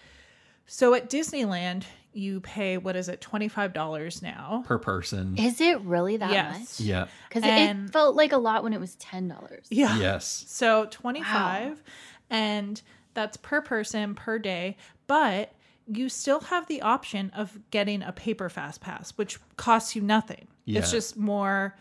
So 0.66 0.94
at 0.94 1.11
Disneyland, 1.11 1.85
you 2.16 2.40
pay 2.40 2.79
what 2.79 2.96
is 2.96 3.09
it, 3.09 3.20
twenty 3.20 3.48
five 3.48 3.72
dollars 3.72 4.22
now? 4.22 4.62
per 4.66 4.79
person. 4.79 5.37
Is 5.38 5.61
it 5.61 5.81
really 5.83 6.16
that 6.16 6.31
Yes. 6.31 6.59
much? 6.81 6.87
Yeah. 6.87 7.07
Because 7.29 7.42
And- 7.44 7.88
it 7.88 7.92
felt 7.92 8.16
like 8.16 8.33
a 8.33 8.38
lot 8.38 8.62
when 8.62 8.72
it 8.72 8.81
was 8.81 8.94
ten 8.96 9.29
dollars. 9.29 9.66
Yeah. 9.70 9.98
Yes. 9.98 10.44
So 10.48 10.87
25 10.90 11.83
and 12.31 12.81
that's 13.14 13.37
per 13.37 13.61
person 13.61 14.14
per 14.14 14.38
day, 14.38 14.76
but 15.07 15.52
you 15.88 16.09
still 16.09 16.40
have 16.40 16.66
the 16.66 16.83
option 16.83 17.31
of 17.35 17.59
getting 17.70 18.02
a 18.02 18.11
paper 18.12 18.48
fast 18.48 18.81
pass 18.81 19.12
which 19.16 19.38
costs 19.57 19.94
you 19.94 20.02
nothing. 20.02 20.48
Yeah. 20.64 20.81
It's 20.81 20.90
just 20.90 21.16
more 21.16 21.76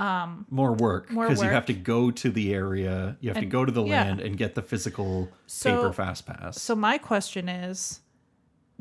um 0.00 0.46
More 0.50 0.72
work 0.72 1.08
because 1.08 1.42
you 1.42 1.48
have 1.48 1.66
to 1.66 1.72
go 1.74 2.10
to 2.10 2.30
the 2.30 2.52
area, 2.54 3.16
you 3.20 3.30
have 3.30 3.40
to 3.40 3.46
go 3.46 3.64
to 3.64 3.70
the 3.70 3.84
yeah. 3.84 4.02
land 4.04 4.20
and 4.20 4.36
get 4.36 4.54
the 4.54 4.62
physical 4.62 5.28
So- 5.46 5.76
paper 5.76 5.92
fast 5.92 6.26
pass. 6.26 6.60
So 6.60 6.74
my 6.74 6.98
question 6.98 7.48
is 7.48 8.00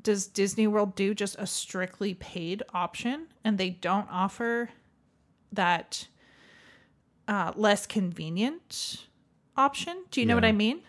does 0.04 0.28
Disney 0.28 0.68
World 0.68 0.96
do 0.96 1.14
just 1.14 1.36
a 1.40 1.48
strictly 1.48 2.14
paid 2.14 2.62
option 2.74 3.28
and 3.44 3.58
they 3.58 3.70
don't 3.72 4.08
offer 4.12 4.70
that 5.52 6.08
uh, 7.28 7.54
less 7.56 7.86
convenient 7.88 9.06
option? 9.56 10.04
Do 10.12 10.20
you 10.20 10.26
know 10.26 10.36
what 10.36 10.46
I 10.46 10.52
mean? 10.52 10.82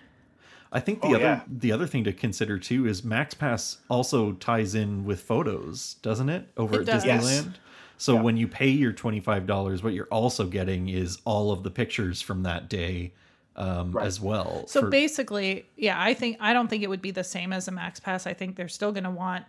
I 0.72 0.81
think 0.81 1.00
the 1.03 1.09
Oh, 1.09 1.14
other 1.14 1.24
yeah. 1.24 1.40
the 1.46 1.70
other 1.70 1.87
thing 1.87 2.03
to 2.05 2.12
consider 2.12 2.59
too 2.59 2.87
is 2.87 3.03
MaxPass 3.03 3.77
also 3.88 4.33
ties 4.33 4.74
in 4.74 5.05
with 5.05 5.20
photos, 5.20 5.94
doesn't 6.03 6.29
it? 6.29 6.48
Over 6.57 6.77
It 6.77 6.81
at 6.81 6.87
does. 6.87 7.05
Yes. 7.05 7.24
Disneyland. 7.24 7.55
So 7.96 8.14
Yeah. 8.14 8.22
when 8.22 8.37
you 8.37 8.48
pay 8.48 8.70
your 8.70 8.92
twenty 8.92 9.20
five 9.20 9.46
dollars, 9.46 9.85
what 9.85 9.92
you're 9.94 10.07
also 10.09 10.46
getting 10.46 10.88
is 10.88 11.18
all 11.24 11.53
of 11.53 11.62
the 11.62 11.70
pictures 11.70 12.20
from 12.20 12.42
that 12.42 12.68
day 12.68 13.12
um, 13.56 13.92
Right. 13.92 14.06
as 14.06 14.20
well. 14.20 14.66
So 14.66 14.80
for- 14.80 14.88
basically, 14.88 15.66
yeah, 15.76 16.00
I 16.00 16.14
think 16.14 16.38
I 16.40 16.52
don't 16.52 16.68
think 16.68 16.82
it 16.82 16.88
would 16.88 17.02
be 17.02 17.10
the 17.12 17.24
same 17.24 17.52
as 17.52 17.68
a 17.68 17.72
Max 17.72 18.00
Pass. 18.00 18.26
I 18.26 18.34
think 18.34 18.56
they're 18.56 18.68
still 18.68 18.92
going 18.92 19.04
to 19.04 19.10
want 19.10 19.44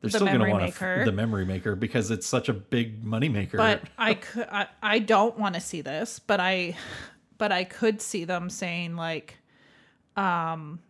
they're 0.00 0.10
the 0.10 0.18
still 0.18 0.26
going 0.26 0.38
to 0.40 0.46
memory 0.46 0.52
want 0.52 0.64
a 0.64 0.68
f- 0.68 0.80
maker. 0.80 1.04
the 1.04 1.12
memory 1.12 1.44
maker 1.44 1.76
because 1.76 2.10
it's 2.10 2.26
such 2.26 2.48
a 2.48 2.52
big 2.54 3.04
money 3.04 3.28
maker. 3.28 3.56
but 3.58 3.82
I 3.98 4.14
could 4.14 4.48
I, 4.50 4.66
I 4.82 4.98
don't 4.98 5.38
want 5.38 5.54
to 5.54 5.60
see 5.60 5.80
this, 5.80 6.18
but 6.18 6.40
I 6.40 6.76
but 7.38 7.52
I 7.52 7.64
could 7.64 8.00
see 8.00 8.24
them 8.24 8.48
saying 8.50 8.96
like 8.96 9.38
um 10.16 10.80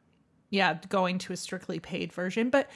yeah, 0.50 0.78
going 0.90 1.18
to 1.18 1.32
a 1.32 1.36
strictly 1.36 1.80
paid 1.80 2.12
version, 2.12 2.50
but 2.50 2.68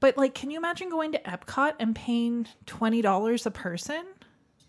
but 0.00 0.16
like 0.16 0.34
can 0.34 0.50
you 0.50 0.58
imagine 0.58 0.88
going 0.88 1.12
to 1.12 1.18
Epcot 1.20 1.74
and 1.78 1.94
paying 1.94 2.46
$20 2.66 3.46
a 3.46 3.50
person? 3.50 4.04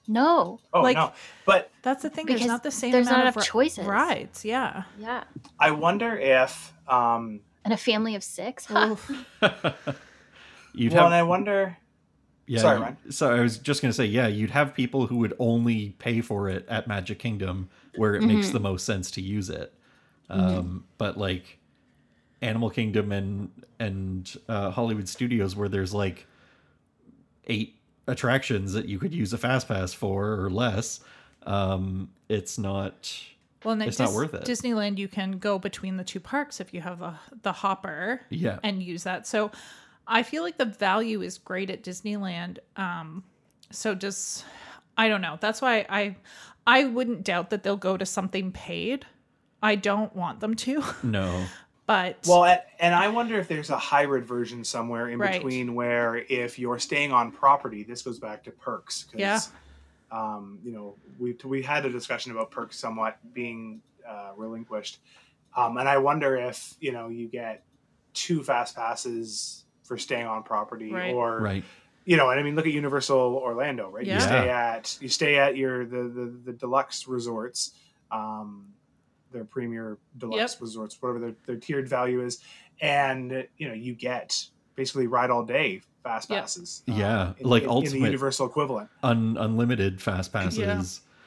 No. 0.07 0.59
Oh 0.73 0.81
Like- 0.81 0.95
no, 0.97 1.11
but 1.45 1.71
That's 1.81 2.03
the 2.03 2.09
thing. 2.09 2.25
There's 2.25 2.45
not 2.45 2.63
the 2.63 2.71
same 2.71 2.91
there's 2.91 3.07
amount 3.07 3.19
not 3.25 3.27
of 3.29 3.35
enough 3.35 3.45
ri- 3.45 3.49
choices. 3.49 3.85
rides. 3.85 4.45
Yeah. 4.45 4.83
Yeah. 4.99 5.23
I 5.59 5.71
wonder 5.71 6.17
if 6.17 6.73
um, 6.87 7.41
And 7.63 7.73
a 7.73 7.77
family 7.77 8.15
of 8.15 8.23
six. 8.23 8.65
Huh. 8.65 8.95
You'd 10.73 10.91
well, 10.93 11.03
have 11.03 11.05
and 11.07 11.15
I 11.15 11.23
wonder. 11.23 11.77
Yeah. 12.47 12.59
Sorry, 12.61 12.79
Ryan. 12.79 12.97
So 13.11 13.31
I 13.33 13.39
was 13.39 13.57
just 13.57 13.81
going 13.81 13.89
to 13.89 13.95
say, 13.95 14.05
yeah, 14.05 14.27
you'd 14.27 14.51
have 14.51 14.73
people 14.75 15.07
who 15.07 15.17
would 15.17 15.33
only 15.39 15.95
pay 15.97 16.21
for 16.21 16.47
it 16.49 16.65
at 16.69 16.87
Magic 16.87 17.17
Kingdom 17.17 17.69
where 17.95 18.13
it 18.13 18.21
makes 18.21 18.49
the 18.49 18.59
most 18.59 18.85
sense 18.85 19.09
to 19.11 19.21
use 19.21 19.49
it. 19.49 19.73
Um, 20.29 20.83
But 20.97 21.17
like 21.17 21.57
Animal 22.41 22.69
Kingdom 22.69 23.11
and 23.11 23.49
and 23.79 24.35
uh, 24.47 24.69
Hollywood 24.71 25.07
Studios, 25.09 25.55
where 25.55 25.69
there's 25.69 25.93
like 25.93 26.27
eight 27.45 27.75
attractions 28.07 28.73
that 28.73 28.87
you 28.87 28.99
could 28.99 29.13
use 29.13 29.33
a 29.33 29.37
fast 29.37 29.67
pass 29.67 29.93
for 29.93 30.33
or 30.43 30.49
less, 30.49 30.99
um, 31.43 32.09
it's 32.29 32.57
not. 32.57 33.13
Well, 33.63 33.81
It's 33.81 33.97
not 33.97 34.13
worth 34.13 34.33
it. 34.35 34.43
Disneyland, 34.43 34.99
you 34.99 35.07
can 35.07 35.39
go 35.39 35.57
between 35.57 35.97
the 35.97 36.03
two 36.03 36.19
parks 36.19 36.59
if 36.59 36.71
you 36.71 36.81
have 36.81 37.01
a, 37.01 37.19
the 37.41 37.51
hopper 37.51 38.21
Yeah. 38.29 38.59
and 38.61 38.81
use 38.83 39.03
that. 39.05 39.25
So 39.25 39.49
I 40.07 40.21
feel 40.21 40.43
like 40.43 40.57
the 40.59 40.65
value 40.65 41.23
is 41.23 41.39
great 41.39 41.71
at 41.71 41.81
Disneyland. 41.83 42.59
Um, 42.77 43.23
so 43.71 43.95
just, 43.95 44.45
I 44.97 45.07
don't 45.07 45.21
know. 45.21 45.37
That's 45.41 45.61
why 45.63 45.85
I 45.89 46.15
I 46.67 46.83
wouldn't 46.85 47.23
doubt 47.23 47.49
that 47.49 47.63
they'll 47.63 47.75
go 47.75 47.97
to 47.97 48.05
something 48.05 48.51
paid. 48.51 49.05
I 49.63 49.73
don't 49.75 50.15
want 50.15 50.41
them 50.41 50.53
to, 50.57 50.83
No. 51.01 51.45
but 51.87 52.17
Well, 52.27 52.45
a- 52.45 52.61
and 52.79 52.93
I 52.95 53.07
wonder 53.09 53.37
if 53.39 53.47
there's 53.47 53.69
a 53.69 53.77
hybrid 53.77 54.25
version 54.25 54.63
somewhere 54.63 55.09
in 55.09 55.19
Right. 55.19 55.33
between 55.33 55.75
where 55.75 56.17
if 56.17 56.57
you're 56.59 56.79
staying 56.79 57.11
on 57.11 57.31
property, 57.31 57.83
this 57.83 58.01
goes 58.01 58.19
back 58.19 58.43
to 58.45 58.51
perks. 58.51 59.03
'cause, 59.05 59.19
Yeah. 59.19 59.39
Um, 60.11 60.59
you 60.63 60.71
know, 60.71 60.95
we 61.19 61.35
we 61.43 61.63
had 61.63 61.85
a 61.85 61.89
discussion 61.89 62.31
about 62.31 62.51
perks 62.51 62.77
somewhat 62.77 63.17
being 63.33 63.81
uh, 64.07 64.31
relinquished, 64.37 64.99
um, 65.57 65.77
and 65.77 65.89
I 65.89 65.97
wonder 65.97 66.35
if 66.35 66.75
you 66.79 66.91
know 66.91 67.09
you 67.09 67.27
get 67.27 67.63
two 68.13 68.43
fast 68.43 68.75
passes 68.75 69.65
for 69.83 69.97
staying 69.97 70.27
on 70.27 70.43
property, 70.43 70.91
Right. 70.91 71.11
or 71.13 71.39
Right. 71.41 71.63
you 72.05 72.17
know, 72.17 72.29
and 72.29 72.39
I 72.39 72.43
mean, 72.43 72.55
look 72.55 72.67
at 72.67 72.71
Universal 72.71 73.17
Orlando, 73.17 73.89
right? 73.89 74.05
Yeah. 74.05 74.13
You 74.15 74.21
stay 74.21 74.49
at 74.49 74.97
you 75.01 75.09
stay 75.09 75.37
at 75.39 75.57
your 75.57 75.85
the 75.85 76.03
the, 76.03 76.25
the 76.45 76.53
deluxe 76.53 77.07
resorts, 77.07 77.71
um, 78.11 78.74
their 79.35 79.43
premier 79.45 79.97
deluxe 80.17 80.53
Yep. 80.53 80.61
resorts, 80.61 80.97
whatever 81.01 81.19
their, 81.19 81.35
their 81.45 81.57
tiered 81.57 81.87
value 81.87 82.23
is, 82.23 82.39
and 82.81 83.45
you 83.57 83.67
know, 83.67 83.73
you 83.73 83.93
get 83.93 84.45
basically 84.75 85.07
ride 85.07 85.29
all 85.29 85.43
day 85.43 85.81
fast 86.03 86.29
Yep. 86.29 86.41
passes. 86.41 86.83
Yeah, 86.87 87.33
in, 87.37 87.47
like 87.47 87.63
in, 87.63 87.69
in 87.69 87.69
the 87.69 87.73
ultimate- 87.75 88.05
universal 88.05 88.47
equivalent. 88.47 88.89
Un- 89.03 89.37
unlimited 89.39 90.01
fast 90.01 90.31
passes. 90.33 90.57
Yeah. 90.59 90.81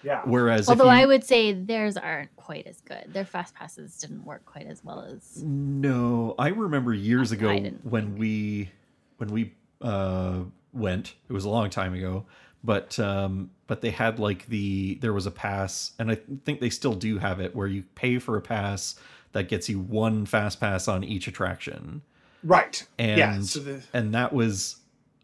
Yeah, 0.04 0.22
Whereas 0.24 0.68
Although 0.68 0.84
if 0.84 0.90
I 0.90 1.06
would 1.06 1.24
say 1.24 1.52
theirs 1.52 1.96
aren't 1.96 2.34
quite 2.36 2.68
as 2.68 2.80
good. 2.82 3.12
Their 3.12 3.24
fast 3.24 3.52
passes 3.56 3.96
didn't 3.98 4.24
work 4.24 4.44
quite 4.46 4.66
as 4.68 4.82
well 4.84 5.00
as. 5.00 5.42
No, 5.42 6.36
I 6.38 6.48
remember 6.48 6.94
years 6.94 7.32
I 7.32 7.36
ago 7.36 7.52
didn't 7.52 7.84
when 7.84 8.16
we 8.16 8.70
when 9.16 9.28
we 9.30 9.54
uh 9.82 10.44
went. 10.72 11.14
It 11.28 11.32
was 11.32 11.44
a 11.44 11.48
long 11.48 11.68
time 11.68 11.94
ago, 11.94 12.24
but 12.64 12.98
um 12.98 13.50
but 13.66 13.80
they 13.80 13.90
had 13.90 14.18
like 14.18 14.46
the 14.46 14.96
there 14.96 15.12
was 15.12 15.26
a 15.26 15.30
pass 15.30 15.92
and 15.98 16.10
I 16.10 16.18
think 16.44 16.60
they 16.60 16.70
still 16.70 16.94
do 16.94 17.18
have 17.18 17.40
it 17.40 17.54
where 17.54 17.66
you 17.66 17.84
pay 17.94 18.18
for 18.18 18.36
a 18.36 18.40
pass 18.40 18.96
that 19.32 19.48
gets 19.48 19.68
you 19.68 19.78
one 19.78 20.26
fast 20.26 20.58
pass 20.58 20.88
on 20.88 21.04
each 21.04 21.28
attraction. 21.28 22.02
right. 22.42 22.86
And 22.98 23.18
yeah, 23.18 23.40
so 23.40 23.60
the, 23.60 23.82
and 23.92 24.14
that 24.14 24.32
was 24.32 24.76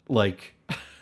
like 0.07 0.55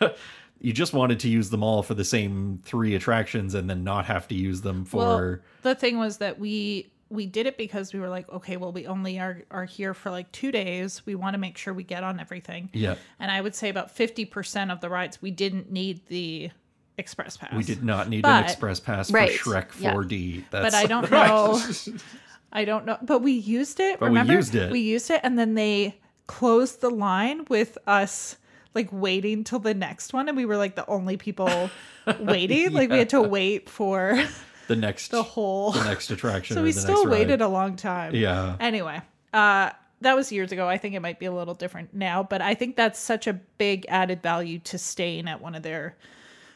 you 0.60 0.72
just 0.72 0.94
wanted 0.94 1.20
to 1.20 1.28
use 1.28 1.50
them 1.50 1.62
all 1.62 1.82
for 1.82 1.94
the 1.94 2.04
same 2.04 2.60
three 2.64 2.94
attractions 2.94 3.54
and 3.54 3.68
then 3.68 3.84
not 3.84 4.06
have 4.06 4.26
to 4.28 4.34
use 4.34 4.62
them 4.62 4.84
for 4.84 4.98
Well, 4.98 5.38
the 5.62 5.74
thing 5.74 5.98
was 5.98 6.18
that 6.18 6.38
we 6.38 6.90
we 7.14 7.26
did 7.26 7.46
it 7.46 7.56
because 7.56 7.92
we 7.94 8.00
were 8.00 8.08
like, 8.08 8.28
okay, 8.30 8.56
well, 8.56 8.72
we 8.72 8.86
only 8.86 9.18
are 9.18 9.42
are 9.50 9.64
here 9.64 9.94
for 9.94 10.10
like 10.10 10.30
two 10.32 10.50
days. 10.52 11.02
We 11.06 11.14
want 11.14 11.34
to 11.34 11.38
make 11.38 11.56
sure 11.56 11.72
we 11.72 11.84
get 11.84 12.04
on 12.04 12.20
everything. 12.20 12.70
yeah. 12.72 12.96
And 13.18 13.30
I 13.30 13.40
would 13.40 13.54
say 13.54 13.68
about 13.68 13.90
fifty 13.90 14.24
percent 14.24 14.70
of 14.70 14.80
the 14.80 14.88
rides 14.88 15.20
we 15.22 15.30
didn't 15.30 15.70
need 15.70 16.00
the 16.08 16.50
express 16.98 17.36
pass. 17.36 17.52
We 17.54 17.64
did 17.64 17.82
not 17.82 18.08
need 18.08 18.22
But- 18.22 18.30
an 18.38 18.44
express 18.44 18.78
pass 18.80 19.10
Right, 19.10 19.32
for 19.38 19.50
Shrek 19.54 19.70
4D. 19.72 20.44
That's 20.50 20.64
but 20.66 20.74
I 20.74 20.86
don't 20.86 21.10
right. 21.10 21.28
know. 21.28 21.60
I 22.52 22.64
don't 22.64 22.86
know. 22.86 22.98
But 23.02 23.20
we 23.22 23.32
used 23.32 23.80
it. 23.80 23.98
But 23.98 24.12
we 24.12 24.20
used 24.22 24.54
it. 24.54 24.70
We 24.70 24.80
used 24.80 25.10
it, 25.10 25.20
and 25.24 25.36
then 25.38 25.54
they 25.54 25.98
closed 26.28 26.80
the 26.80 26.90
line 26.90 27.44
with 27.48 27.76
us 27.86 28.36
like 28.74 28.88
waiting 28.92 29.42
till 29.44 29.58
the 29.58 29.74
next 29.74 30.12
one, 30.12 30.28
and 30.28 30.36
we 30.36 30.44
were 30.46 30.56
like 30.56 30.76
the 30.76 30.86
only 30.88 31.16
people 31.16 31.70
waiting. 32.20 32.72
Like 32.72 32.90
we 32.90 32.98
had 32.98 33.08
to 33.10 33.22
wait 33.22 33.68
for 33.68 34.20
the 34.68 34.76
next 34.76 35.10
the 35.10 35.22
whole. 35.22 35.72
the 35.72 35.84
next 35.84 36.10
attraction. 36.10 36.54
so 36.56 36.62
we 36.62 36.72
still 36.72 37.06
waited 37.08 37.40
a 37.40 37.48
long 37.48 37.76
time. 37.76 38.14
Yeah. 38.14 38.56
Anyway, 38.60 39.00
uh, 39.32 39.70
that 40.00 40.16
was 40.16 40.30
years 40.32 40.52
ago. 40.52 40.68
I 40.68 40.78
think 40.78 40.94
it 40.94 41.00
might 41.00 41.18
be 41.18 41.26
a 41.26 41.32
little 41.32 41.54
different 41.54 41.94
now, 41.94 42.22
but 42.22 42.40
I 42.40 42.54
think 42.54 42.76
that's 42.76 42.98
such 42.98 43.26
a 43.26 43.32
big 43.32 43.86
added 43.88 44.22
value 44.22 44.58
to 44.60 44.78
staying 44.78 45.28
at 45.28 45.40
one 45.40 45.54
of 45.54 45.62
their 45.62 45.96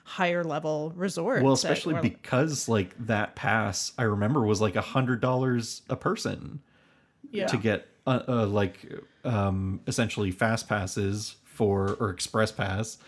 higher 0.05 0.43
level 0.43 0.93
resorts. 0.97 1.43
Well, 1.43 1.53
especially 1.53 1.95
Orla- 1.95 2.03
because 2.03 2.69
like 2.69 2.95
that 3.07 3.35
pass, 3.37 3.93
I 3.99 4.05
remember 4.05 4.41
was 4.47 4.61
like 4.61 4.77
a 4.77 4.81
hundred 4.81 5.21
dollars 5.21 5.83
a 5.91 5.97
person 5.97 6.61
yeah. 7.31 7.47
to 7.47 7.57
get 7.57 7.89
uh, 8.07 8.23
uh, 8.27 8.47
like 8.47 8.79
um, 9.25 9.81
essentially 9.87 10.31
fast 10.31 10.69
passes 10.69 11.37
for 11.45 11.97
or 12.01 12.11
express 12.11 12.51
pass, 12.51 12.99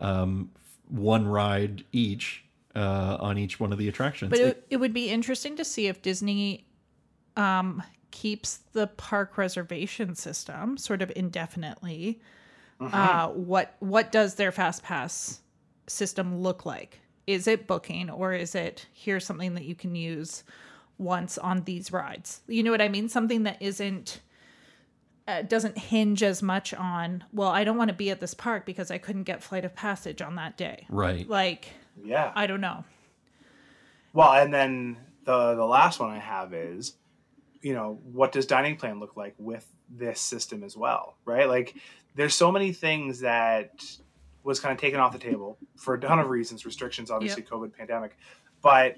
um, 0.00 0.50
one 0.88 1.26
ride 1.26 1.84
each 1.92 2.45
uh, 2.76 3.16
on 3.20 3.38
each 3.38 3.58
one 3.58 3.72
of 3.72 3.78
the 3.78 3.88
attractions. 3.88 4.30
But 4.30 4.38
It- 4.40 4.46
it, 4.46 4.66
it 4.70 4.76
would 4.76 4.92
be 4.92 5.08
interesting 5.08 5.56
to 5.56 5.64
see 5.64 5.86
if 5.88 6.02
Disney 6.02 6.66
um, 7.36 7.82
keeps 8.10 8.58
the 8.72 8.86
park 8.86 9.36
reservation 9.38 10.14
system 10.14 10.76
sort 10.76 11.02
of 11.02 11.10
indefinitely. 11.16 12.20
Uh, 12.78 13.28
what 13.28 13.74
what 13.80 14.12
does 14.12 14.34
their 14.34 14.52
fast 14.52 14.82
pass 14.82 15.40
system 15.86 16.40
look 16.42 16.66
like? 16.66 17.00
Is 17.26 17.46
it 17.46 17.66
booking 17.66 18.10
or 18.10 18.34
is 18.34 18.54
it 18.54 18.86
here's 18.92 19.24
something 19.24 19.54
that 19.54 19.64
you 19.64 19.74
can 19.74 19.94
use 19.94 20.44
once 20.98 21.38
on 21.38 21.62
these 21.64 21.90
rides? 21.90 22.42
You 22.46 22.62
know 22.62 22.70
what 22.70 22.82
I 22.82 22.88
mean? 22.88 23.08
Something 23.08 23.44
that 23.44 23.60
isn't 23.62 24.20
uh, 25.26 25.42
doesn't 25.42 25.76
hinge 25.78 26.22
as 26.22 26.42
much 26.42 26.72
on 26.74 27.24
well, 27.32 27.48
I 27.48 27.64
don't 27.64 27.76
want 27.78 27.88
to 27.88 27.96
be 27.96 28.10
at 28.10 28.20
this 28.20 28.34
park 28.34 28.66
because 28.66 28.90
I 28.90 28.98
couldn't 28.98 29.24
get 29.24 29.42
flight 29.42 29.64
of 29.64 29.74
passage 29.74 30.20
on 30.22 30.34
that 30.36 30.56
day. 30.58 30.86
right. 30.90 31.26
Like 31.28 31.68
yeah. 32.04 32.32
I 32.34 32.46
don't 32.46 32.60
know. 32.60 32.84
Well, 34.12 34.32
and 34.32 34.52
then 34.52 34.96
the 35.24 35.54
the 35.54 35.64
last 35.64 36.00
one 36.00 36.10
I 36.10 36.18
have 36.18 36.54
is, 36.54 36.94
you 37.60 37.74
know, 37.74 37.98
what 38.12 38.32
does 38.32 38.46
dining 38.46 38.76
plan 38.76 39.00
look 39.00 39.16
like 39.16 39.34
with 39.38 39.66
this 39.90 40.20
system 40.20 40.64
as 40.64 40.76
well, 40.76 41.16
right? 41.24 41.48
Like, 41.48 41.74
there's 42.14 42.34
so 42.34 42.50
many 42.50 42.72
things 42.72 43.20
that 43.20 43.84
was 44.42 44.60
kind 44.60 44.72
of 44.72 44.80
taken 44.80 45.00
off 45.00 45.12
the 45.12 45.18
table 45.18 45.58
for 45.76 45.94
a 45.94 46.00
ton 46.00 46.18
of 46.18 46.28
reasons, 46.28 46.64
restrictions, 46.64 47.10
obviously, 47.10 47.42
COVID, 47.42 47.76
pandemic, 47.76 48.16
but 48.62 48.96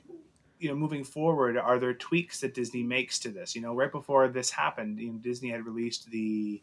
you 0.59 0.69
know, 0.69 0.75
moving 0.75 1.05
forward, 1.05 1.57
are 1.57 1.79
there 1.79 1.95
tweaks 1.95 2.41
that 2.41 2.53
Disney 2.55 2.83
makes 2.83 3.19
to 3.21 3.31
this? 3.31 3.55
You 3.55 3.63
know, 3.63 3.75
right 3.75 3.93
before 3.93 4.29
this 4.29 4.51
happened, 4.51 4.99
you 4.99 5.13
know, 5.13 5.19
Disney 5.19 5.51
had 5.51 5.65
released 5.65 6.11
the, 6.11 6.61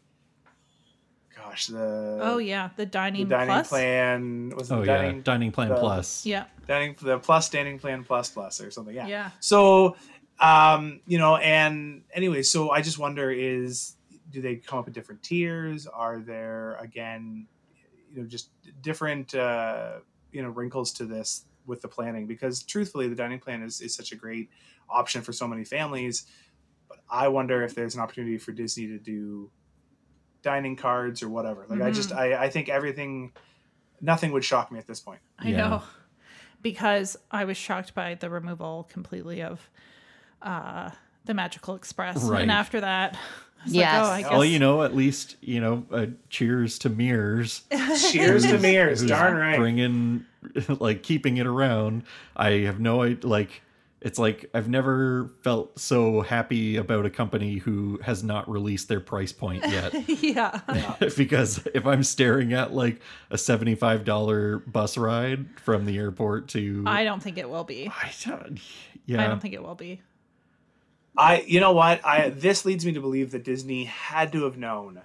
gosh, 1.36 1.66
the 1.66 2.18
Oh 2.20 2.38
yeah, 2.38 2.68
the 2.76 2.82
the 2.82 2.86
dining, 2.86 3.28
dining 3.28 3.46
plus. 3.46 3.68
plan 3.68 4.50
was 4.56 4.70
Oh 4.72 4.80
the 4.80 4.86
yeah, 4.86 4.96
dining 5.02 5.22
dining 5.22 5.52
plan 5.52 5.68
the- 5.68 5.76
plus. 5.76 6.24
Yeah, 6.26 6.44
dining 6.66 6.96
the 7.00 7.18
plus 7.18 7.48
dining 7.50 7.78
plan 7.78 8.04
plus 8.04 8.30
plus 8.30 8.60
or 8.60 8.70
something, 8.70 8.94
yeah. 8.94 9.06
yeah. 9.06 9.30
So, 9.40 9.96
um, 10.40 11.00
you 11.06 11.18
know, 11.18 11.36
and 11.36 12.02
anyway, 12.14 12.42
so 12.42 12.70
I 12.70 12.80
just 12.82 12.98
wonder 12.98 13.30
is 13.30 13.94
do 14.30 14.40
they 14.42 14.56
come 14.56 14.78
up 14.80 14.86
with 14.86 14.94
different 14.94 15.22
tiers? 15.22 15.86
Are 15.86 16.18
there 16.18 16.76
again, 16.80 17.46
you 18.12 18.22
know, 18.22 18.28
just 18.28 18.50
different 18.82 19.34
uh, 19.34 19.98
you 20.32 20.42
know 20.42 20.48
wrinkles 20.48 20.92
to 20.94 21.04
this 21.04 21.44
with 21.66 21.80
the 21.82 21.88
planning? 21.88 22.26
Because 22.26 22.62
truthfully, 22.62 23.08
the 23.08 23.14
dining 23.14 23.38
plan 23.38 23.62
is 23.62 23.80
is 23.80 23.94
such 23.94 24.12
a 24.12 24.16
great 24.16 24.48
option 24.88 25.22
for 25.22 25.32
so 25.32 25.46
many 25.46 25.64
families. 25.64 26.24
But 26.88 26.98
I 27.10 27.28
wonder 27.28 27.62
if 27.64 27.74
there's 27.74 27.94
an 27.96 28.00
opportunity 28.00 28.38
for 28.38 28.52
Disney 28.52 28.86
to 28.88 28.98
do 28.98 29.50
dining 30.46 30.76
cards 30.76 31.24
or 31.24 31.28
whatever. 31.28 31.66
Like 31.68 31.82
I 31.82 31.90
just 31.90 32.10
Mhm. 32.10 32.16
I, 32.18 32.44
I 32.44 32.48
think 32.50 32.68
everything 32.68 33.32
nothing 34.00 34.30
would 34.30 34.44
shock 34.44 34.70
me 34.70 34.78
at 34.78 34.86
this 34.86 35.00
point. 35.00 35.18
I 35.40 35.48
Yeah. 35.48 35.56
know. 35.56 35.82
Because 36.62 37.16
I 37.32 37.44
was 37.44 37.56
shocked 37.56 37.94
by 37.94 38.14
the 38.14 38.30
removal 38.30 38.84
completely 38.90 39.42
of 39.42 39.68
uh 40.40 40.90
the 41.24 41.34
Magical 41.34 41.74
Express. 41.74 42.22
Right. 42.22 42.42
And 42.42 42.50
after 42.52 42.80
that, 42.80 43.14
I 43.14 43.64
was 43.64 43.74
Yes. 43.74 44.06
like, 44.06 44.26
oh, 44.26 44.28
guess 44.28 44.32
Well, 44.38 44.44
you 44.44 44.58
know, 44.60 44.82
at 44.84 44.94
least 44.94 45.36
you 45.40 45.60
know. 45.60 45.84
Uh, 45.90 46.06
cheers 46.30 46.78
to 46.80 46.88
Mears. 46.88 47.62
Cheers 48.12 48.44
to 48.46 48.58
Mears, 48.58 49.04
darn 49.04 49.36
right. 49.36 49.58
Bringing, 49.58 50.24
like, 50.78 51.02
keeping 51.02 51.38
it 51.38 51.46
around. 51.48 52.04
I 52.36 52.50
have 52.68 52.78
no 52.78 53.02
idea. 53.02 53.26
Like, 53.28 53.62
it's 54.06 54.20
like 54.20 54.48
I've 54.54 54.68
never 54.68 55.32
felt 55.42 55.80
so 55.80 56.20
happy 56.20 56.76
about 56.76 57.06
a 57.06 57.10
company 57.10 57.56
who 57.56 57.98
has 58.04 58.22
not 58.22 58.48
released 58.48 58.86
their 58.86 59.00
price 59.00 59.32
point 59.32 59.64
yet. 59.66 60.08
yeah. 60.22 60.60
because 61.16 61.66
if 61.74 61.84
I'm 61.86 62.04
staring 62.04 62.52
at 62.52 62.72
like 62.72 63.00
a 63.30 63.36
seventy-five 63.36 64.04
dollar 64.04 64.60
bus 64.60 64.96
ride 64.96 65.46
from 65.58 65.86
the 65.86 65.98
airport 65.98 66.46
to, 66.50 66.84
I 66.86 67.02
don't 67.02 67.20
think 67.20 67.36
it 67.36 67.50
will 67.50 67.64
be. 67.64 67.88
I 67.88 68.12
don't, 68.24 68.60
yeah, 69.06 69.24
I 69.24 69.26
don't 69.26 69.42
think 69.42 69.54
it 69.54 69.62
will 69.64 69.74
be. 69.74 70.00
I, 71.18 71.40
you 71.40 71.58
know 71.58 71.72
what? 71.72 72.00
I 72.04 72.30
this 72.30 72.64
leads 72.64 72.86
me 72.86 72.92
to 72.92 73.00
believe 73.00 73.32
that 73.32 73.42
Disney 73.42 73.86
had 73.86 74.30
to 74.34 74.44
have 74.44 74.56
known 74.56 75.02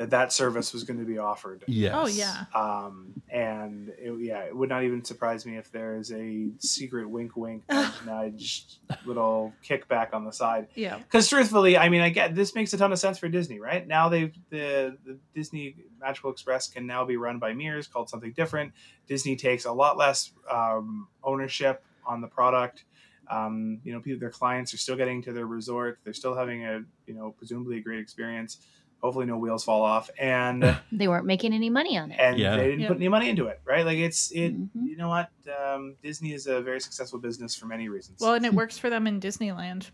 that 0.00 0.08
that 0.08 0.32
service 0.32 0.72
was 0.72 0.84
going 0.84 0.98
to 0.98 1.04
be 1.04 1.18
offered. 1.18 1.62
yes. 1.66 1.92
Oh 1.94 2.06
yeah. 2.06 2.46
Um, 2.54 3.12
and 3.28 3.90
it, 3.98 4.18
yeah, 4.18 4.44
it 4.44 4.56
would 4.56 4.70
not 4.70 4.82
even 4.82 5.04
surprise 5.04 5.44
me 5.44 5.58
if 5.58 5.70
there 5.70 5.96
is 5.96 6.10
a 6.10 6.48
secret 6.58 7.06
wink, 7.10 7.36
wink, 7.36 7.64
nudge, 7.70 7.92
nudge, 8.06 8.78
little 9.04 9.52
kickback 9.62 10.14
on 10.14 10.24
the 10.24 10.32
side. 10.32 10.68
Yeah. 10.74 10.96
Because 10.96 11.28
truthfully, 11.28 11.76
I 11.76 11.90
mean, 11.90 12.00
I 12.00 12.08
get 12.08 12.34
this 12.34 12.54
makes 12.54 12.72
a 12.72 12.78
ton 12.78 12.92
of 12.92 12.98
sense 12.98 13.18
for 13.18 13.28
Disney, 13.28 13.60
right? 13.60 13.86
Now 13.86 14.08
they 14.08 14.32
the 14.48 14.96
the 15.04 15.18
Disney 15.34 15.76
Magical 16.00 16.30
Express 16.30 16.66
can 16.66 16.86
now 16.86 17.04
be 17.04 17.18
run 17.18 17.38
by 17.38 17.52
Mears, 17.52 17.86
called 17.86 18.08
something 18.08 18.32
different. 18.32 18.72
Disney 19.06 19.36
takes 19.36 19.66
a 19.66 19.72
lot 19.72 19.98
less 19.98 20.32
um, 20.50 21.08
ownership 21.22 21.84
on 22.06 22.22
the 22.22 22.28
product. 22.28 22.84
Um, 23.30 23.80
you 23.84 23.92
know, 23.92 24.00
people, 24.00 24.18
their 24.18 24.30
clients 24.30 24.72
are 24.72 24.78
still 24.78 24.96
getting 24.96 25.20
to 25.24 25.32
their 25.34 25.46
resort. 25.46 25.98
They're 26.02 26.14
still 26.14 26.34
having 26.34 26.64
a, 26.64 26.80
you 27.06 27.14
know, 27.14 27.32
presumably 27.36 27.76
a 27.76 27.80
great 27.80 28.00
experience. 28.00 28.56
Hopefully, 29.02 29.24
no 29.26 29.38
wheels 29.38 29.64
fall 29.64 29.82
off, 29.82 30.10
and 30.18 30.76
They 30.92 31.08
weren't 31.08 31.24
making 31.26 31.52
any 31.54 31.70
money 31.70 31.96
on 31.96 32.10
it. 32.12 32.18
and 32.20 32.38
Yeah. 32.38 32.56
they 32.56 32.64
didn't 32.66 32.80
Yeah. 32.80 32.88
put 32.88 32.96
any 32.98 33.08
money 33.08 33.28
into 33.30 33.46
it, 33.46 33.60
right? 33.64 33.84
Like 33.86 33.98
it's 33.98 34.30
it. 34.30 34.54
Mhm. 34.54 34.68
You 34.84 34.96
know 34.96 35.08
what? 35.08 35.30
Um, 35.48 35.96
Disney 36.02 36.32
is 36.34 36.46
a 36.46 36.60
very 36.60 36.80
successful 36.80 37.18
business 37.18 37.54
for 37.56 37.66
many 37.66 37.88
reasons. 37.88 38.20
Well, 38.20 38.34
and 38.34 38.44
it 38.44 38.52
works 38.52 38.76
for 38.78 38.90
them 38.90 39.06
in 39.06 39.20
Disneyland, 39.20 39.90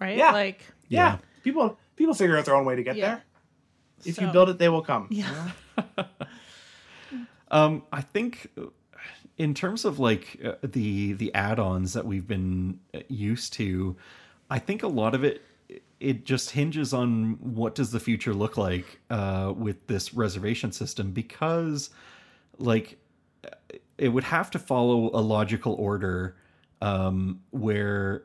right? 0.00 0.16
Yeah. 0.16 0.30
Like, 0.32 0.64
yeah, 0.88 1.18
people 1.42 1.76
people 1.96 2.14
figure 2.14 2.36
out 2.38 2.44
their 2.44 2.54
own 2.54 2.64
way 2.64 2.76
to 2.76 2.82
get 2.82 2.96
Yeah. 2.96 3.06
there. 3.06 3.22
If 4.04 4.20
you 4.20 4.28
build 4.28 4.48
it, 4.48 4.58
they 4.58 4.68
will 4.68 4.82
come. 4.82 5.08
you 5.10 5.24
Yeah. 5.24 5.50
know? 5.96 6.04
Um, 7.50 7.82
I 7.92 8.00
think 8.00 8.48
uh, 8.56 8.66
in 9.36 9.52
terms 9.52 9.84
of 9.84 9.98
like 9.98 10.40
uh, 10.42 10.52
the 10.62 11.12
the 11.12 11.34
add-ons 11.34 11.92
that 11.92 12.06
we've 12.06 12.26
been 12.26 12.80
uh, 12.94 13.00
used 13.08 13.52
to, 13.54 13.94
I 14.48 14.58
think 14.58 14.82
a 14.82 14.88
lot 14.88 15.14
of 15.14 15.22
it 15.22 15.42
it 16.00 16.24
just 16.24 16.50
hinges 16.50 16.92
on 16.92 17.38
what 17.40 17.74
does 17.74 17.92
the 17.92 18.00
future 18.00 18.34
look 18.34 18.56
like 18.56 19.00
uh, 19.10 19.52
with 19.56 19.86
this 19.86 20.12
reservation 20.14 20.72
system 20.72 21.12
because 21.12 21.90
like 22.58 22.98
it 23.98 24.08
would 24.08 24.24
have 24.24 24.50
to 24.50 24.58
follow 24.58 25.10
a 25.14 25.20
logical 25.20 25.74
order 25.74 26.36
um, 26.80 27.40
where 27.50 28.24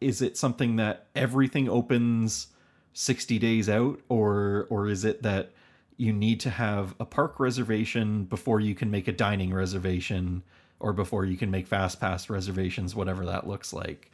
is 0.00 0.22
it 0.22 0.36
something 0.36 0.76
that 0.76 1.06
everything 1.14 1.68
opens 1.68 2.48
60 2.94 3.38
days 3.38 3.68
out 3.68 4.00
or 4.08 4.66
or 4.70 4.88
is 4.88 5.04
it 5.04 5.22
that 5.22 5.50
you 5.98 6.12
need 6.12 6.40
to 6.40 6.50
have 6.50 6.94
a 7.00 7.04
park 7.04 7.38
reservation 7.38 8.24
before 8.24 8.60
you 8.60 8.74
can 8.74 8.90
make 8.90 9.08
a 9.08 9.12
dining 9.12 9.52
reservation 9.52 10.42
or 10.80 10.92
before 10.92 11.24
you 11.24 11.36
can 11.36 11.50
make 11.50 11.66
fast 11.66 12.00
pass 12.00 12.30
reservations 12.30 12.94
whatever 12.94 13.26
that 13.26 13.46
looks 13.46 13.72
like? 13.72 14.10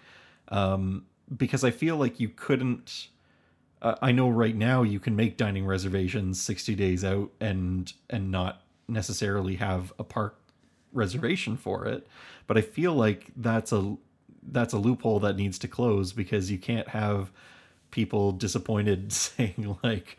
Um, 0.49 1.05
because 1.37 1.65
i 1.65 1.71
feel 1.71 1.97
like 1.97 2.21
you 2.21 2.29
couldn't 2.29 3.09
uh, 3.83 3.95
i 4.03 4.13
know 4.13 4.29
right 4.29 4.57
now 4.57 4.83
you 4.83 5.01
can 5.01 5.17
make 5.17 5.37
dining 5.37 5.67
reservations 5.67 6.41
60 6.41 6.75
days 6.75 7.05
out 7.05 7.31
and 7.41 7.93
and 8.11 8.31
not 8.31 8.63
necessarily 8.89 9.57
have 9.57 9.93
a 9.99 10.05
park 10.05 10.39
reservation 10.95 11.57
for 11.57 11.87
it. 11.87 12.07
But 12.47 12.57
i 12.57 12.61
feel 12.61 12.95
like 12.95 13.31
that's 13.37 13.73
a 13.73 13.97
that's 14.43 14.73
a 14.73 14.79
loophole 14.79 15.21
that 15.21 15.37
needs 15.37 15.59
to 15.61 15.69
close 15.69 16.13
because 16.13 16.51
you 16.51 16.59
can't 16.59 16.89
have 16.89 17.31
people 17.91 18.33
disappointed 18.33 19.13
saying 19.13 19.77
like 19.83 20.19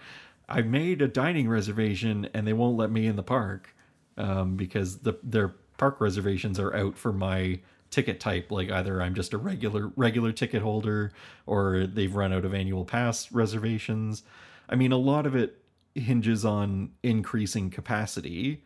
i 0.49 0.61
made 0.61 1.01
a 1.01 1.07
dining 1.07 1.47
reservation 1.47 2.27
and 2.33 2.47
they 2.47 2.53
won't 2.53 2.77
let 2.77 2.89
me 2.89 3.05
in 3.05 3.15
the 3.15 3.23
park 3.23 3.75
um, 4.17 4.55
because 4.55 4.99
the 4.99 5.13
their 5.21 5.49
park 5.77 6.01
reservations 6.01 6.59
are 6.59 6.73
out 6.75 6.97
for 6.97 7.13
my 7.13 7.59
ticket 7.95 8.19
type 8.19 8.51
like 8.51 8.69
either 8.69 9.01
i'm 9.01 9.15
just 9.15 9.34
a 9.34 9.38
regular 9.38 9.89
regular 9.95 10.34
ticket 10.34 10.62
holder 10.62 11.13
or 11.45 11.88
they've 11.88 12.13
run 12.13 12.34
out 12.34 12.43
of 12.43 12.53
annual 12.53 12.84
pass 12.84 13.31
reservations 13.31 14.21
i 14.67 14.75
mean 14.75 14.91
a 14.91 14.97
lot 14.97 15.25
of 15.25 15.34
it 15.34 15.62
hinges 15.95 16.43
on 16.43 16.91
increasing 17.03 17.69
capacity 17.69 18.62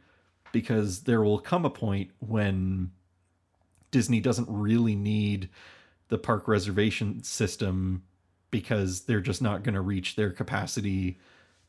because 0.51 1.01
there 1.01 1.21
will 1.21 1.37
come 1.37 1.63
a 1.63 1.69
point 1.69 2.09
when 2.19 2.91
Disney 3.91 4.19
doesn't 4.19 4.47
really 4.49 4.95
need 4.95 5.49
the 6.07 6.17
park 6.17 6.47
reservation 6.47 7.21
system 7.23 8.03
because 8.49 9.01
they're 9.01 9.21
just 9.21 9.43
not 9.43 9.63
going 9.63 9.75
to 9.75 9.81
reach 9.81 10.15
their 10.15 10.31
capacity 10.31 11.19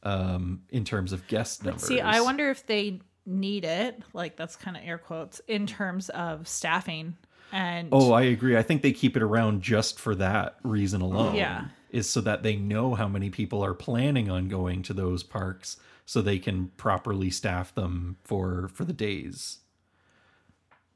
um, 0.03 0.62
in 0.70 0.83
terms 0.83 1.12
of 1.12 1.27
guest 1.27 1.62
but 1.62 1.79
see, 1.79 2.01
I 2.01 2.23
wonder 2.23 2.49
if 2.49 2.64
they 2.66 3.01
need 3.27 3.66
it, 3.66 4.03
like 4.14 4.37
that's 4.37 4.57
kind 4.57 4.79
of 4.79 4.83
air 4.83 4.96
quotes, 4.96 5.40
in 5.46 5.66
terms 5.66 6.09
of 6.09 6.49
staffing. 6.49 7.18
And 7.52 7.88
Oh, 7.92 8.12
I 8.12 8.22
agree. 8.22 8.56
I 8.56 8.62
think 8.62 8.82
they 8.82 8.92
keep 8.92 9.16
it 9.16 9.22
around 9.22 9.62
just 9.62 9.98
for 9.98 10.14
that 10.16 10.56
reason 10.62 11.00
alone. 11.00 11.34
Yeah. 11.34 11.66
Is 11.90 12.08
so 12.08 12.20
that 12.20 12.42
they 12.44 12.54
know 12.56 12.94
how 12.94 13.08
many 13.08 13.30
people 13.30 13.64
are 13.64 13.74
planning 13.74 14.30
on 14.30 14.48
going 14.48 14.82
to 14.84 14.94
those 14.94 15.22
parks 15.24 15.76
so 16.06 16.20
they 16.22 16.38
can 16.38 16.68
properly 16.76 17.30
staff 17.30 17.74
them 17.74 18.16
for 18.22 18.68
for 18.74 18.84
the 18.84 18.92
days. 18.92 19.58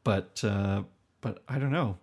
But 0.04 0.42
uh 0.44 0.82
but 1.20 1.42
I 1.48 1.58
don't 1.58 1.72
know. 1.72 1.98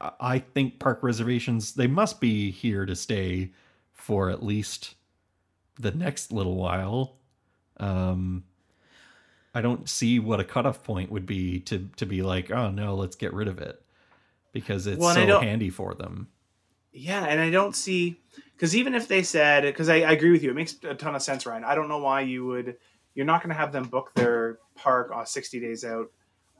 I, 0.00 0.10
I 0.20 0.38
think 0.38 0.78
park 0.78 1.02
reservations 1.02 1.74
they 1.74 1.86
must 1.86 2.20
be 2.20 2.50
here 2.50 2.86
to 2.86 2.96
stay 2.96 3.52
for 3.92 4.30
at 4.30 4.42
least 4.42 4.94
the 5.78 5.90
next 5.92 6.32
little 6.32 6.56
while. 6.56 7.16
Um 7.78 8.44
I 9.54 9.60
don't 9.60 9.88
see 9.88 10.18
what 10.18 10.40
a 10.40 10.44
cutoff 10.44 10.82
point 10.82 11.10
would 11.10 11.26
be 11.26 11.60
to 11.60 11.88
to 11.96 12.06
be 12.06 12.22
like, 12.22 12.50
oh 12.50 12.70
no, 12.70 12.94
let's 12.94 13.16
get 13.16 13.32
rid 13.32 13.48
of 13.48 13.58
it 13.58 13.80
because 14.52 14.86
it's 14.86 14.98
Well, 14.98 15.14
so 15.14 15.40
handy 15.40 15.70
for 15.70 15.94
them. 15.94 16.28
Yeah, 16.92 17.24
and 17.24 17.40
I 17.40 17.50
don't 17.50 17.74
see 17.74 18.20
because 18.54 18.74
even 18.76 18.94
if 18.94 19.08
they 19.08 19.22
said 19.22 19.62
because 19.62 19.88
I, 19.88 19.96
I 20.02 20.12
agree 20.12 20.30
with 20.30 20.42
you, 20.42 20.50
it 20.50 20.54
makes 20.54 20.76
a 20.84 20.94
ton 20.94 21.14
of 21.14 21.22
sense, 21.22 21.46
Ryan. 21.46 21.64
I 21.64 21.74
don't 21.74 21.88
know 21.88 21.98
why 21.98 22.22
you 22.22 22.44
would. 22.46 22.76
You're 23.14 23.26
not 23.26 23.42
going 23.42 23.50
to 23.54 23.56
have 23.60 23.70
them 23.72 23.84
book 23.84 24.12
their 24.14 24.58
park 24.74 25.12
on 25.14 25.24
60 25.24 25.60
days 25.60 25.84
out 25.84 26.10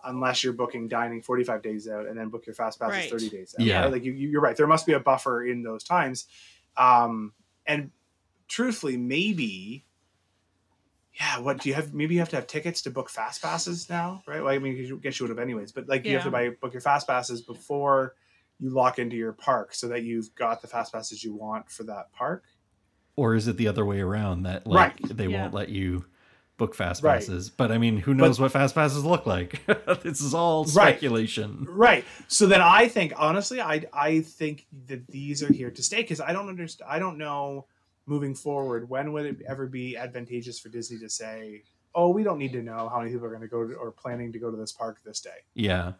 unless 0.05 0.45
you're 0.45 0.53
booking 0.53 0.87
dining 0.87 1.21
45 1.23 1.63
days 1.63 1.89
out 1.89 2.07
and 2.07 2.17
then 2.17 2.29
book 2.29 2.47
your 2.47 2.55
fast 2.55 2.79
passes 2.79 2.97
Right. 2.97 3.11
30 3.11 3.29
days 3.31 3.55
out. 3.59 3.65
Yeah. 3.67 3.81
right? 3.83 3.93
like 3.93 4.05
you, 4.05 4.13
you- 4.13 4.29
you're 4.29 4.41
right. 4.41 4.57
There 4.57 4.67
must 4.69 4.87
be 4.87 4.93
a 4.93 5.01
buffer 5.01 5.45
in 5.45 5.63
those 5.63 5.83
times. 5.83 6.27
Um, 6.77 7.33
and 7.67 7.91
truthfully, 8.49 8.97
maybe. 8.97 9.85
Yeah, 11.19 11.39
what 11.39 11.59
do 11.61 11.69
you 11.69 11.75
have? 11.77 11.95
Maybe 11.95 12.15
you 12.15 12.21
have 12.21 12.29
to 12.31 12.37
have 12.37 12.47
tickets 12.49 12.83
to 12.83 12.91
book 12.91 13.09
fast 13.09 13.41
passes 13.41 13.89
now, 13.89 14.23
right? 14.27 14.43
Well, 14.43 14.53
I 14.53 14.59
mean, 14.59 14.77
I 14.93 14.97
guess 15.01 15.21
you 15.21 15.25
would 15.25 15.31
have 15.31 15.39
anyways, 15.39 15.71
but 15.73 15.89
like 15.89 16.05
you 16.05 16.15
have 16.15 16.25
to 16.25 16.31
buy 16.31 16.51
book 16.61 16.73
your 16.73 16.81
fast 16.81 17.07
passes 17.07 17.41
before 17.41 18.15
you 18.59 18.71
lock 18.71 18.99
into 18.99 19.15
your 19.17 19.33
park 19.33 19.75
so 19.75 19.87
that 19.89 20.03
you've 20.03 20.35
got 20.35 20.61
the 20.61 20.67
fast 20.69 20.93
passes 20.93 21.23
you 21.23 21.33
want 21.35 21.71
for 21.71 21.85
that 21.85 22.13
park. 22.13 22.45
Or 23.17 23.35
is 23.37 23.47
it 23.47 23.57
the 23.57 23.69
other 23.69 23.85
way 23.85 24.01
around 24.01 24.43
that 24.43 24.67
like 24.67 24.99
Right. 25.01 25.17
they 25.17 25.29
Yeah. 25.29 25.43
won't 25.43 25.55
let 25.55 25.69
you 25.69 26.05
book 26.57 26.75
fast 26.75 27.03
Right. 27.05 27.21
passes? 27.21 27.49
But 27.49 27.71
I 27.71 27.79
mean, 27.79 27.97
who 27.99 28.13
knows 28.15 28.41
what 28.41 28.51
fast 28.51 28.75
passes 28.75 29.05
look 29.05 29.25
like? 29.25 29.65
this 30.03 30.21
is 30.21 30.35
all 30.35 30.65
speculation. 30.65 31.65
Right. 31.69 32.05
So 32.27 32.47
then 32.49 32.61
I 32.61 32.89
think 32.89 33.13
honestly, 33.17 33.61
I 33.61 33.85
I 33.93 34.21
think 34.23 34.67
that 34.89 35.07
these 35.07 35.45
are 35.45 35.53
here 35.53 35.71
to 35.71 35.83
stay 35.83 36.03
because 36.03 36.21
I 36.21 36.33
don't 36.33 36.49
understand. 36.49 36.91
I 36.91 36.99
don't 36.99 37.19
know 37.19 37.67
moving 38.07 38.35
forward 38.35 38.89
when 38.89 39.13
would 39.13 39.27
it 39.27 39.43
ever 39.47 39.67
be 39.67 39.97
advantageous 39.97 40.59
for 40.59 40.69
Disney 40.69 40.99
to 40.99 41.09
say, 41.09 41.63
"Oh, 41.95 42.11
we 42.11 42.23
don't 42.23 42.39
need 42.39 42.53
to 42.53 42.63
know 42.63 42.89
how 42.89 42.99
many 42.99 43.11
people 43.11 43.27
are 43.27 43.31
going 43.31 43.43
to 43.43 43.49
go 43.49 43.67
to, 43.67 43.75
or 43.75 43.91
planning 43.91 44.33
to 44.33 44.39
go 44.39 44.51
to 44.51 44.57
this 44.57 44.73
park 44.73 45.03
this 45.05 45.21
day." 45.21 45.45
Yeah. 45.55 45.93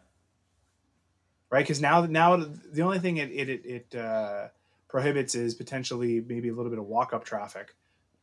right? 1.49 1.63
Because 1.63 1.81
now, 1.81 2.05
now 2.05 2.35
the 2.37 2.81
only 2.81 2.99
thing 2.99 3.17
it 3.17 3.31
it 3.31 3.49
it, 3.49 3.65
it 3.65 3.95
uh, 3.95 4.47
prohibits 4.87 5.35
is 5.35 5.55
potentially 5.55 6.21
maybe 6.27 6.49
a 6.49 6.53
little 6.53 6.69
bit 6.69 6.79
of 6.79 6.85
walk 6.85 7.13
up 7.13 7.23
traffic, 7.23 7.75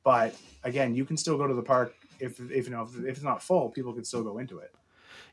but 0.05 0.35
again, 0.65 0.95
you 0.95 1.05
can 1.05 1.17
still 1.17 1.37
go 1.39 1.47
to 1.47 1.55
the 1.55 1.63
park 1.63 1.95
if 2.21 2.39
if 2.51 2.67
you 2.67 2.71
know 2.71 2.83
if, 2.83 2.97
if 2.99 3.17
it's 3.17 3.23
not 3.23 3.43
full, 3.43 3.71
people 3.71 3.93
can 3.93 4.05
still 4.05 4.23
go 4.23 4.39
into 4.39 4.59
it. 4.59 4.75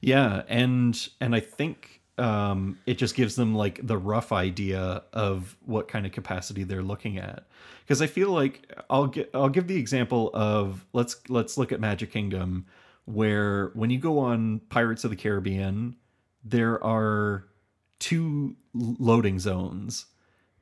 Yeah, 0.02 0.44
and 0.48 1.10
and 1.20 1.36
I 1.36 1.40
think 1.40 1.99
um, 2.20 2.78
it 2.86 2.98
just 2.98 3.16
gives 3.16 3.36
them 3.36 3.56
like 3.56 3.80
the 3.86 3.98
rough 3.98 4.32
idea 4.32 5.04
of 5.14 5.58
what 5.66 5.88
kind 5.88 6.06
of 6.06 6.12
capacity 6.12 6.64
they're 6.64 6.84
looking 6.84 7.18
at. 7.18 7.46
Because 7.84 8.02
I 8.02 8.08
feel 8.08 8.30
like 8.30 8.72
I'll 8.90 9.08
get 9.08 9.30
I'll 9.34 9.50
give 9.50 9.68
the 9.68 9.78
example 9.78 10.30
of 10.34 10.86
let's 10.94 11.18
let's 11.30 11.58
look 11.58 11.72
at 11.72 11.80
Magic 11.80 12.12
Kingdom, 12.12 12.66
where 13.06 13.72
when 13.74 13.90
you 13.90 13.98
go 13.98 14.20
on 14.20 14.60
Pirates 14.70 15.04
of 15.04 15.10
the 15.10 15.16
Caribbean, 15.16 15.96
there 16.44 16.84
are 16.84 17.46
two 18.00 18.56
loading 18.74 19.40
zones, 19.40 20.06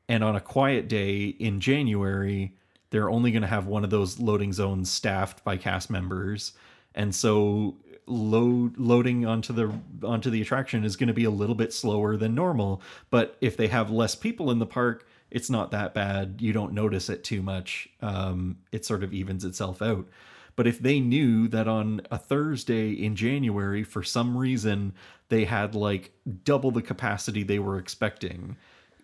and 0.08 0.24
on 0.24 0.36
a 0.36 0.41
quiet 0.41 0.88
day 0.88 1.26
in 1.26 1.60
January, 1.60 2.56
they're 2.91 3.10
only 3.10 3.32
going 3.32 3.41
to 3.41 3.48
have 3.48 3.67
one 3.67 3.84
of 3.84 3.89
those 3.89 4.20
loading 4.20 4.54
zones 4.54 4.89
staffed 4.89 5.43
by 5.43 5.58
cast 5.58 5.89
members, 5.89 6.54
and 6.96 7.13
so 7.13 7.76
load 8.08 8.78
loading 8.78 9.26
onto 9.26 9.54
the 9.54 9.74
onto 10.02 10.30
the 10.30 10.41
attraction 10.41 10.84
is 10.84 10.96
going 10.96 11.08
to 11.08 11.13
be 11.13 11.26
a 11.26 11.30
little 11.30 11.56
bit 11.56 11.74
slower 11.74 12.15
than 12.15 12.34
normal 12.34 12.82
but 13.10 13.38
if 13.41 13.58
they 13.58 13.67
have 13.67 13.91
less 13.91 14.15
people 14.15 14.50
in 14.50 14.60
the 14.60 14.65
park 14.65 15.06
it's 15.30 15.50
not 15.50 15.72
that 15.72 15.93
bad. 15.93 16.38
You 16.39 16.54
don't 16.54 16.74
notice 16.74 17.10
it 17.10 17.24
too 17.24 17.41
much. 17.41 17.89
Um, 18.02 18.58
it 18.72 18.86
sort 18.86 19.04
of 19.04 19.13
evens 19.13 19.43
itself 19.43 19.82
out. 19.82 20.08
But 20.56 20.67
if 20.67 20.80
they 20.80 21.00
knew 21.00 21.48
that 21.50 21.67
on 21.67 22.02
a 22.10 22.17
thursday 22.17 22.91
in 22.91 23.15
january 23.15 23.84
for 23.84 24.02
some 24.02 24.36
reason 24.36 24.91
they 25.30 25.46
had 25.46 25.76
like 25.76 26.12
double 26.43 26.72
the 26.72 26.82
capacity 26.82 27.43
they 27.43 27.60
were 27.60 27.78
expecting 27.78 28.58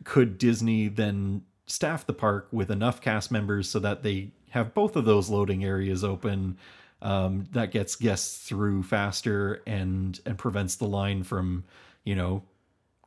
could 0.04 0.40
disney 0.40 0.88
then 0.88 1.44
staff 1.68 2.08
the 2.08 2.14
park 2.14 2.48
with 2.52 2.72
enough 2.72 3.02
cast 3.02 3.30
members 3.32 3.70
so 3.70 3.78
that 3.78 4.02
they 4.02 4.32
have 4.50 4.74
both 4.74 4.96
of 4.96 5.06
those 5.06 5.30
loading 5.30 5.64
areas 5.64 6.04
open 6.04 6.58
um, 7.04 7.46
that 7.52 7.72
gets 7.72 7.96
guests 7.96 8.48
through 8.48 8.82
faster 8.84 9.62
and 9.68 10.20
and 10.26 10.38
prevents 10.38 10.78
the 10.78 10.88
line 10.88 11.24
from 11.24 11.64
you 12.04 12.16
know 12.16 12.44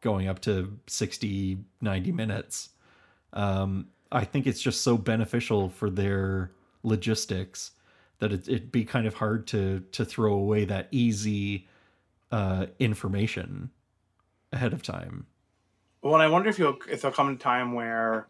going 0.02 0.28
up 0.28 0.40
to 0.42 0.78
60 0.86 1.58
90 1.80 2.12
minutes. 2.12 2.68
Um, 3.32 3.88
i 4.12 4.24
think 4.24 4.46
it's 4.46 4.62
just 4.62 4.82
so 4.82 4.96
beneficial 4.96 5.68
for 5.68 5.90
their 5.90 6.52
logistics 6.84 7.72
that 8.20 8.32
it, 8.32 8.48
it'd 8.48 8.72
be 8.72 8.84
kind 8.84 9.06
of 9.06 9.14
hard 9.14 9.46
to 9.48 9.80
to 9.92 10.04
throw 10.04 10.32
away 10.32 10.64
that 10.64 10.88
easy 10.90 11.66
uh, 12.30 12.66
information 12.78 13.70
ahead 14.52 14.72
of 14.72 14.82
time. 14.82 15.26
Well, 16.02 16.14
and 16.14 16.22
I 16.22 16.28
wonder 16.28 16.48
if 16.48 16.58
you'll 16.58 16.78
if 16.88 17.02
there'll 17.02 17.14
come 17.16 17.28
a 17.28 17.36
time 17.36 17.72
where 17.72 18.28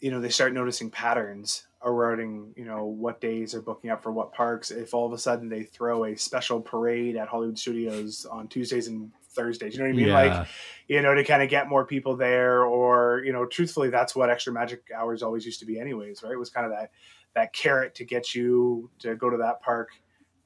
you 0.00 0.10
know 0.10 0.20
they 0.20 0.28
start 0.28 0.52
noticing 0.52 0.90
patterns 0.90 1.66
around 1.82 2.54
you 2.56 2.64
know 2.64 2.84
what 2.84 3.20
days 3.20 3.54
are 3.54 3.62
booking 3.62 3.90
up 3.90 4.02
for 4.02 4.12
what 4.12 4.32
parks. 4.32 4.70
If 4.70 4.94
all 4.94 5.06
of 5.06 5.12
a 5.12 5.18
sudden 5.18 5.48
they 5.48 5.62
throw 5.62 6.04
a 6.04 6.16
special 6.16 6.60
parade 6.60 7.16
at 7.16 7.28
hollywood 7.28 7.58
studios 7.58 8.26
on 8.30 8.48
tuesdays 8.48 8.88
and 8.88 9.12
thursdays 9.32 9.74
you 9.74 9.80
know 9.80 9.84
what 9.84 9.92
i 9.92 9.96
mean? 9.96 10.08
Yeah. 10.08 10.38
like 10.38 10.48
you 10.88 11.02
know 11.02 11.14
to 11.14 11.22
kind 11.22 11.42
of 11.42 11.50
get 11.50 11.68
more 11.68 11.84
people 11.84 12.16
there 12.16 12.64
or 12.64 13.22
you 13.24 13.32
know 13.32 13.44
truthfully 13.46 13.90
that's 13.90 14.16
what 14.16 14.30
extra 14.30 14.52
magic 14.52 14.90
hours 14.96 15.22
always 15.22 15.44
used 15.44 15.60
to 15.60 15.66
be 15.66 15.78
anyways 15.78 16.22
right? 16.22 16.32
It 16.32 16.38
was 16.38 16.50
kind 16.50 16.66
of 16.66 16.72
that 16.72 16.90
that 17.34 17.52
carrot 17.52 17.94
to 17.96 18.04
get 18.04 18.34
you 18.34 18.90
to 19.00 19.14
go 19.14 19.28
to 19.30 19.36
that 19.38 19.60
park. 19.62 19.90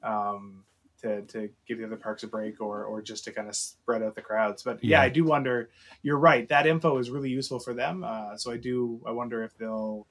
Um 0.02 0.64
to, 1.02 1.22
to 1.22 1.48
give 1.66 1.78
the 1.78 1.84
other 1.86 1.96
parks 1.96 2.22
a 2.22 2.26
break 2.26 2.60
or 2.60 2.84
or 2.84 3.00
just 3.02 3.24
to 3.24 3.32
kind 3.32 3.48
of 3.48 3.54
spread 3.56 4.02
out 4.02 4.14
the 4.14 4.22
crowds 4.22 4.62
but 4.62 4.82
yeah, 4.82 4.98
Yeah. 4.98 5.02
i 5.02 5.08
do 5.08 5.24
wonder 5.24 5.70
you're 6.02 6.18
right 6.18 6.48
that 6.48 6.66
info 6.66 6.98
is 6.98 7.10
really 7.10 7.30
useful 7.30 7.58
for 7.58 7.74
them 7.74 8.04
uh, 8.04 8.36
so 8.36 8.50
i 8.50 8.56
do 8.56 9.00
i 9.06 9.10
wonder 9.10 9.42
if 9.42 9.56
they'll 9.58 10.06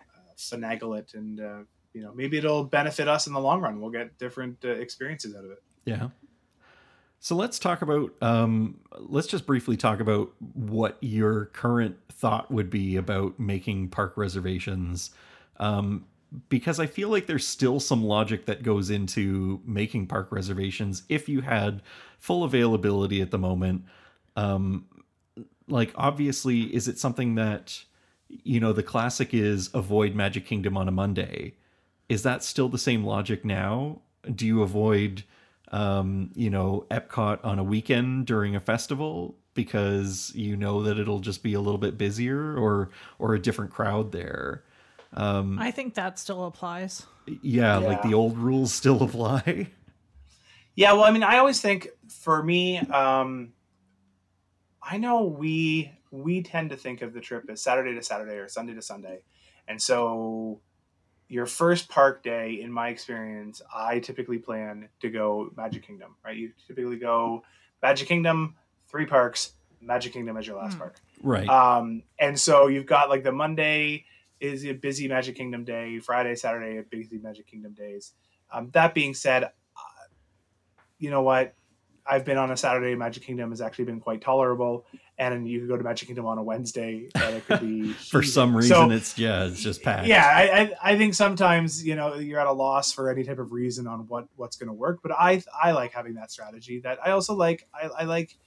uh, 0.00 0.32
finagle 0.36 0.98
it 0.98 1.14
and 1.14 1.40
uh, 1.40 1.58
you 1.92 2.02
know 2.02 2.12
maybe 2.14 2.36
it'll 2.38 2.64
benefit 2.64 3.08
us 3.08 3.26
in 3.26 3.32
the 3.32 3.40
long 3.40 3.60
run 3.60 3.80
we'll 3.80 3.90
get 3.90 4.16
different 4.18 4.58
uh, 4.64 4.68
experiences 4.68 5.34
out 5.34 5.44
of 5.44 5.50
it 5.50 5.62
Yeah. 5.84 6.08
So 7.20 7.34
let's 7.34 7.58
talk 7.58 7.82
about 7.82 8.10
um 8.22 8.78
let's 8.96 9.26
just 9.26 9.44
briefly 9.46 9.76
talk 9.76 9.98
about 10.00 10.30
what 10.54 10.98
your 11.00 11.46
current 11.46 11.96
thought 12.12 12.48
would 12.50 12.70
be 12.70 12.94
about 12.96 13.40
making 13.40 13.88
park 13.88 14.12
reservations. 14.16 15.10
Um 15.58 16.04
because 16.48 16.78
I 16.78 16.86
feel 16.86 17.08
like 17.08 17.26
there's 17.26 17.46
still 17.46 17.80
some 17.80 18.04
logic 18.04 18.46
that 18.46 18.62
goes 18.62 18.90
into 18.90 19.60
making 19.64 20.06
park 20.06 20.30
reservations 20.30 21.02
if 21.08 21.28
you 21.28 21.40
had 21.40 21.82
full 22.18 22.44
availability 22.44 23.20
at 23.20 23.30
the 23.30 23.38
moment. 23.38 23.84
Um 24.36 24.86
like 25.68 25.92
obviously 25.94 26.62
is 26.74 26.88
it 26.88 26.98
something 26.98 27.34
that 27.34 27.84
you 28.28 28.60
know 28.60 28.72
the 28.72 28.82
classic 28.82 29.32
is 29.32 29.70
avoid 29.74 30.14
Magic 30.14 30.46
Kingdom 30.46 30.76
on 30.76 30.88
a 30.88 30.92
Monday. 30.92 31.54
Is 32.08 32.22
that 32.22 32.42
still 32.42 32.68
the 32.68 32.78
same 32.78 33.04
logic 33.04 33.44
now? 33.44 34.00
Do 34.34 34.46
you 34.46 34.62
avoid 34.62 35.24
um, 35.70 36.30
you 36.34 36.50
know, 36.50 36.86
Epcot 36.90 37.44
on 37.44 37.58
a 37.58 37.64
weekend 37.64 38.26
during 38.26 38.56
a 38.56 38.60
festival 38.60 39.36
because 39.54 40.32
you 40.34 40.56
know 40.56 40.82
that 40.82 40.98
it'll 40.98 41.20
just 41.20 41.42
be 41.42 41.54
a 41.54 41.60
little 41.60 41.78
bit 41.78 41.98
busier 41.98 42.56
or 42.56 42.90
or 43.18 43.34
a 43.34 43.40
different 43.40 43.70
crowd 43.70 44.12
there. 44.12 44.64
Um, 45.14 45.58
I 45.58 45.70
think 45.70 45.94
that 45.94 46.18
still 46.18 46.44
applies. 46.44 47.06
yeah, 47.26 47.78
like 47.78 48.02
the 48.02 48.14
old 48.14 48.36
rules 48.38 48.72
still 48.74 49.02
apply. 49.02 49.68
Yeah, 50.74 50.92
well, 50.92 51.04
I 51.04 51.10
mean, 51.10 51.22
I 51.22 51.38
always 51.38 51.60
think 51.60 51.88
for 52.08 52.42
me, 52.42 52.78
um, 52.78 53.52
I 54.82 54.98
know 54.98 55.24
we 55.24 55.92
we 56.10 56.42
tend 56.42 56.70
to 56.70 56.76
think 56.76 57.02
of 57.02 57.12
the 57.12 57.20
trip 57.20 57.44
as 57.50 57.60
Saturday 57.62 57.94
to 57.94 58.02
Saturday 58.02 58.36
or 58.36 58.48
Sunday 58.48 58.74
to 58.74 58.82
Sunday, 58.82 59.20
and 59.66 59.80
so 59.80 60.60
your 61.30 61.44
first 61.46 61.88
park 61.90 62.22
day, 62.22 62.58
in 62.60 62.72
my 62.72 62.88
experience, 62.88 63.60
I 63.74 63.98
typically 63.98 64.38
plan 64.38 64.88
to 65.00 65.10
go 65.10 65.50
Magic 65.56 65.86
Kingdom. 65.86 66.16
Right, 66.24 66.36
you 66.36 66.52
typically 66.66 66.96
go 66.98 67.42
Magic 67.82 68.08
Kingdom, 68.08 68.54
three 68.88 69.04
parks, 69.04 69.52
Magic 69.80 70.12
Kingdom 70.12 70.36
as 70.36 70.46
your 70.46 70.56
last 70.56 70.74
Hmm. 70.74 70.78
park. 70.78 71.00
Right. 71.22 71.48
Um, 71.48 72.04
and 72.18 72.38
so 72.38 72.68
you've 72.68 72.86
got 72.86 73.10
like 73.10 73.24
the 73.24 73.32
Monday 73.32 74.04
is 74.40 74.64
a 74.64 74.72
busy 74.72 75.08
Magic 75.08 75.36
Kingdom 75.36 75.64
day, 75.64 75.98
Friday, 75.98 76.34
Saturday, 76.34 76.78
a 76.78 76.82
busy 76.82 77.18
Magic 77.18 77.46
Kingdom 77.46 77.72
days. 77.74 78.12
Um, 78.52 78.70
that 78.72 78.94
being 78.94 79.14
said, 79.14 79.44
uh, 79.44 79.48
you 80.98 81.10
know 81.10 81.22
what? 81.22 81.54
I've 82.10 82.24
been 82.24 82.38
on 82.38 82.50
a 82.50 82.56
Saturday. 82.56 82.94
Magic 82.94 83.22
Kingdom 83.22 83.50
has 83.50 83.60
actually 83.60 83.84
been 83.84 84.00
quite 84.00 84.22
tolerable, 84.22 84.86
and 85.18 85.46
you 85.46 85.60
could 85.60 85.68
go 85.68 85.76
to 85.76 85.84
Magic 85.84 86.06
Kingdom 86.08 86.24
on 86.24 86.38
a 86.38 86.42
Wednesday, 86.42 87.08
and 87.14 87.36
it 87.36 87.46
could 87.46 87.60
be 87.60 87.92
For 87.92 88.22
some 88.22 88.56
reason 88.56 88.74
So, 88.74 88.90
it's 88.90 89.18
yeah, 89.18 89.44
it's 89.44 89.60
just 89.60 89.82
packed. 89.82 90.06
yeah, 90.06 90.24
I, 90.24 90.60
I 90.60 90.92
I 90.92 90.96
think 90.98 91.12
sometimes 91.12 91.84
you 91.84 91.96
know 91.96 92.14
you're 92.14 92.40
at 92.40 92.46
a 92.46 92.52
loss 92.52 92.94
for 92.94 93.10
any 93.10 93.24
type 93.24 93.38
of 93.38 93.52
reason 93.52 93.86
on 93.86 94.06
what 94.08 94.26
what's 94.36 94.56
going 94.56 94.68
to 94.68 94.72
work. 94.72 95.00
But 95.02 95.12
I 95.12 95.42
I 95.62 95.72
like 95.72 95.92
having 95.92 96.14
that 96.14 96.30
strategy. 96.30 96.80
That 96.80 96.98
I 97.04 97.10
also 97.10 97.34
like 97.34 97.68
I, 97.74 97.88
I 97.88 98.04
like 98.04 98.38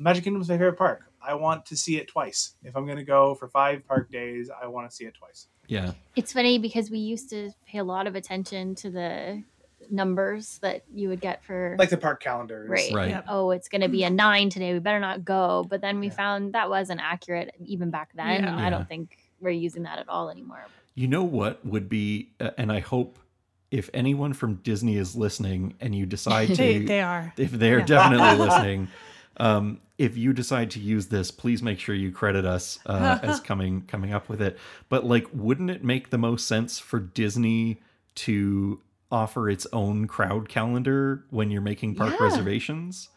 Magic 0.00 0.24
Kingdom 0.24 0.40
is 0.42 0.48
my 0.48 0.56
favorite 0.56 0.78
park. 0.78 1.02
I 1.22 1.34
want 1.34 1.66
to 1.66 1.76
see 1.76 1.98
it 1.98 2.08
twice. 2.08 2.54
If 2.64 2.74
I'm 2.74 2.86
going 2.86 2.96
to 2.96 3.04
go 3.04 3.34
for 3.34 3.46
five 3.48 3.86
park 3.86 4.10
days, 4.10 4.50
I 4.50 4.66
want 4.66 4.88
to 4.88 4.96
see 4.96 5.04
it 5.04 5.12
twice. 5.14 5.48
Yeah. 5.68 5.92
It's 6.16 6.32
funny 6.32 6.58
because 6.58 6.90
we 6.90 6.98
used 6.98 7.28
to 7.30 7.50
pay 7.66 7.78
a 7.78 7.84
lot 7.84 8.06
of 8.06 8.14
attention 8.16 8.74
to 8.76 8.90
the 8.90 9.42
numbers 9.90 10.58
that 10.62 10.84
you 10.94 11.08
would 11.10 11.20
get 11.20 11.44
for 11.44 11.76
Like 11.78 11.90
the 11.90 11.98
park 11.98 12.22
calendar. 12.22 12.64
Right. 12.68 12.90
Right. 12.92 13.10
Yep. 13.10 13.26
oh, 13.28 13.50
it's 13.50 13.68
going 13.68 13.82
to 13.82 13.88
be 13.88 14.02
a 14.04 14.10
nine 14.10 14.48
today. 14.48 14.72
We 14.72 14.78
better 14.78 15.00
not 15.00 15.22
go. 15.24 15.66
But 15.68 15.82
then 15.82 16.00
we 16.00 16.06
Yeah. 16.06 16.14
found 16.14 16.54
that 16.54 16.70
wasn't 16.70 17.00
accurate 17.02 17.54
even 17.64 17.90
back 17.90 18.10
then. 18.14 18.42
Yeah. 18.42 18.52
And 18.52 18.60
I 18.60 18.70
don't 18.70 18.88
think 18.88 19.18
we're 19.40 19.50
using 19.50 19.82
that 19.82 19.98
at 19.98 20.08
all 20.08 20.30
anymore. 20.30 20.64
You 20.94 21.08
know 21.08 21.24
what 21.24 21.64
would 21.66 21.88
be 21.90 22.30
uh, 22.40 22.50
and 22.56 22.72
I 22.72 22.80
hope 22.80 23.18
if 23.70 23.88
anyone 23.94 24.32
from 24.32 24.54
Disney 24.56 24.96
is 24.96 25.14
listening 25.14 25.74
and 25.80 25.94
you 25.94 26.06
decide 26.06 26.46
to 26.48 26.56
They, 26.56 26.78
they 26.84 27.00
are. 27.02 27.32
if 27.36 27.50
they're 27.50 27.80
Yeah. 27.80 27.84
definitely 27.86 28.44
listening 28.46 28.88
um 29.40 29.80
if 29.98 30.16
you 30.16 30.32
decide 30.32 30.70
to 30.70 30.78
use 30.78 31.08
this 31.08 31.30
please 31.30 31.62
make 31.62 31.78
sure 31.80 31.94
you 31.94 32.12
credit 32.12 32.44
us 32.44 32.78
uh, 32.86 33.18
as 33.22 33.40
coming 33.40 33.82
coming 33.82 34.12
up 34.12 34.28
with 34.28 34.40
it 34.40 34.56
but 34.88 35.04
like 35.04 35.26
wouldn't 35.32 35.70
it 35.70 35.82
make 35.82 36.10
the 36.10 36.18
most 36.18 36.46
sense 36.46 36.78
for 36.78 37.00
disney 37.00 37.80
to 38.14 38.80
offer 39.10 39.48
its 39.50 39.66
own 39.72 40.06
crowd 40.06 40.48
calendar 40.48 41.24
when 41.30 41.50
you're 41.50 41.60
making 41.62 41.94
park 41.96 42.14
Yeah. 42.18 42.26
reservations 42.26 43.08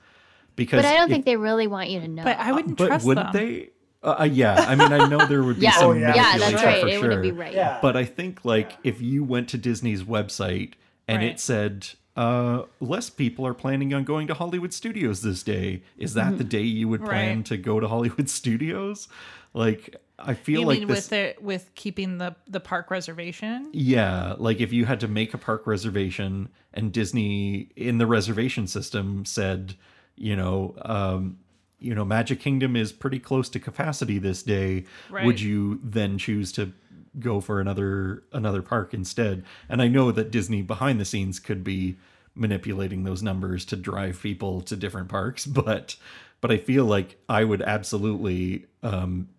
because 0.56 0.82
But 0.84 0.86
I 0.90 0.94
don't 0.96 1.04
if- 1.04 1.10
think 1.10 1.26
they 1.26 1.36
really 1.36 1.66
want 1.68 1.90
you 1.90 2.00
to 2.00 2.08
know. 2.08 2.24
But 2.24 2.38
I 2.38 2.52
wouldn't 2.52 2.78
but 2.78 2.88
trust 2.88 3.06
wouldn't 3.06 3.32
them. 3.34 3.46
they 3.46 3.70
uh, 4.04 4.16
uh, 4.20 4.24
yeah 4.26 4.66
i 4.68 4.76
mean 4.76 4.92
i 4.92 5.08
know 5.08 5.26
there 5.26 5.42
would 5.44 5.58
be 5.60 5.64
yeah, 5.64 5.72
some 5.72 5.90
Oh, 5.92 5.94
yeah. 5.94 6.14
yeah, 6.16 6.22
manipulation 6.38 6.52
that's 6.52 6.64
right. 6.66 6.82
for 6.82 6.88
It 6.88 6.92
sure 6.94 7.02
wouldn't 7.04 7.22
be 7.22 7.32
right. 7.32 7.54
Yeah. 7.54 7.80
but 7.82 7.96
I 7.96 8.06
think 8.06 8.44
like 8.44 8.72
Yeah. 8.72 8.92
if 8.92 9.02
you 9.02 9.24
went 9.24 9.48
to 9.50 9.58
Disney's 9.58 10.04
website 10.04 10.74
and 11.08 11.20
Right. 11.20 11.32
it 11.32 11.40
said 11.40 11.88
uh 12.16 12.64
less 12.80 13.10
people 13.10 13.46
are 13.48 13.54
planning 13.56 13.94
on 13.94 14.04
going 14.04 14.28
to 14.28 14.34
Hollywood 14.34 14.74
Studios 14.74 15.22
this 15.22 15.42
day, 15.44 15.82
is 15.98 16.14
that 16.14 16.38
the 16.38 16.44
day 16.44 16.62
you 16.62 16.88
would 16.88 17.04
plan 17.04 17.38
Right. 17.38 17.46
to 17.48 17.58
go 17.58 17.80
to 17.80 17.88
Hollywood 17.88 18.30
Studios? 18.40 19.08
Like 19.54 19.96
I 20.20 20.36
feel 20.36 20.62
You 20.62 20.68
like 20.68 20.80
mean 20.80 20.88
this 20.88 21.10
with 21.10 21.10
the 21.10 21.36
with 21.44 21.72
keeping 21.76 22.20
the 22.20 22.36
the 22.48 22.60
park 22.60 22.92
reservation? 22.92 23.70
yeah, 23.74 24.36
like 24.38 24.62
if 24.62 24.72
you 24.72 24.86
had 24.86 25.00
to 25.00 25.08
make 25.08 25.34
a 25.34 25.38
park 25.40 25.66
reservation 25.66 26.50
and 26.74 26.92
Disney 26.92 27.70
in 27.76 27.98
the 27.98 28.06
reservation 28.08 28.68
system 28.68 29.26
said, 29.26 29.76
you 30.16 30.36
know, 30.36 30.76
um, 30.86 31.40
you 31.80 31.94
know, 31.96 32.06
Magic 32.06 32.40
Kingdom 32.40 32.76
is 32.76 32.94
pretty 32.94 33.20
close 33.20 33.50
to 33.50 33.60
capacity 33.60 34.18
this 34.20 34.44
day, 34.44 34.86
Right. 35.10 35.26
would 35.26 35.42
you 35.42 35.80
then 35.84 36.18
choose 36.18 36.52
to 36.54 36.72
go 37.20 37.40
for 37.40 37.60
another 37.60 38.24
another 38.32 38.62
park 38.62 38.94
instead? 38.94 39.44
And 39.70 39.82
I 39.82 39.88
know 39.88 40.12
that 40.12 40.32
Disney 40.32 40.62
behind 40.62 41.00
the 41.00 41.06
scenes 41.06 41.40
could 41.40 41.64
be 41.64 41.98
manipulating 42.36 43.04
those 43.04 43.22
numbers 43.22 43.66
to 43.66 43.76
drive 43.76 44.22
people 44.22 44.62
to 44.62 44.76
different 44.76 45.10
parks, 45.10 45.46
but 45.48 45.96
but 46.42 46.52
I 46.52 46.58
feel 46.58 46.86
like 46.86 47.18
I 47.30 47.44
would 47.44 47.62
absolutely 47.62 48.66
um 48.82 49.30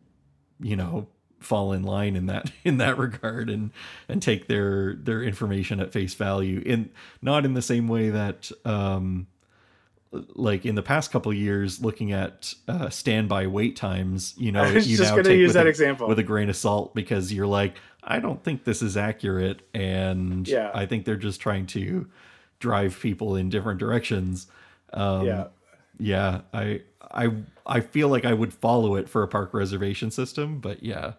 you 0.60 0.76
know 0.76 1.08
fall 1.40 1.72
in 1.72 1.82
line 1.82 2.16
in 2.16 2.26
that 2.26 2.50
in 2.64 2.78
that 2.78 2.98
regard 2.98 3.50
and 3.50 3.70
and 4.08 4.22
take 4.22 4.48
their 4.48 4.94
their 4.94 5.22
information 5.22 5.80
at 5.80 5.92
face 5.92 6.14
value 6.14 6.62
in 6.64 6.90
not 7.22 7.44
in 7.44 7.54
the 7.54 7.62
same 7.62 7.86
way 7.86 8.10
that 8.10 8.50
um 8.64 9.26
like 10.34 10.64
in 10.66 10.74
the 10.74 10.82
past 10.82 11.10
couple 11.10 11.32
of 11.32 11.38
years 11.38 11.80
looking 11.82 12.12
at 12.12 12.52
uh 12.68 12.88
standby 12.90 13.46
wait 13.46 13.76
times 13.76 14.34
you 14.36 14.52
know 14.52 14.62
I 14.62 14.72
was 14.72 14.88
you 14.88 14.96
just 14.96 15.10
now 15.10 15.16
going 15.16 15.24
to 15.24 15.30
take 15.30 15.38
use 15.40 15.54
that 15.54 15.66
a, 15.66 15.68
example. 15.68 16.08
with 16.08 16.18
a 16.18 16.22
grain 16.22 16.48
of 16.48 16.56
salt 16.56 16.94
because 16.94 17.32
you're 17.32 17.46
like 17.46 17.76
i 18.02 18.20
don't 18.20 18.42
think 18.44 18.64
this 18.64 18.82
is 18.82 18.96
accurate 18.96 19.62
and 19.74 20.46
Yeah. 20.46 20.70
i 20.74 20.86
think 20.86 21.04
they're 21.04 21.16
just 21.16 21.40
trying 21.40 21.66
to 21.68 22.06
drive 22.60 22.98
people 23.00 23.36
in 23.36 23.48
different 23.50 23.78
directions 23.80 24.46
um 24.92 25.26
yeah. 25.26 25.46
yeah 25.98 26.40
i 26.52 26.80
i 27.10 27.30
i 27.66 27.80
feel 27.80 28.08
like 28.08 28.24
i 28.24 28.32
would 28.32 28.52
follow 28.52 28.94
it 28.96 29.08
for 29.08 29.22
a 29.22 29.28
park 29.28 29.52
reservation 29.54 30.10
system 30.10 30.58
but 30.60 30.82
yeah 30.82 31.12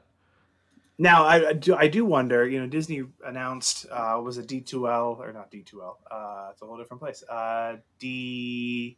Now 0.97 1.25
I, 1.25 1.49
I 1.49 1.53
do 1.53 1.75
I 1.75 1.87
do 1.87 2.05
wonder. 2.05 2.47
You 2.47 2.61
know, 2.61 2.67
Disney 2.67 3.03
announced 3.25 3.85
uh, 3.91 4.19
was 4.23 4.37
it 4.37 4.47
D 4.47 4.61
two 4.61 4.87
L 4.87 5.17
or 5.21 5.33
not 5.33 5.51
D 5.51 5.61
two 5.61 5.81
L? 5.81 5.99
Uh, 6.09 6.49
it's 6.51 6.61
a 6.61 6.65
whole 6.65 6.77
different 6.77 7.01
place. 7.01 7.23
Uh, 7.29 7.77
D. 7.99 8.97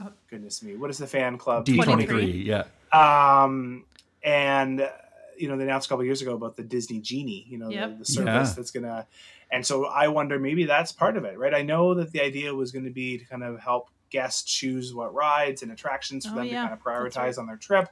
Oh. 0.00 0.10
Goodness 0.30 0.62
me, 0.62 0.76
what 0.76 0.88
is 0.88 0.96
the 0.96 1.06
fan 1.06 1.36
club? 1.36 1.66
d23 1.66 2.42
yeah 2.46 2.64
Um, 2.90 3.84
and 4.22 4.80
uh, 4.80 4.88
you 5.36 5.46
know 5.48 5.58
they 5.58 5.64
announced 5.64 5.86
a 5.86 5.90
couple 5.90 6.04
years 6.06 6.22
ago 6.22 6.34
about 6.34 6.56
the 6.56 6.62
Disney 6.62 7.00
Genie. 7.00 7.44
You 7.46 7.58
know, 7.58 7.68
Yep. 7.68 7.90
the, 7.90 7.96
the 7.98 8.04
service 8.06 8.48
Yeah. 8.50 8.54
that's 8.56 8.70
gonna. 8.70 9.06
And 9.50 9.64
so 9.64 9.84
I 9.84 10.08
wonder 10.08 10.38
maybe 10.38 10.64
that's 10.64 10.90
part 10.90 11.18
of 11.18 11.24
it, 11.26 11.38
right? 11.38 11.52
I 11.52 11.60
know 11.62 11.92
that 11.94 12.10
the 12.12 12.22
idea 12.22 12.54
was 12.54 12.72
going 12.72 12.86
to 12.86 12.90
be 12.90 13.18
to 13.18 13.24
kind 13.26 13.44
of 13.44 13.60
help 13.60 13.90
guests 14.08 14.42
choose 14.50 14.94
what 14.94 15.12
rides 15.14 15.62
and 15.62 15.70
attractions 15.70 16.24
for 16.24 16.32
Oh, 16.32 16.36
them 16.36 16.46
yeah. 16.46 16.62
to 16.62 16.68
kind 16.68 16.72
of 16.72 16.82
prioritize 16.82 17.16
right. 17.16 17.38
on 17.38 17.46
their 17.46 17.56
trip. 17.58 17.88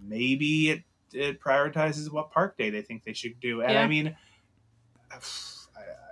Maybe 0.00 0.70
it 0.70 0.82
it 1.14 1.40
prioritizes 1.40 2.10
what 2.10 2.30
park 2.30 2.56
day 2.56 2.70
they 2.70 2.82
think 2.82 3.04
they 3.04 3.12
should 3.12 3.40
do. 3.40 3.62
And 3.62 3.78
I 3.78 3.86
mean, 3.86 4.16
I, 5.12 5.16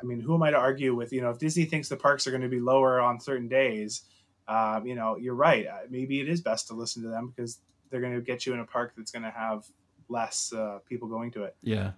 I 0.03 0.05
mean, 0.05 0.21
who 0.21 0.35
am 0.35 0.43
I 0.43 0.51
to 0.51 0.57
argue 0.57 0.95
with? 0.95 1.13
You 1.13 1.23
know, 1.23 1.31
if 1.31 1.39
Disney 1.39 1.65
thinks 1.65 1.89
the 1.89 1.97
parks 1.97 2.27
are 2.27 2.31
going 2.31 2.43
to 2.43 2.49
be 2.49 2.61
lower 2.61 3.01
on 3.01 3.21
certain 3.21 3.49
days, 3.49 4.03
um, 4.49 4.87
you 4.87 4.95
know, 4.95 5.17
you're 5.17 5.35
right. 5.35 5.67
Uh, 5.67 5.79
Maybe 5.89 6.21
it 6.21 6.29
is 6.29 6.41
best 6.41 6.69
to 6.69 6.75
listen 6.75 7.03
to 7.03 7.09
them 7.09 7.33
because 7.35 7.61
they're 7.91 8.01
going 8.01 8.15
to 8.15 8.21
get 8.21 8.47
you 8.47 8.55
in 8.55 8.61
a 8.61 8.67
park 8.67 8.95
that's 8.97 9.11
going 9.11 9.23
to 9.23 9.31
have 9.31 9.65
less 10.09 10.53
uh, 10.53 10.79
people 10.89 11.09
going 11.09 11.31
to 11.33 11.45
it. 11.45 11.57
Yeah. 11.63 11.93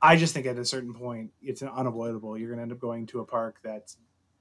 I 0.00 0.16
just 0.16 0.32
think 0.34 0.46
at 0.46 0.58
a 0.58 0.64
certain 0.64 0.94
point, 0.94 1.30
it's 1.42 1.62
unavoidable. 1.62 2.38
You're 2.38 2.48
going 2.48 2.58
to 2.58 2.62
end 2.62 2.72
up 2.72 2.78
going 2.78 3.06
to 3.06 3.20
a 3.20 3.24
park 3.24 3.56
that's, 3.64 3.96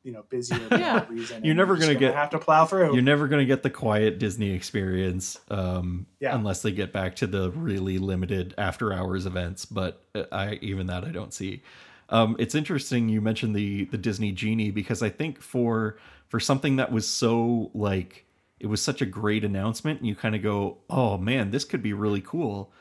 you 0.07 0.13
know, 0.13 0.23
busier 0.29 0.57
for 0.57 0.77
Yeah. 0.79 0.93
that 0.99 1.09
reason. 1.09 1.43
You're 1.43 1.53
never 1.53 1.75
gonna 1.75 1.93
get- 1.93 2.15
have 2.15 2.29
to 2.31 2.39
plow 2.39 2.65
through. 2.65 2.93
You're 2.93 3.01
never 3.03 3.27
going 3.27 3.41
to 3.41 3.45
get 3.45 3.61
the 3.61 3.69
quiet 3.69 4.17
Disney 4.19 4.51
experience 4.51 5.37
um, 5.51 6.07
Yeah. 6.21 6.33
unless 6.33 6.61
they 6.61 6.71
get 6.71 6.93
back 6.93 7.17
to 7.17 7.27
the 7.27 7.51
really 7.51 7.97
limited 7.99 8.55
after 8.57 8.93
hours 8.93 9.25
events. 9.25 9.65
But 9.65 10.01
uh, 10.15 10.23
I 10.31 10.53
even 10.61 10.87
that 10.87 11.03
I 11.03 11.09
don't 11.09 11.33
see. 11.33 11.61
Um, 12.09 12.37
it's 12.39 12.55
interesting 12.55 13.09
you 13.09 13.19
mentioned 13.19 13.53
the 13.53 13.83
the 13.85 13.97
Disney 13.97 14.31
genie 14.31 14.71
because 14.71 15.03
I 15.03 15.09
think 15.09 15.41
for 15.41 15.97
for 16.29 16.39
something 16.39 16.77
that 16.77 16.89
was 16.91 17.05
so 17.05 17.69
like 17.73 18.23
it 18.61 18.67
was 18.67 18.81
such 18.81 19.01
a 19.01 19.05
great 19.05 19.43
announcement, 19.43 19.99
and 19.99 20.07
you 20.07 20.15
kind 20.15 20.35
of 20.35 20.41
go, 20.41 20.77
oh 20.89 21.17
man, 21.17 21.51
this 21.51 21.65
could 21.65 21.83
be 21.83 21.91
really 21.93 22.21
cool. 22.21 22.71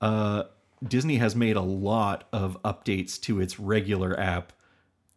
Uh, 0.00 0.42
Disney 0.86 1.16
has 1.18 1.34
made 1.36 1.54
a 1.56 1.62
lot 1.62 2.24
of 2.32 2.60
updates 2.62 3.18
to 3.22 3.40
its 3.40 3.60
regular 3.60 4.18
app 4.18 4.52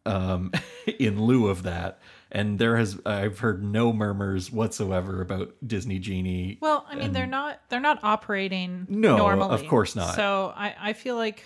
um, 0.07 0.51
in 0.99 1.21
lieu 1.21 1.47
of 1.47 1.63
that. 1.63 1.99
And 2.31 2.59
there 2.59 2.75
has 2.77 2.99
I've 3.05 3.39
heard 3.39 3.63
no 3.63 3.93
murmurs 3.93 4.51
whatsoever 4.51 5.21
about 5.21 5.53
Disney 5.65 5.97
Genie. 5.99 6.57
Well, 6.61 6.85
I 6.89 6.95
mean, 6.95 7.05
And- 7.05 7.15
they're 7.15 7.25
not 7.25 7.61
they're 7.69 7.79
not 7.79 7.99
operating 8.03 8.85
No, 8.89 9.17
normally. 9.17 9.53
of 9.55 9.67
course 9.67 9.95
not. 9.95 10.15
So 10.15 10.51
I 10.55 10.75
I 10.79 10.93
feel 10.93 11.15
like 11.15 11.43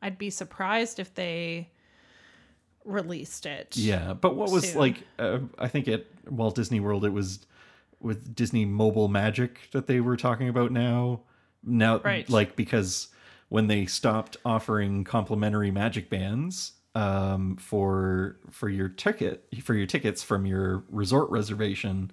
I'd 0.00 0.16
be 0.18 0.30
surprised 0.30 0.98
if 0.98 1.12
they 1.14 1.70
released 2.84 3.46
it. 3.46 3.76
Yeah, 3.76 4.12
but 4.14 4.36
what 4.36 4.50
was 4.50 4.70
soon. 4.70 4.78
like? 4.78 4.96
Uh, 5.18 5.38
I 5.58 5.68
think 5.68 5.88
at 5.88 6.06
Walt 6.30 6.54
Disney 6.54 6.80
World, 6.80 7.04
it 7.04 7.10
was 7.12 7.40
with 8.00 8.34
Disney 8.34 8.64
Mobile 8.64 9.08
Magic 9.08 9.58
that 9.72 9.86
they 9.86 10.00
were 10.00 10.16
talking 10.16 10.48
about 10.48 10.70
now. 10.70 11.20
Now, 11.64 11.98
Right. 11.98 12.28
like 12.30 12.54
because 12.56 13.08
when 13.48 13.66
they 13.66 13.86
stopped 13.86 14.36
offering 14.44 15.02
complimentary 15.04 15.70
Magic 15.70 16.08
Bands 16.08 16.72
um, 16.96 17.56
for 17.56 18.36
for 18.50 18.70
your 18.70 18.88
ticket 18.88 19.44
for 19.62 19.74
your 19.74 19.86
tickets 19.86 20.22
from 20.22 20.46
your 20.46 20.82
resort 20.88 21.28
reservation, 21.30 22.10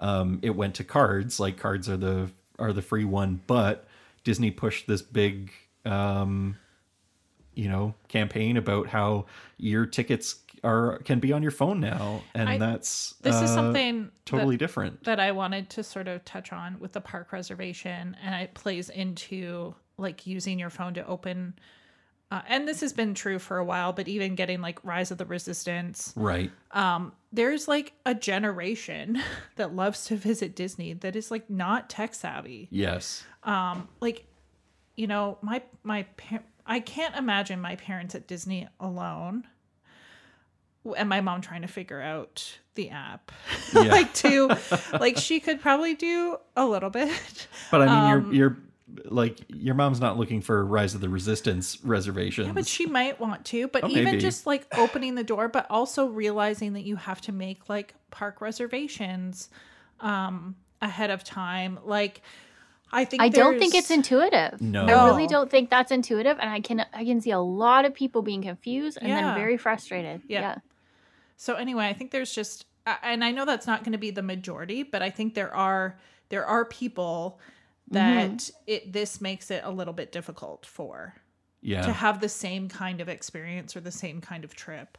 um, 0.00 0.40
it 0.42 0.56
went 0.56 0.74
to 0.74 0.84
cards. 0.84 1.38
Like 1.38 1.56
cards 1.56 1.88
are 1.88 1.96
the 1.96 2.30
are 2.58 2.72
the 2.72 2.82
free 2.82 3.04
one, 3.04 3.40
but 3.46 3.86
Disney 4.24 4.50
pushed 4.50 4.88
this 4.88 5.02
big 5.02 5.52
um, 5.84 6.56
you 7.54 7.68
know 7.68 7.94
campaign 8.08 8.56
about 8.56 8.88
how 8.88 9.26
your 9.56 9.86
tickets 9.86 10.40
are 10.64 10.98
can 11.00 11.20
be 11.20 11.32
on 11.32 11.42
your 11.42 11.52
phone 11.52 11.78
now 11.78 12.22
and 12.34 12.48
I- 12.48 12.58
that's 12.58 13.14
This 13.20 13.36
is 13.36 13.50
uh, 13.50 13.54
something 13.54 14.10
totally 14.24 14.56
that, 14.56 14.58
different 14.58 15.04
that 15.04 15.20
I 15.20 15.30
wanted 15.30 15.70
to 15.70 15.84
sort 15.84 16.08
of 16.08 16.24
touch 16.24 16.52
on 16.52 16.80
with 16.80 16.92
the 16.92 17.00
park 17.00 17.30
reservation, 17.32 18.16
and 18.24 18.34
it 18.34 18.54
plays 18.54 18.88
into 18.88 19.76
like 19.96 20.26
using 20.26 20.58
your 20.58 20.70
phone 20.70 20.94
to 20.94 21.06
open. 21.06 21.54
Uh, 22.34 22.42
and 22.48 22.66
this 22.66 22.80
has 22.80 22.92
been 22.92 23.14
true 23.14 23.38
for 23.38 23.58
a 23.58 23.64
while, 23.64 23.92
but 23.92 24.08
even 24.08 24.34
getting 24.34 24.60
like 24.60 24.84
Rise 24.84 25.10
of 25.10 25.18
the 25.18 25.24
Resistance, 25.26 26.12
right 26.16 26.50
um, 26.72 27.12
there's 27.32 27.68
like 27.68 27.92
a 28.04 28.14
generation 28.14 29.20
that 29.56 29.74
loves 29.74 30.06
to 30.06 30.16
visit 30.16 30.56
Disney 30.56 30.94
that 30.94 31.14
is 31.16 31.30
like 31.30 31.48
not 31.48 31.88
tech 31.90 32.14
savvy. 32.14 32.68
yes 32.70 33.24
um 33.44 33.86
like 34.00 34.26
you 34.96 35.06
know 35.06 35.36
my 35.42 35.60
my 35.82 36.04
par- 36.16 36.42
i 36.66 36.80
can't 36.80 37.14
imagine 37.14 37.60
my 37.60 37.76
parents 37.76 38.14
at 38.14 38.26
disney 38.26 38.66
alone 38.80 39.44
and 40.96 41.08
my 41.08 41.20
mom 41.20 41.40
trying 41.40 41.62
to 41.62 41.68
figure 41.68 42.00
out 42.00 42.58
the 42.74 42.90
app 42.90 43.30
Yeah. 43.74 43.82
like 43.82 44.14
to 44.14 44.56
like 45.00 45.16
she 45.18 45.40
could 45.40 45.60
probably 45.60 45.94
do 45.94 46.36
a 46.56 46.64
little 46.64 46.90
bit 46.90 47.46
but 47.70 47.82
i 47.82 47.86
mean 47.86 47.94
Um, 47.94 48.32
you're 48.32 48.34
you're 48.34 48.56
like 49.06 49.38
your 49.48 49.74
mom's 49.74 50.00
not 50.00 50.18
looking 50.18 50.40
for 50.42 50.64
rise 50.64 50.94
of 50.94 51.00
the 51.00 51.08
resistance 51.08 51.78
reservations 51.84 52.46
yeah, 52.48 52.52
but 52.52 52.66
she 52.66 52.84
might 52.84 53.18
want 53.18 53.44
to 53.46 53.66
but 53.68 53.82
Oh, 53.82 53.88
even 53.88 54.04
maybe. 54.04 54.18
just 54.18 54.46
like 54.46 54.66
opening 54.76 55.14
the 55.14 55.24
door 55.24 55.48
but 55.48 55.66
also 55.70 56.06
realizing 56.06 56.74
that 56.74 56.82
you 56.82 56.96
have 56.96 57.20
to 57.22 57.32
make 57.32 57.68
like 57.68 57.94
park 58.10 58.40
reservations 58.42 59.48
um 60.00 60.56
ahead 60.82 61.08
of 61.10 61.24
time 61.24 61.78
like 61.84 62.20
i 62.92 63.06
think 63.06 63.22
I 63.22 63.28
don't 63.30 63.58
think 63.58 63.74
it's 63.74 63.90
intuitive. 63.90 64.60
No. 64.60 64.84
I 64.86 65.06
really 65.06 65.26
don't 65.26 65.50
think 65.50 65.70
that's 65.70 65.90
intuitive, 65.90 66.38
and 66.38 66.48
I 66.50 66.60
can 66.60 66.84
I 66.92 67.04
can 67.04 67.20
see 67.20 67.30
a 67.32 67.40
lot 67.40 67.86
of 67.86 67.94
people 67.94 68.20
being 68.22 68.42
confused 68.42 68.98
and 69.00 69.08
Yeah. 69.08 69.22
then 69.22 69.34
very 69.34 69.56
frustrated. 69.56 70.20
Yeah. 70.28 70.40
Yeah. 70.40 70.54
So 71.36 71.54
anyway, 71.54 71.86
I 71.88 71.92
think 71.94 72.10
there's 72.12 72.32
just 72.32 72.66
and 73.02 73.24
I 73.24 73.30
know 73.32 73.46
that's 73.46 73.66
not 73.66 73.82
going 73.82 73.92
to 73.92 73.98
be 73.98 74.10
the 74.10 74.22
majority, 74.22 74.82
but 74.84 75.02
I 75.02 75.10
think 75.10 75.34
there 75.34 75.52
are 75.54 75.98
there 76.28 76.44
are 76.46 76.64
people 76.66 77.40
that 77.90 78.50
it 78.66 78.92
this 78.92 79.20
makes 79.20 79.50
it 79.50 79.62
a 79.64 79.70
little 79.70 79.94
bit 79.94 80.10
difficult 80.12 80.64
for 80.66 81.14
yeah 81.60 81.82
to 81.82 81.92
have 81.92 82.20
the 82.20 82.28
same 82.28 82.68
kind 82.68 83.00
of 83.00 83.08
experience 83.08 83.76
or 83.76 83.80
the 83.80 83.90
same 83.92 84.20
kind 84.20 84.44
of 84.44 84.54
trip. 84.54 84.98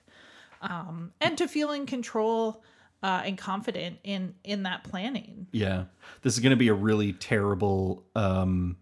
Um 0.62 1.12
and 1.20 1.38
to 1.38 1.48
feel 1.48 1.72
in 1.72 1.86
control 1.86 2.64
uh 3.04 3.24
and 3.26 3.38
confident 3.38 3.98
in 4.04 4.36
in 4.44 4.64
that 4.64 4.84
planning. 4.84 5.48
yeah 5.52 5.86
this 6.22 6.34
is 6.34 6.40
going 6.40 6.52
to 6.52 6.56
be 6.56 6.70
a 6.70 6.74
really 6.74 7.12
terrible 7.14 8.04
um 8.16 8.78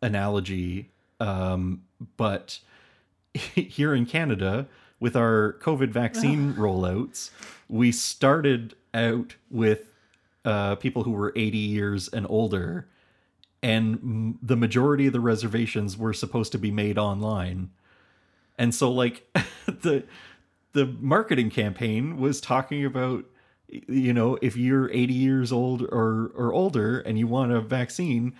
analogy 0.00 0.90
um 1.20 1.82
but 2.16 2.60
here 3.34 3.94
in 3.94 4.06
canada 4.06 4.66
with 5.00 5.16
our 5.16 5.56
covid 5.60 5.88
vaccine 5.90 6.54
rollouts 6.54 7.30
we 7.68 7.90
started 7.90 8.74
out 8.94 9.34
with 9.50 9.92
uh 10.44 10.76
people 10.76 11.02
who 11.02 11.10
were 11.10 11.32
80 11.34 11.58
years 11.58 12.08
and 12.08 12.26
older 12.30 12.86
and 13.62 14.38
the 14.42 14.56
majority 14.56 15.06
of 15.06 15.12
the 15.12 15.20
reservations 15.20 15.96
were 15.96 16.12
supposed 16.12 16.52
to 16.52 16.58
be 16.58 16.70
made 16.70 16.98
online. 16.98 17.70
And 18.56 18.74
so 18.74 18.90
like 18.90 19.26
the 19.66 20.04
the 20.72 20.86
marketing 21.00 21.50
campaign 21.50 22.18
was 22.18 22.40
talking 22.40 22.84
about 22.84 23.24
you 23.68 24.12
know 24.12 24.38
if 24.40 24.56
you're 24.56 24.90
80 24.90 25.12
years 25.12 25.52
old 25.52 25.82
or 25.82 26.32
or 26.34 26.52
older 26.52 27.00
and 27.00 27.18
you 27.18 27.26
want 27.26 27.52
a 27.52 27.60
vaccine 27.60 28.34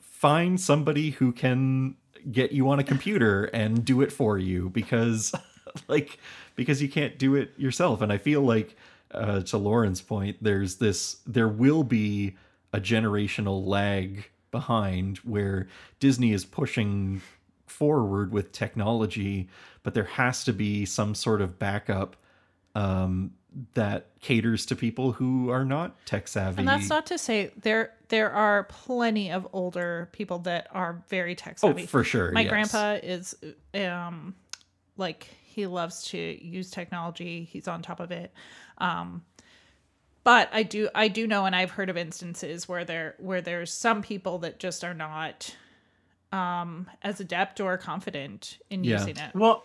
find 0.00 0.60
somebody 0.60 1.10
who 1.10 1.32
can 1.32 1.96
get 2.30 2.52
you 2.52 2.68
on 2.68 2.78
a 2.78 2.84
computer 2.84 3.44
and 3.44 3.84
do 3.84 4.00
it 4.00 4.12
for 4.12 4.36
you 4.38 4.68
because 4.70 5.32
like 5.88 6.18
because 6.56 6.82
you 6.82 6.88
can't 6.88 7.18
do 7.18 7.34
it 7.34 7.52
yourself. 7.56 8.00
And 8.00 8.12
i 8.12 8.18
feel 8.18 8.42
like 8.42 8.76
uh, 9.12 9.40
to 9.40 9.56
lauren's 9.56 10.02
point 10.02 10.36
there's 10.42 10.76
this 10.76 11.18
there 11.26 11.48
will 11.48 11.84
be 11.84 12.36
a 12.72 12.80
generational 12.80 13.64
lag 13.64 14.28
behind 14.58 15.18
where 15.18 15.66
disney 16.00 16.32
is 16.32 16.44
pushing 16.44 17.20
forward 17.66 18.32
with 18.32 18.52
technology 18.52 19.48
but 19.82 19.94
there 19.94 20.04
has 20.04 20.44
to 20.44 20.52
be 20.52 20.84
some 20.84 21.14
sort 21.14 21.40
of 21.40 21.58
backup 21.58 22.16
um, 22.74 23.32
that 23.74 24.08
caters 24.20 24.66
to 24.66 24.76
people 24.76 25.12
who 25.12 25.50
are 25.50 25.64
not 25.64 25.94
tech 26.06 26.28
savvy 26.28 26.58
And 26.58 26.68
that's 26.68 26.88
not 26.88 27.06
to 27.06 27.18
say 27.18 27.50
there 27.60 27.94
there 28.08 28.30
are 28.30 28.64
plenty 28.64 29.30
of 29.30 29.48
older 29.52 30.08
people 30.12 30.40
that 30.40 30.68
are 30.72 31.02
very 31.08 31.34
tech 31.34 31.58
savvy. 31.58 31.72
oh 31.72 31.76
savvy. 31.76 31.86
for 31.86 32.04
sure 32.04 32.32
my 32.32 32.42
yes. 32.42 32.50
grandpa 32.50 32.98
is 33.02 33.34
um 33.74 34.34
like 34.96 35.28
he 35.44 35.66
loves 35.66 36.04
to 36.04 36.18
use 36.18 36.70
technology 36.70 37.44
he's 37.44 37.66
on 37.66 37.82
top 37.82 38.00
of 38.00 38.10
it 38.10 38.32
um 38.78 39.22
but 40.26 40.50
i 40.52 40.62
do 40.62 40.88
i 40.94 41.08
do 41.08 41.26
know 41.26 41.46
and 41.46 41.56
i've 41.56 41.70
heard 41.70 41.88
of 41.88 41.96
instances 41.96 42.68
where 42.68 42.84
there 42.84 43.14
where 43.18 43.40
there's 43.40 43.72
some 43.72 44.02
people 44.02 44.38
that 44.38 44.58
just 44.58 44.84
are 44.84 44.92
not 44.92 45.56
um 46.32 46.90
as 47.02 47.20
adept 47.20 47.60
or 47.60 47.78
confident 47.78 48.58
in 48.68 48.84
Yeah. 48.84 48.98
using 48.98 49.16
it 49.16 49.34
Well, 49.34 49.64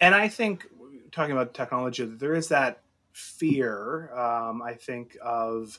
and 0.00 0.14
I 0.14 0.28
think 0.28 0.66
talking 1.12 1.32
about 1.32 1.54
technology, 1.54 2.04
there 2.04 2.34
is 2.34 2.48
that 2.48 2.80
fear. 3.12 4.12
Um, 4.12 4.60
I 4.62 4.74
think 4.74 5.16
of 5.22 5.78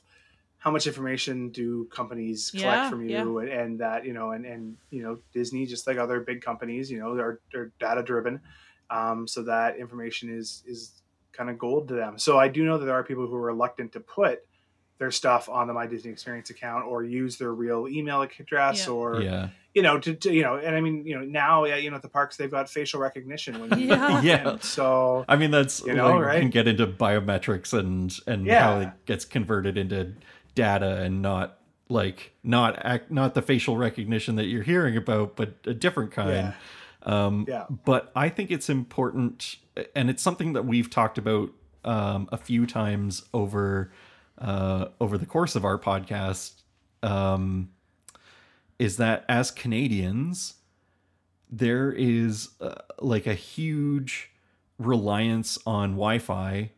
how 0.60 0.72
much 0.72 0.88
information 0.88 1.50
do 1.50 1.86
companies 1.92 2.52
collect 2.52 2.86
Yeah, 2.86 2.90
from 2.90 3.10
yeah. 3.10 3.22
you, 3.24 3.40
and, 3.40 3.50
and 3.50 3.80
that 3.82 4.06
you 4.06 4.14
know, 4.14 4.32
and 4.32 4.46
and 4.46 4.78
you 4.92 5.04
know, 5.04 5.20
Disney, 5.34 5.66
just 5.66 5.88
like 5.88 5.98
other 5.98 6.22
big 6.22 6.42
companies, 6.42 6.90
you 6.90 7.00
know, 7.00 7.16
they're 7.16 7.40
they're 7.52 7.72
data 7.80 8.02
driven, 8.02 8.40
um, 8.90 9.28
so 9.28 9.44
that 9.44 9.76
information 9.78 10.30
is 10.34 10.64
is 10.66 11.03
kind 11.34 11.50
of 11.50 11.58
gold 11.58 11.88
to 11.90 11.94
them. 11.96 12.18
So 12.18 12.38
I 12.40 12.48
do 12.48 12.64
know 12.64 12.78
that 12.78 12.86
there 12.86 12.96
are 12.96 13.04
people 13.04 13.28
who 13.28 13.36
are 13.36 13.42
reluctant 13.42 13.92
to 13.94 14.00
put 14.00 14.46
their 15.00 15.12
stuff 15.12 15.50
on 15.50 15.68
the 15.68 15.74
My 15.74 15.88
Disney 15.88 16.12
Experience 16.12 16.50
account 16.52 16.86
or 16.86 17.04
use 17.04 17.38
their 17.38 17.52
real 17.54 17.88
email 17.88 18.22
address 18.22 18.86
Yeah. 18.88 18.94
or 18.94 19.22
yeah 19.22 19.50
you 19.74 19.82
know, 19.82 19.98
to, 20.00 20.14
to 20.14 20.32
you 20.32 20.44
know, 20.44 20.58
and 20.58 20.76
I 20.76 20.82
mean, 20.82 21.04
you 21.04 21.18
know, 21.18 21.26
now, 21.26 21.64
yeah, 21.66 21.78
you 21.78 21.90
know, 21.90 21.96
at 21.96 22.04
the 22.04 22.08
parks 22.08 22.38
they've 22.38 22.52
got 22.52 22.70
facial 22.70 23.00
recognition 23.00 23.60
when 23.60 23.80
you 23.80 23.88
Yeah. 23.90 24.22
Yeah. 24.22 24.52
in. 24.52 24.62
So 24.62 25.26
I 25.28 25.36
mean, 25.36 25.50
that's 25.50 25.84
You 25.84 25.96
know, 25.96 26.12
like, 26.12 26.26
right? 26.26 26.40
can 26.42 26.52
get 26.52 26.68
into 26.68 26.86
biometrics 26.86 27.74
and 27.78 28.16
and 28.28 28.46
Yeah. 28.46 28.62
how 28.64 28.80
it 28.82 28.90
gets 29.08 29.26
converted 29.26 29.76
into 29.78 30.14
data 30.54 31.02
and 31.02 31.24
not 31.24 31.58
like 31.90 32.34
not 32.44 32.78
act, 32.86 33.10
not 33.10 33.34
the 33.34 33.42
facial 33.42 33.76
recognition 33.76 34.36
that 34.36 34.46
you're 34.46 34.62
hearing 34.64 34.96
about, 34.96 35.36
but 35.36 35.56
a 35.66 35.74
different 35.74 36.12
kind. 36.12 36.54
Um, 37.04 37.46
Yeah. 37.48 37.66
But 37.86 38.12
I 38.16 38.30
think 38.30 38.52
it's 38.52 38.70
important, 38.70 39.58
and 39.96 40.10
it's 40.10 40.24
something 40.24 40.54
that 40.54 40.66
we've 40.66 40.90
talked 40.90 41.18
about 41.18 41.50
um, 41.84 42.30
a 42.32 42.38
few 42.38 42.66
times 42.66 43.24
over 43.34 43.92
uh, 44.40 44.88
over 45.00 45.18
the 45.18 45.26
course 45.26 45.56
of 45.56 45.66
our 45.66 45.78
podcast. 45.78 46.62
Um, 47.02 47.70
is 48.80 48.98
that 48.98 49.24
as 49.30 49.52
Canadians, 49.52 50.56
there 51.50 51.92
is 51.92 52.50
uh, 52.60 52.76
like 53.00 53.28
a 53.28 53.36
huge 53.36 54.32
reliance 54.80 55.60
on 55.66 55.92
Wi-Fi 55.92 56.72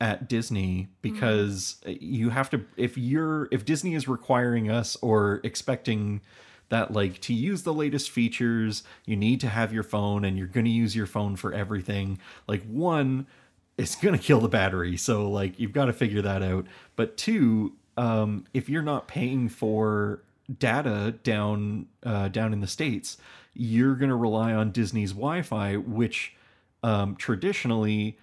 at 0.00 0.28
Disney 0.28 0.88
because 1.02 1.80
you 1.86 2.30
have 2.30 2.50
to 2.50 2.64
if 2.76 2.98
you're 2.98 3.48
if 3.52 3.64
Disney 3.64 3.94
is 3.94 4.08
requiring 4.08 4.70
us 4.70 4.96
or 5.02 5.40
expecting 5.44 6.22
that 6.70 6.92
like 6.92 7.20
to 7.20 7.34
use 7.34 7.62
the 7.62 7.74
latest 7.74 8.10
features, 8.10 8.82
you 9.04 9.16
need 9.16 9.40
to 9.40 9.48
have 9.48 9.72
your 9.72 9.82
phone 9.82 10.24
and 10.24 10.38
you're 10.38 10.46
going 10.46 10.64
to 10.64 10.70
use 10.70 10.96
your 10.96 11.06
phone 11.06 11.36
for 11.36 11.52
everything. 11.52 12.18
Like 12.48 12.64
one 12.64 13.26
it's 13.76 13.96
going 13.96 14.16
to 14.16 14.22
kill 14.22 14.40
the 14.40 14.48
battery. 14.48 14.96
So 14.96 15.30
like 15.30 15.58
you've 15.58 15.72
got 15.72 15.86
to 15.86 15.92
figure 15.92 16.22
that 16.22 16.42
out. 16.42 16.66
But 16.96 17.16
two, 17.16 17.74
um 17.96 18.46
if 18.54 18.68
you're 18.68 18.82
not 18.82 19.08
paying 19.08 19.48
for 19.48 20.22
data 20.58 21.14
down 21.22 21.86
uh 22.04 22.28
down 22.28 22.52
in 22.52 22.60
the 22.60 22.66
states, 22.66 23.18
you're 23.52 23.96
going 23.96 24.10
to 24.10 24.16
rely 24.16 24.52
on 24.52 24.70
Disney's 24.70 25.12
Wi-Fi 25.12 25.76
which 25.76 26.34
um 26.82 27.16
traditionally 27.16 28.16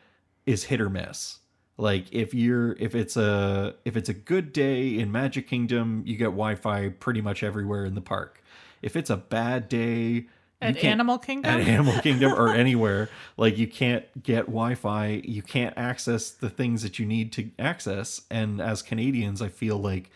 is 0.46 0.66
hit 0.66 0.80
or 0.80 0.90
miss 0.90 1.40
like 1.78 2.12
if 2.12 2.34
you're 2.34 2.74
if 2.74 2.96
it's 2.96 3.16
a 3.16 3.76
if 3.86 3.96
it's 3.96 4.10
a 4.10 4.14
good 4.14 4.52
day 4.52 4.98
in 4.98 5.12
magic 5.12 5.48
kingdom 5.48 6.04
you 6.06 6.18
get 6.18 6.26
wi-fi 6.26 6.90
pretty 6.90 7.22
much 7.22 7.44
everywhere 7.44 7.86
in 7.86 7.96
the 7.96 8.02
park 8.02 8.44
if 8.82 8.96
it's 8.96 9.10
a 9.10 9.18
bad 9.18 9.70
day 9.70 10.26
At 10.62 10.84
Animal 10.84 11.20
Kingdom? 11.20 11.52
at 11.52 11.68
animal 11.68 12.00
kingdom 12.02 12.34
or 12.34 12.50
anywhere 12.54 13.10
like 13.38 13.58
you 13.58 13.68
can't 13.68 14.06
get 14.22 14.46
wi-fi 14.48 15.22
you 15.24 15.42
can't 15.42 15.78
access 15.78 16.30
the 16.32 16.50
things 16.50 16.82
that 16.82 17.00
you 17.00 17.06
need 17.06 17.32
to 17.34 17.50
access 17.60 18.22
and 18.32 18.60
as 18.60 18.82
canadians 18.82 19.42
i 19.42 19.48
feel 19.50 19.78
like 19.78 20.10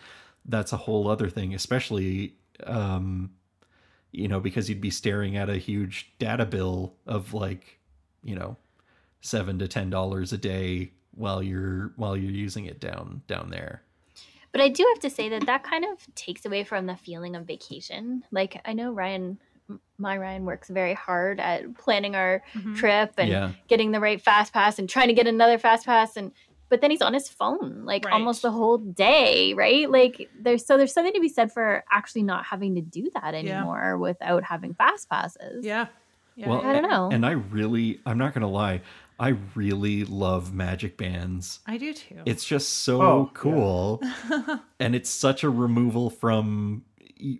that's 0.45 0.73
a 0.73 0.77
whole 0.77 1.07
other 1.07 1.29
thing 1.29 1.53
especially 1.53 2.33
um 2.65 3.31
you 4.11 4.27
know 4.27 4.39
because 4.39 4.67
you'd 4.67 4.81
be 4.81 4.89
staring 4.89 5.37
at 5.37 5.49
a 5.49 5.57
huge 5.57 6.11
data 6.17 6.45
bill 6.45 6.95
of 7.05 7.33
like 7.33 7.77
you 8.23 8.35
know 8.35 8.57
seven 9.21 9.59
to 9.59 9.67
ten 9.67 9.89
dollars 9.91 10.33
a 10.33 10.37
day 10.37 10.91
while 11.15 11.41
you're 11.43 11.91
while 11.97 12.15
you're 12.17 12.31
using 12.31 12.65
it 12.65 12.79
down 12.79 13.21
down 13.27 13.49
there 13.49 13.81
But 14.51 14.61
I 14.61 14.69
do 14.69 14.85
have 14.93 14.99
to 15.01 15.09
say 15.09 15.29
that 15.29 15.45
that 15.45 15.63
kind 15.63 15.85
of 15.85 16.13
takes 16.15 16.45
away 16.45 16.63
from 16.65 16.85
the 16.85 16.95
feeling 16.97 17.35
of 17.37 17.45
vacation. 17.45 18.23
Like 18.31 18.59
I 18.65 18.73
know 18.73 18.91
Ryan, 18.91 19.37
my 19.97 20.17
Ryan 20.17 20.43
works 20.45 20.69
very 20.69 20.93
hard 20.93 21.39
at 21.39 21.77
planning 21.77 22.15
our 22.15 22.43
Mhm. 22.53 22.75
trip 22.75 23.13
and 23.17 23.29
yeah 23.29 23.51
getting 23.69 23.91
the 23.91 23.99
right 24.01 24.21
fast 24.21 24.51
pass 24.53 24.77
and 24.79 24.89
trying 24.89 25.07
to 25.07 25.13
get 25.13 25.27
another 25.27 25.57
fast 25.57 25.85
pass 25.85 26.17
and 26.17 26.31
but 26.69 26.79
then 26.81 26.89
he's 26.91 27.01
on 27.01 27.13
his 27.13 27.27
phone 27.27 27.83
like 27.85 28.05
Right. 28.05 28.13
almost 28.13 28.41
the 28.43 28.51
whole 28.51 28.77
day, 28.77 29.53
right? 29.53 29.89
Like 29.91 30.29
there's 30.39 30.65
so 30.65 30.77
there's 30.77 30.93
something 30.93 31.13
to 31.13 31.19
be 31.21 31.27
said 31.29 31.51
for 31.51 31.83
actually 31.91 32.23
not 32.23 32.45
having 32.45 32.75
to 32.75 32.81
do 32.81 33.09
that 33.15 33.33
Yeah. 33.33 33.39
anymore 33.59 33.97
without 33.97 34.43
having 34.45 34.73
fast 34.73 35.09
passes. 35.09 35.65
Yeah. 35.65 35.87
Yeah. 36.35 36.47
well 36.49 36.61
I 36.65 36.71
don't 36.71 36.89
know. 36.89 37.09
and 37.11 37.25
i 37.25 37.31
really 37.31 37.99
i'm 38.05 38.17
not 38.17 38.33
gonna 38.33 38.47
lie 38.49 38.79
i 39.21 39.29
really 39.55 40.03
love 40.03 40.53
magic 40.53 40.97
bands 40.97 41.59
I 41.67 41.77
do 41.77 41.93
too. 41.93 42.21
it's 42.25 42.43
just 42.43 42.67
so 42.69 43.01
Oh, 43.01 43.21
yeah. 43.33 43.39
cool 43.41 44.01
and 44.79 44.95
it's 44.95 45.09
such 45.09 45.43
a 45.43 45.49
removal 45.49 46.09
from 46.09 46.83
y- 46.89 46.90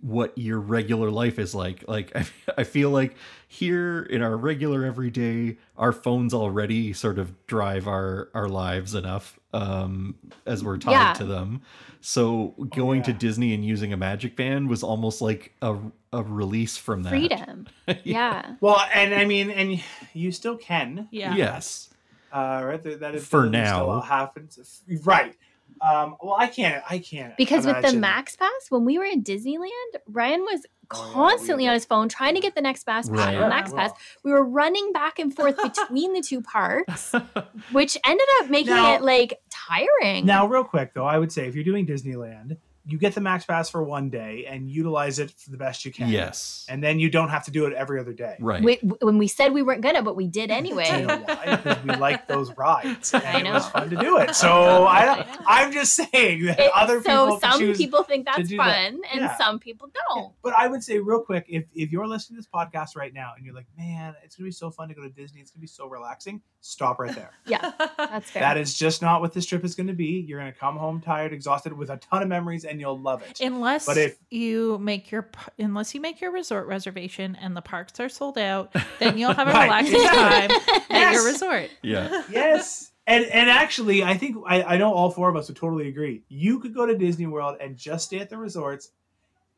what 0.02 0.36
your 0.36 0.58
regular 0.60 1.10
life 1.10 1.38
is 1.38 1.54
like 1.54 1.84
like 1.88 2.10
I, 2.16 2.24
I 2.58 2.64
feel 2.64 2.90
like 2.90 3.14
here 3.48 4.02
in 4.02 4.22
our 4.22 4.36
regular 4.36 4.84
everyday 4.84 5.56
our 5.76 5.92
phones 5.92 6.32
already 6.34 6.92
sort 6.92 7.18
of 7.18 7.46
drive 7.46 7.86
our 7.88 8.28
our 8.34 8.48
lives 8.48 8.94
enough 8.94 9.38
um 9.52 10.14
as 10.46 10.62
we're 10.64 10.78
tied 10.78 10.92
Yeah. 10.92 11.12
to 11.14 11.24
them 11.24 11.62
so 12.00 12.54
going 12.74 13.02
to 13.04 13.10
yeah. 13.12 13.18
disney 13.18 13.54
and 13.54 13.64
using 13.64 13.92
a 13.92 13.96
magic 13.96 14.36
band 14.36 14.68
was 14.68 14.82
almost 14.82 15.20
like 15.20 15.52
a 15.62 15.76
a 16.12 16.22
release 16.22 16.76
from 16.76 17.02
that 17.04 17.10
Freedom. 17.10 17.66
yeah. 18.04 18.56
Well, 18.60 18.82
and 18.94 19.14
I 19.14 19.24
mean, 19.24 19.50
and 19.50 19.82
you 20.12 20.30
still 20.30 20.56
can. 20.58 21.08
yeah. 21.10 21.34
yes 21.34 21.88
Uh, 22.32 22.62
right. 22.64 22.82
That, 22.82 23.00
that 23.00 23.20
For 23.20 23.46
ability 23.46 23.66
still 23.66 23.86
now. 23.88 24.00
happens. 24.00 24.82
Right. 25.04 25.34
Um, 25.82 26.16
well, 26.22 26.36
I 26.38 26.46
can't. 26.46 26.82
I 26.88 26.98
can't. 26.98 27.36
Because 27.36 27.66
with 27.66 27.82
the 27.82 27.92
Max 27.94 28.36
Pass, 28.36 28.50
when 28.70 28.84
we 28.84 28.98
were 28.98 29.04
in 29.04 29.22
Disneyland, 29.24 29.68
Ryan 30.06 30.40
was 30.42 30.64
Oh, 30.94 31.06
yeah, 31.06 31.12
constantly 31.14 31.66
on 31.66 31.72
his 31.74 31.86
phone 31.86 32.08
trying 32.10 32.34
to 32.34 32.40
get 32.40 32.54
the 32.54 32.60
next 32.60 32.86
Max 32.86 33.08
Pass. 33.08 33.16
Right. 33.18 33.48
Max 33.48 33.72
Pass. 33.72 33.92
We 34.24 34.30
were 34.30 34.44
running 34.44 34.92
back 34.92 35.18
and 35.18 35.34
forth 35.34 35.56
between 35.62 36.12
the 36.12 36.20
two 36.20 36.42
parks, 36.42 37.14
which 37.72 37.96
ended 38.04 38.26
up 38.40 38.50
making 38.50 38.74
Now- 38.74 38.94
it 38.96 39.02
like 39.02 39.40
tiring. 39.48 40.26
Now, 40.26 40.46
real 40.46 40.64
quick 40.64 40.92
though, 40.94 41.06
I 41.06 41.18
would 41.18 41.32
say 41.32 41.46
if 41.48 41.54
you're 41.54 41.64
doing 41.64 41.86
Disneyland, 41.86 42.58
you 42.84 42.98
get 42.98 43.14
the 43.14 43.20
Max 43.20 43.44
Pass 43.44 43.70
for 43.70 43.82
one 43.82 44.10
day 44.10 44.44
and 44.48 44.68
utilize 44.68 45.18
it 45.20 45.30
for 45.30 45.50
the 45.50 45.56
best 45.56 45.84
you 45.84 45.92
can. 45.92 46.08
yes 46.08 46.66
And 46.68 46.82
then 46.82 46.98
you 46.98 47.10
don't 47.10 47.28
have 47.28 47.44
to 47.44 47.50
do 47.52 47.66
it 47.66 47.72
every 47.74 48.00
other 48.00 48.12
day. 48.12 48.36
right 48.40 48.62
we, 48.62 48.74
when 49.00 49.18
we 49.18 49.28
said 49.28 49.52
we 49.52 49.62
weren't 49.62 49.82
gonna, 49.82 50.02
but 50.02 50.16
we 50.16 50.26
did 50.26 50.50
anyway. 50.50 51.06
why? 51.06 51.56
Because 51.62 51.84
we 51.84 51.94
like 51.96 52.26
those 52.34 52.50
rides. 52.56 53.14
And 53.14 53.46
I 53.46 53.50
It 53.50 53.52
was 53.54 53.68
fun 53.68 53.90
to 53.90 53.96
do 53.96 54.18
it. 54.18 54.34
So 54.34 54.50
I 54.84 55.20
I, 55.46 55.62
I'm 55.64 55.72
just 55.72 55.92
saying 55.94 56.46
that 56.46 56.58
It- 56.58 56.72
other 56.74 57.00
people 57.00 57.38
so 57.40 57.50
some 57.50 57.74
people 57.74 58.02
think 58.02 58.26
that's 58.26 58.50
fun, 58.52 58.66
that. 58.66 59.12
and 59.12 59.20
Yeah. 59.20 59.36
some 59.36 59.58
people 59.60 59.90
don't. 60.08 60.32
But 60.42 60.54
I 60.58 60.66
would 60.68 60.82
say 60.82 60.98
real 60.98 61.20
quick, 61.20 61.46
if 61.48 61.64
if 61.74 61.92
you're 61.92 62.06
listening 62.08 62.36
to 62.36 62.40
this 62.42 62.48
podcast 62.52 62.96
right 62.96 63.14
now 63.14 63.32
and 63.36 63.44
you're 63.46 63.54
like, 63.54 63.66
man, 63.78 64.14
it's 64.24 64.34
gonna 64.36 64.48
be 64.48 64.52
so 64.52 64.70
fun 64.70 64.88
to 64.88 64.94
go 64.94 65.02
to 65.02 65.08
Disney, 65.08 65.40
it's 65.40 65.50
gonna 65.52 65.60
be 65.60 65.66
so 65.68 65.86
relaxing, 65.86 66.40
stop 66.62 66.98
right 66.98 67.14
there. 67.14 67.32
Yeah, 67.46 67.72
that's 67.98 68.30
fair. 68.30 68.40
that 68.40 68.56
is 68.56 68.72
just 68.72 69.02
not 69.02 69.20
what 69.20 69.34
this 69.34 69.44
trip 69.44 69.64
is 69.64 69.74
gonna 69.74 69.92
be. 69.92 70.24
You're 70.26 70.38
gonna 70.38 70.52
come 70.52 70.76
home 70.76 71.00
tired, 71.00 71.32
exhausted, 71.32 71.72
with 71.72 71.90
a 71.90 71.96
ton 71.98 72.22
of 72.22 72.28
memories, 72.28 72.64
and 72.64 72.80
you'll 72.80 72.98
love 72.98 73.20
it. 73.22 73.40
Unless 73.40 73.84
But 73.86 73.98
if- 73.98 74.16
you 74.30 74.78
make 74.78 75.10
your 75.10 75.28
unless 75.58 75.94
you 75.94 76.00
make 76.00 76.20
your 76.20 76.30
resort 76.32 76.66
reservation 76.66 77.36
and 77.40 77.56
the 77.56 77.60
parks 77.62 78.00
are 78.00 78.08
sold 78.08 78.38
out, 78.38 78.74
then 79.00 79.18
you'll 79.18 79.34
have 79.34 79.48
a 79.48 79.52
Right. 79.52 79.64
relaxing 79.64 80.02
time 80.08 80.50
at 80.88 81.12
your 81.12 81.26
resort. 81.26 81.70
yeah 81.82 82.22
yes. 82.30 82.92
And 83.06 83.24
and 83.26 83.50
actually, 83.50 84.04
I 84.04 84.16
think 84.16 84.36
I, 84.46 84.62
I 84.62 84.76
know 84.78 84.92
all 84.92 85.10
four 85.10 85.28
of 85.28 85.34
us 85.34 85.48
would 85.48 85.56
totally 85.56 85.88
agree. 85.88 86.22
You 86.28 86.60
could 86.60 86.72
go 86.72 86.86
to 86.86 86.96
Disney 86.96 87.26
World 87.26 87.56
and 87.60 87.76
just 87.76 88.06
stay 88.06 88.20
at 88.20 88.30
the 88.30 88.38
resorts 88.38 88.92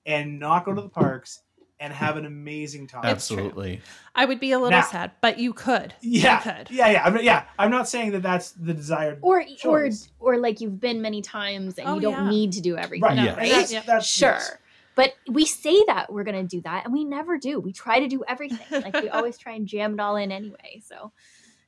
and 0.07 0.38
not 0.40 0.64
go 0.64 0.72
to 0.74 0.80
the 0.80 0.88
mm. 0.88 0.92
parks 0.94 1.42
and 1.80 1.92
have 1.92 2.16
an 2.16 2.24
amazing 2.24 2.86
time. 2.86 3.04
Absolutely 3.04 3.80
I 4.14 4.24
would 4.24 4.38
be 4.40 4.52
a 4.52 4.58
little 4.58 4.70
Now- 4.78 4.82
sad, 4.86 5.10
but 5.20 5.38
you 5.38 5.52
could. 5.52 5.92
Yeah, 6.00 6.36
You 6.36 6.52
could. 6.52 6.70
yeah, 6.70 6.88
yeah. 6.90 7.04
I'm, 7.04 7.18
yeah, 7.22 7.44
I'm 7.58 7.70
not 7.70 7.88
saying 7.88 8.12
that 8.12 8.22
that's 8.22 8.52
the 8.52 8.72
desired. 8.74 9.18
or 9.22 9.40
or 9.40 9.44
choice. 9.56 10.08
or 10.20 10.38
like 10.38 10.60
you've 10.60 10.78
been 10.80 11.02
many 11.02 11.20
times 11.22 11.78
and 11.78 11.88
Oh, 11.88 11.94
you 11.96 12.00
don't 12.00 12.12
yeah. 12.24 12.30
need 12.30 12.52
to 12.52 12.60
do 12.60 12.76
everything. 12.76 13.02
right. 13.02 13.16
No, 13.16 13.24
Yeah. 13.24 13.36
right? 13.36 13.50
That's, 13.50 13.72
Yeah. 13.72 13.82
that's, 13.86 14.06
sure. 14.06 14.30
yes. 14.30 14.56
But 14.96 15.14
we 15.28 15.44
say 15.44 15.82
that 15.88 16.12
we're 16.12 16.22
going 16.22 16.40
to 16.40 16.56
do 16.56 16.60
that, 16.62 16.84
and 16.84 16.92
we 16.94 17.04
never 17.04 17.36
do. 17.36 17.58
We 17.58 17.72
try 17.72 17.98
to 17.98 18.06
do 18.06 18.22
everything. 18.28 18.60
Like 18.70 18.94
we 19.02 19.08
always 19.08 19.36
try 19.36 19.54
and 19.54 19.66
jam 19.66 19.94
it 19.94 20.00
all 20.00 20.14
in 20.14 20.30
anyway. 20.30 20.80
So, 20.86 21.10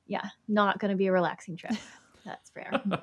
yeah, 0.07 0.23
not 0.47 0.79
going 0.79 0.93
to 0.93 0.97
be 0.97 1.09
a 1.09 1.13
relaxing 1.13 1.57
trip. 1.57 1.73
That's 2.25 2.51
fair. 2.51 2.81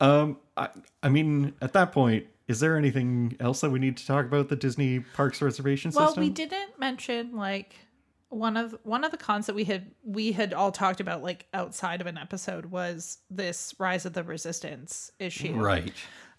Um, 0.00 0.38
I, 0.56 0.68
I 1.02 1.08
mean, 1.08 1.54
at 1.62 1.72
that 1.72 1.92
point, 1.92 2.26
is 2.48 2.60
there 2.60 2.76
anything 2.76 3.36
else 3.40 3.60
that 3.60 3.70
we 3.70 3.78
need 3.78 3.96
to 3.96 4.06
talk 4.06 4.24
about 4.26 4.48
the 4.48 4.56
Disney 4.56 5.00
Parks 5.00 5.42
reservation 5.42 5.90
Well, 5.94 6.08
system? 6.08 6.20
Well, 6.22 6.28
we 6.28 6.34
didn't 6.34 6.78
mention 6.78 7.34
like 7.36 7.74
one 8.28 8.56
of 8.56 8.76
one 8.82 9.04
of 9.04 9.10
the 9.10 9.16
cons 9.16 9.46
that 9.46 9.54
we 9.54 9.64
had 9.64 9.90
we 10.04 10.32
had 10.32 10.52
all 10.52 10.72
talked 10.72 11.00
about 11.00 11.22
like 11.22 11.46
outside 11.54 12.00
of 12.00 12.06
an 12.06 12.18
episode 12.18 12.66
was 12.66 13.18
this 13.30 13.74
rise 13.78 14.04
of 14.04 14.12
the 14.14 14.24
resistance 14.24 15.10
issue 15.18 15.54
Right. 15.54 15.92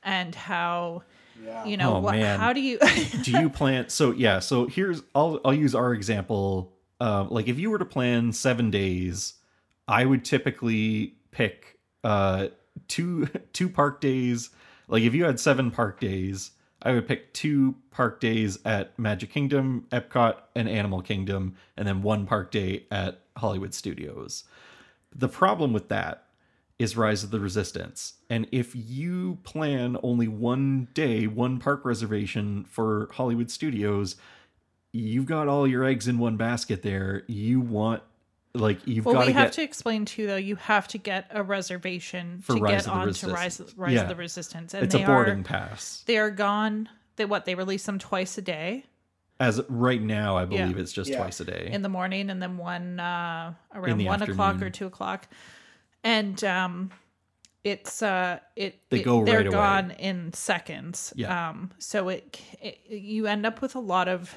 and 0.04 0.36
how 0.36 1.04
Yeah. 1.44 1.66
you 1.66 1.78
know 1.78 1.96
Oh, 1.96 2.00
what 2.00 2.16
man. 2.16 2.40
how 2.40 2.52
do 2.54 2.60
you 2.62 2.78
Do 3.24 3.32
you 3.32 3.50
plan? 3.50 3.90
So 3.90 4.12
yeah. 4.12 4.40
So 4.40 4.68
here's 4.68 5.02
I'll 5.16 5.40
I'll 5.46 5.54
use 5.54 5.74
our 5.76 5.94
example. 5.94 6.74
Uh, 7.00 7.26
like 7.30 7.48
if 7.48 7.60
you 7.60 7.70
were 7.70 7.78
to 7.80 7.86
plan 7.86 8.32
seven 8.34 8.72
days, 8.72 9.36
I 9.88 10.04
would 10.04 10.26
typically 10.26 11.16
pick 11.32 11.80
uh 12.04 12.48
two 12.88 13.28
two 13.54 13.70
park 13.70 14.02
days. 14.02 14.50
Like 14.88 15.04
if 15.04 15.14
you 15.14 15.26
had 15.26 15.40
seven 15.40 15.72
park 15.72 16.00
days, 16.00 16.52
I 16.82 16.94
would 16.94 17.08
pick 17.08 17.34
two 17.34 17.76
park 17.92 18.20
days 18.20 18.60
at 18.64 18.98
Magic 18.98 19.32
Kingdom, 19.32 19.86
Epcot, 19.92 20.36
and 20.56 20.70
Animal 20.70 21.02
Kingdom, 21.02 21.56
and 21.76 21.88
then 21.88 22.02
one 22.02 22.26
park 22.26 22.52
day 22.52 22.86
at 22.92 23.22
Hollywood 23.38 23.74
Studios. 23.74 24.44
The 25.14 25.28
problem 25.28 25.74
with 25.74 25.90
that 25.90 26.24
is 26.80 26.96
Rise 26.96 27.24
of 27.24 27.32
the 27.32 27.40
Resistance. 27.40 28.14
And 28.30 28.48
if 28.52 28.76
you 28.76 29.40
plan 29.44 29.98
only 30.04 30.28
one 30.28 30.90
day, 30.94 31.26
one 31.26 31.58
park 31.58 31.84
reservation 31.84 32.66
for 32.66 33.10
Hollywood 33.14 33.50
Studios, 33.50 34.16
you've 34.92 35.26
got 35.26 35.48
all 35.48 35.68
your 35.68 35.84
eggs 35.84 36.08
in 36.08 36.20
one 36.20 36.38
basket 36.38 36.84
there. 36.84 37.24
You 37.28 37.60
want 37.60 38.04
like 38.58 38.86
you've 38.86 39.06
well 39.06 39.16
got 39.16 39.28
we 39.28 39.34
to 39.34 39.40
have 39.40 39.48
get 39.48 39.54
to 39.54 39.62
explain 39.64 40.06
too 40.06 40.28
though 40.28 40.36
you 40.36 40.56
have 40.58 40.88
to 40.90 40.98
get 40.98 41.28
a 41.32 41.42
reservation 41.44 42.42
For 42.42 42.56
to 42.56 42.62
Rise 42.62 42.86
get 42.86 42.92
on 42.92 43.02
the 43.02 43.08
onto 43.08 43.28
rise, 43.32 43.62
rise 43.76 43.94
Yeah. 43.94 44.02
of 44.04 44.08
the 44.10 44.16
resistance 44.16 44.74
and 44.74 44.84
it's 44.84 44.94
they 44.94 45.04
a 45.04 45.08
boarding 45.08 45.40
are 45.42 45.44
pass. 45.44 46.04
they 46.08 46.18
are 46.18 46.32
gone 46.32 46.90
they 47.16 47.26
what 47.26 47.46
they 47.46 47.56
release 47.56 47.86
them 47.86 48.00
twice 48.00 48.38
a 48.38 48.42
day 48.42 48.86
As 49.40 49.62
right 49.70 50.02
now, 50.02 50.36
I 50.38 50.46
believe 50.46 50.76
Yeah. 50.76 50.82
it's 50.82 50.92
just 50.94 51.10
Yeah. 51.12 51.18
twice 51.18 51.40
a 51.40 51.46
day. 51.46 51.70
in 51.72 51.82
the 51.84 51.90
morning 51.90 52.30
and 52.30 52.42
then 52.42 52.58
one 52.58 53.00
uh 53.00 53.54
around 53.74 53.98
the 53.98 54.06
one 54.06 54.22
o'clock 54.22 54.62
or 54.62 54.70
two 54.70 54.86
o'clock 54.88 55.28
and 56.04 56.44
um 56.44 56.92
it's 57.64 58.02
uh 58.02 58.40
it 58.56 58.80
They 58.90 59.00
it- 59.00 59.04
go 59.04 59.26
they're 59.26 59.38
right 59.38 59.48
away. 59.48 59.56
gone 59.56 59.92
in 59.92 60.34
seconds 60.34 61.12
Yeah. 61.16 61.50
um 61.50 61.72
so 61.80 62.10
it, 62.10 62.40
it 62.62 62.80
you 62.90 63.28
end 63.28 63.46
up 63.46 63.62
with 63.62 63.76
a 63.76 63.80
lot 63.80 64.08
of 64.08 64.36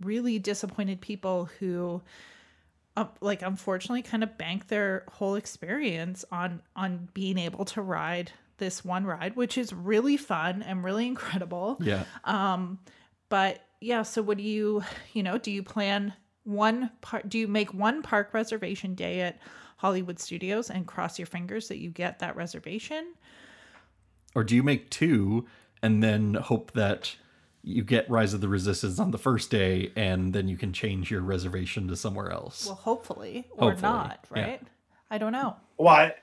really 0.00 0.38
disappointed 0.40 1.00
people 1.00 1.48
who 1.60 2.02
uh, 2.96 3.06
like 3.20 3.42
unfortunately 3.42 4.02
kind 4.02 4.22
of 4.22 4.36
bank 4.38 4.68
their 4.68 5.04
whole 5.12 5.34
experience 5.34 6.24
on 6.30 6.60
on 6.76 7.08
being 7.14 7.38
able 7.38 7.64
to 7.64 7.80
ride 7.82 8.32
this 8.58 8.84
one 8.84 9.04
ride 9.04 9.34
which 9.34 9.56
is 9.58 9.72
really 9.72 10.16
fun 10.16 10.62
and 10.62 10.84
really 10.84 11.06
incredible 11.06 11.78
Yeah. 11.80 12.04
um 12.24 12.78
but 13.28 13.60
yeah 13.80 14.02
so 14.02 14.22
what 14.22 14.36
do 14.38 14.44
you 14.44 14.82
you 15.14 15.22
know 15.22 15.38
do 15.38 15.50
you 15.50 15.62
plan 15.62 16.12
one 16.44 16.90
part 17.00 17.28
do 17.28 17.38
you 17.38 17.48
make 17.48 17.72
one 17.72 18.02
park 18.02 18.34
reservation 18.34 18.94
day 18.94 19.20
at 19.22 19.38
hollywood 19.78 20.20
studios 20.20 20.70
and 20.70 20.86
cross 20.86 21.18
your 21.18 21.26
fingers 21.26 21.68
that 21.68 21.78
you 21.78 21.88
get 21.90 22.18
that 22.20 22.36
reservation 22.36 23.14
Or 24.34 24.44
do 24.44 24.54
you 24.54 24.62
make 24.62 24.90
two 24.90 25.46
and 25.82 26.02
then 26.02 26.34
hope 26.34 26.72
that 26.72 27.16
you 27.62 27.84
get 27.84 28.10
Rise 28.10 28.34
of 28.34 28.40
the 28.40 28.48
Resistance 28.48 28.98
on 28.98 29.10
the 29.12 29.18
first 29.18 29.50
day 29.50 29.92
and 29.96 30.32
then 30.32 30.48
you 30.48 30.56
can 30.56 30.72
change 30.72 31.10
your 31.10 31.20
reservation 31.20 31.88
to 31.88 31.96
somewhere 31.96 32.30
else? 32.30 32.66
well 32.66 32.74
hopefully 32.74 33.46
or 33.52 33.70
Hopefully, 33.70 33.92
not 33.92 34.26
yeah. 34.34 34.42
right 34.42 34.62
i 35.10 35.18
don't 35.18 35.32
know 35.32 35.56
What? 35.76 36.16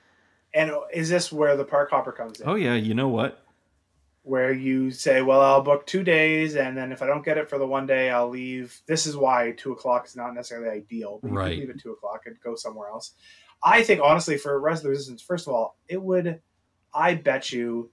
And 0.52 0.72
is 0.92 1.08
this 1.08 1.30
where 1.32 1.56
the 1.56 1.64
park 1.64 1.90
hopper 1.90 2.10
comes 2.12 2.40
in? 2.40 2.48
oh 2.48 2.56
yeah, 2.56 2.74
you 2.74 2.92
know 2.94 3.08
what? 3.08 3.44
Where 4.22 4.52
you 4.52 4.90
say, 4.90 5.22
"Well, 5.22 5.40
I'll 5.40 5.62
book 5.62 5.86
two 5.86 6.02
days, 6.02 6.56
and 6.56 6.76
then 6.76 6.90
if 6.92 7.00
I 7.02 7.06
don't 7.06 7.24
get 7.24 7.38
it 7.38 7.48
for 7.48 7.56
the 7.56 7.66
one 7.66 7.86
day, 7.86 8.10
I'll 8.10 8.28
leave." 8.28 8.78
This 8.86 9.06
is 9.06 9.16
why 9.16 9.52
two 9.56 9.72
o'clock 9.72 10.06
is 10.06 10.14
not 10.16 10.34
necessarily 10.34 10.68
ideal. 10.68 11.20
But 11.22 11.30
you 11.30 11.38
Right. 11.38 11.50
could 11.52 11.58
leave 11.60 11.70
at 11.70 11.78
two 11.80 11.92
o'clock 11.92 12.22
and 12.26 12.36
go 12.44 12.54
somewhere 12.56 12.88
else. 12.90 13.12
I 13.62 13.82
think 13.84 14.00
honestly, 14.02 14.36
for 14.36 14.58
Rise 14.60 14.78
of 14.80 14.82
the 14.84 14.88
Resistance, 14.90 15.22
first 15.22 15.46
of 15.46 15.54
all, 15.54 15.78
it 15.88 16.02
would. 16.02 16.40
I 16.92 17.14
bet 17.14 17.50
you, 17.52 17.90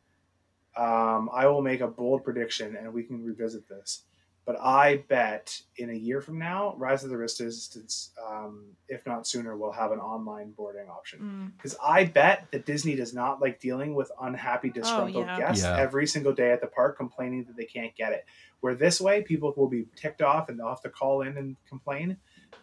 um, 0.78 1.30
I 1.34 1.48
will 1.48 1.62
make 1.62 1.82
a 1.82 1.88
bold 1.88 2.24
prediction, 2.24 2.76
and 2.76 2.94
we 2.94 3.04
can 3.04 3.24
revisit 3.24 3.68
this. 3.68 4.04
But 4.46 4.58
I 4.62 5.04
bet 5.10 5.62
in 5.76 5.90
a 5.90 5.94
year 5.94 6.22
from 6.22 6.40
now, 6.40 6.74
Rise 6.78 7.04
of 7.04 7.10
the 7.10 7.18
Resistance, 7.18 8.12
um, 8.26 8.64
if 8.88 9.06
not 9.06 9.28
sooner, 9.28 9.58
will 9.58 9.74
have 9.74 9.92
an 9.92 10.00
online 10.00 10.52
boarding 10.52 10.88
option 10.88 11.20
Mm, 11.20 11.58
because 11.58 11.76
I 11.86 12.06
bet 12.06 12.48
that 12.52 12.66
Disney 12.66 12.96
does 12.96 13.14
not 13.14 13.42
like 13.42 13.60
dealing 13.60 13.94
with 13.94 14.10
unhappy, 14.22 14.70
disgruntled 14.70 15.26
yeah. 15.26 15.38
guests 15.38 15.66
Yeah. 15.66 15.76
every 15.78 16.08
single 16.08 16.32
day 16.32 16.52
at 16.54 16.62
the 16.62 16.68
park 16.68 16.96
complaining 16.96 17.44
that 17.44 17.58
they 17.58 17.66
can't 17.66 17.94
get 17.94 18.14
it. 18.14 18.26
Where 18.62 18.74
this 18.74 19.02
way, 19.02 19.22
people 19.22 19.54
will 19.58 19.68
be 19.68 19.88
ticked 19.98 20.22
off 20.22 20.48
and 20.48 20.58
they'll 20.58 20.70
have 20.70 20.82
to 20.84 20.90
call 20.90 21.24
in 21.24 21.38
and 21.38 21.58
complain. 21.68 22.16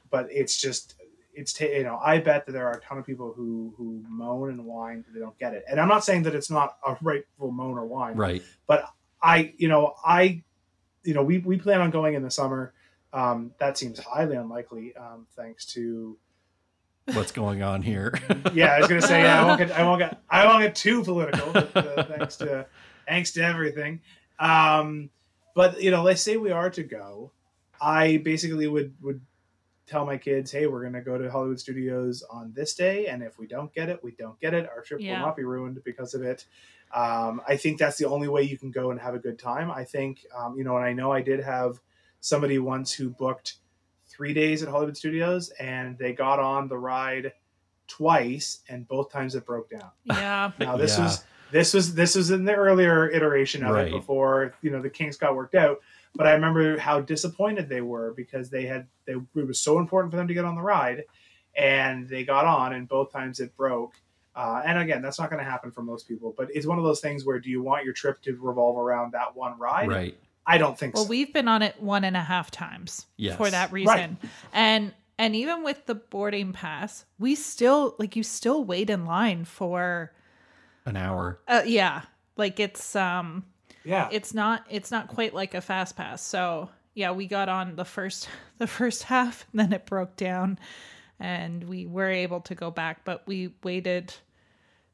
But 0.08 0.28
it's 0.30 0.58
just, 0.58 0.94
it's 1.34 1.52
ta- 1.52 1.66
you 1.66 1.84
know, 1.84 1.98
I 2.02 2.18
bet 2.18 2.46
that 2.46 2.52
there 2.52 2.66
are 2.66 2.72
a 2.72 2.80
ton 2.80 2.98
of 2.98 3.06
people 3.06 3.32
who 3.32 3.74
who 3.76 4.02
moan 4.08 4.50
and 4.50 4.64
whine 4.64 5.04
that 5.06 5.14
they 5.14 5.20
don't 5.20 5.38
get 5.38 5.54
it. 5.54 5.64
And 5.70 5.80
I'm 5.80 5.88
not 5.88 6.04
saying 6.04 6.24
that 6.24 6.34
it's 6.34 6.50
not 6.50 6.76
a 6.86 6.96
rightful 7.00 7.50
moan 7.50 7.78
or 7.78 7.86
whine. 7.86 8.16
Right. 8.16 8.42
But 8.66 8.88
I, 9.22 9.54
you 9.56 9.68
know, 9.68 9.94
I, 10.04 10.42
you 11.02 11.14
know, 11.14 11.22
we 11.22 11.38
we 11.38 11.58
plan 11.58 11.80
on 11.80 11.90
going 11.90 12.14
in 12.14 12.22
the 12.22 12.30
summer. 12.30 12.72
Um, 13.12 13.52
that 13.58 13.78
seems 13.78 14.00
highly 14.00 14.34
unlikely, 14.34 14.96
um, 14.96 15.26
thanks 15.36 15.66
to 15.74 16.18
What's 17.12 17.32
going 17.32 17.62
on 17.62 17.82
here? 17.82 18.14
yeah, 18.54 18.68
I 18.68 18.78
was 18.78 18.88
gonna 18.88 19.02
say 19.02 19.22
yeah, 19.22 19.42
I 19.42 19.44
won't 19.44 19.58
get 19.58 19.70
I 19.72 19.84
won't 19.84 19.98
get 19.98 20.22
I 20.30 20.46
won't 20.46 20.62
get 20.62 20.74
too 20.74 21.04
political, 21.04 21.52
but, 21.52 21.76
uh, 21.76 22.04
thanks 22.16 22.36
to 22.36 22.66
thanks 23.06 23.32
to 23.32 23.42
everything. 23.42 24.00
Um, 24.38 25.10
but 25.54 25.82
you 25.82 25.90
know, 25.90 26.02
let's 26.02 26.22
say 26.22 26.38
we 26.38 26.50
are 26.50 26.70
to 26.70 26.82
go, 26.82 27.30
I 27.78 28.18
basically 28.18 28.66
would 28.68 28.94
would 29.02 29.20
tell 29.86 30.06
my 30.06 30.16
kids, 30.16 30.50
hey, 30.50 30.66
we're 30.66 30.82
gonna 30.82 31.02
go 31.02 31.18
to 31.18 31.30
Hollywood 31.30 31.60
Studios 31.60 32.22
on 32.30 32.52
this 32.54 32.74
day, 32.74 33.06
and 33.06 33.22
if 33.22 33.38
we 33.38 33.46
don't 33.46 33.72
get 33.74 33.88
it, 33.88 34.02
we 34.02 34.12
don't 34.12 34.38
get 34.40 34.54
it. 34.54 34.68
Our 34.68 34.82
trip 34.82 35.00
Yeah. 35.00 35.12
will 35.12 35.26
not 35.26 35.36
be 35.36 35.44
ruined 35.44 35.82
because 35.84 36.14
of 36.14 36.22
it. 36.22 36.46
Um, 36.94 37.40
I 37.46 37.56
think 37.56 37.78
that's 37.78 37.98
the 37.98 38.06
only 38.06 38.28
way 38.28 38.42
you 38.42 38.56
can 38.58 38.70
go 38.70 38.90
and 38.90 39.00
have 39.00 39.14
a 39.14 39.18
good 39.18 39.38
time. 39.38 39.70
I 39.70 39.84
think 39.84 40.24
um, 40.36 40.56
you 40.56 40.64
know, 40.64 40.76
and 40.76 40.84
I 40.84 40.92
know 40.92 41.12
I 41.12 41.22
did 41.22 41.40
have 41.40 41.80
somebody 42.20 42.58
once 42.58 42.92
who 42.92 43.10
booked 43.10 43.54
three 44.06 44.32
days 44.32 44.62
at 44.62 44.68
Hollywood 44.68 44.96
Studios, 44.96 45.50
and 45.60 45.98
they 45.98 46.12
got 46.12 46.38
on 46.38 46.68
the 46.68 46.78
ride 46.78 47.32
twice, 47.86 48.60
and 48.68 48.86
both 48.88 49.10
times 49.12 49.34
it 49.34 49.44
broke 49.44 49.70
down. 49.70 49.90
yeah 50.04 50.50
Now 50.58 50.76
this 50.76 50.96
Yeah. 50.96 51.04
was 51.04 51.24
this 51.50 51.74
was 51.74 51.94
this 51.94 52.14
was 52.14 52.30
in 52.30 52.44
the 52.44 52.54
earlier 52.54 53.08
iteration 53.10 53.62
of 53.64 53.74
Right. 53.74 53.86
it 53.88 53.92
before 53.92 54.54
you 54.62 54.70
know 54.70 54.80
the 54.80 54.90
kinks 54.90 55.16
got 55.16 55.36
worked 55.36 55.54
out. 55.54 55.80
But 56.16 56.26
I 56.28 56.32
remember 56.32 56.78
how 56.78 57.00
disappointed 57.00 57.68
they 57.68 57.80
were 57.80 58.12
because 58.16 58.48
they 58.50 58.66
had 58.66 58.86
they 59.04 59.14
it 59.14 59.46
was 59.46 59.60
so 59.60 59.78
important 59.78 60.12
for 60.12 60.16
them 60.16 60.28
to 60.28 60.34
get 60.34 60.44
on 60.44 60.54
the 60.54 60.62
ride, 60.62 61.04
and 61.56 62.08
they 62.08 62.24
got 62.24 62.44
on, 62.44 62.72
and 62.72 62.88
both 62.88 63.12
times 63.12 63.40
it 63.40 63.56
broke. 63.56 63.94
Uh, 64.36 64.62
and 64.66 64.78
again, 64.78 65.00
that's 65.02 65.18
not 65.20 65.30
going 65.30 65.42
to 65.44 65.48
happen 65.48 65.70
for 65.70 65.82
most 65.82 66.08
people. 66.08 66.34
But 66.36 66.48
it's 66.54 66.66
one 66.66 66.78
of 66.78 66.84
those 66.84 67.00
things 67.00 67.24
where 67.24 67.38
do 67.38 67.48
you 67.50 67.62
want 67.62 67.84
your 67.84 67.94
trip 67.94 68.20
to 68.22 68.36
revolve 68.40 68.76
around 68.78 69.12
that 69.12 69.34
one 69.36 69.58
ride? 69.58 69.88
right. 69.88 70.18
I 70.46 70.58
don't 70.58 70.78
think 70.78 70.94
well 70.94 71.04
so. 71.04 71.08
we've 71.08 71.32
been 71.32 71.48
on 71.48 71.62
it 71.62 71.80
one 71.80 72.04
and 72.04 72.16
a 72.18 72.20
half 72.22 72.50
times 72.50 73.06
Yes. 73.16 73.36
for 73.38 73.48
that 73.50 73.72
reason 73.72 74.18
and 74.52 74.92
and 75.18 75.34
even 75.34 75.62
with 75.64 75.86
the 75.86 75.94
boarding 75.94 76.52
pass 76.52 77.06
we 77.18 77.34
still 77.34 77.94
like 77.98 78.14
you 78.14 78.22
still 78.22 78.62
wait 78.62 78.90
in 78.90 79.06
line 79.06 79.46
for 79.46 80.12
An 80.84 80.98
hour. 80.98 81.40
uh 81.48 81.62
yeah 81.64 82.02
like 82.36 82.60
it's 82.60 82.94
um 82.94 83.46
yeah, 83.84 84.08
it's 84.10 84.34
not 84.34 84.64
it's 84.70 84.90
not 84.90 85.08
quite 85.08 85.34
like 85.34 85.54
a 85.54 85.60
fast 85.60 85.96
pass. 85.96 86.22
So 86.22 86.70
yeah 86.94 87.10
we 87.10 87.26
got 87.26 87.48
on 87.48 87.76
the 87.76 87.84
first 87.84 88.28
the 88.58 88.66
first 88.66 89.04
half 89.04 89.46
and 89.52 89.60
then 89.60 89.72
it 89.72 89.86
broke 89.86 90.16
down 90.16 90.58
and 91.20 91.64
we 91.64 91.86
were 91.86 92.10
able 92.10 92.40
to 92.40 92.54
go 92.54 92.70
back 92.70 93.04
but 93.04 93.26
we 93.26 93.52
waited. 93.62 94.14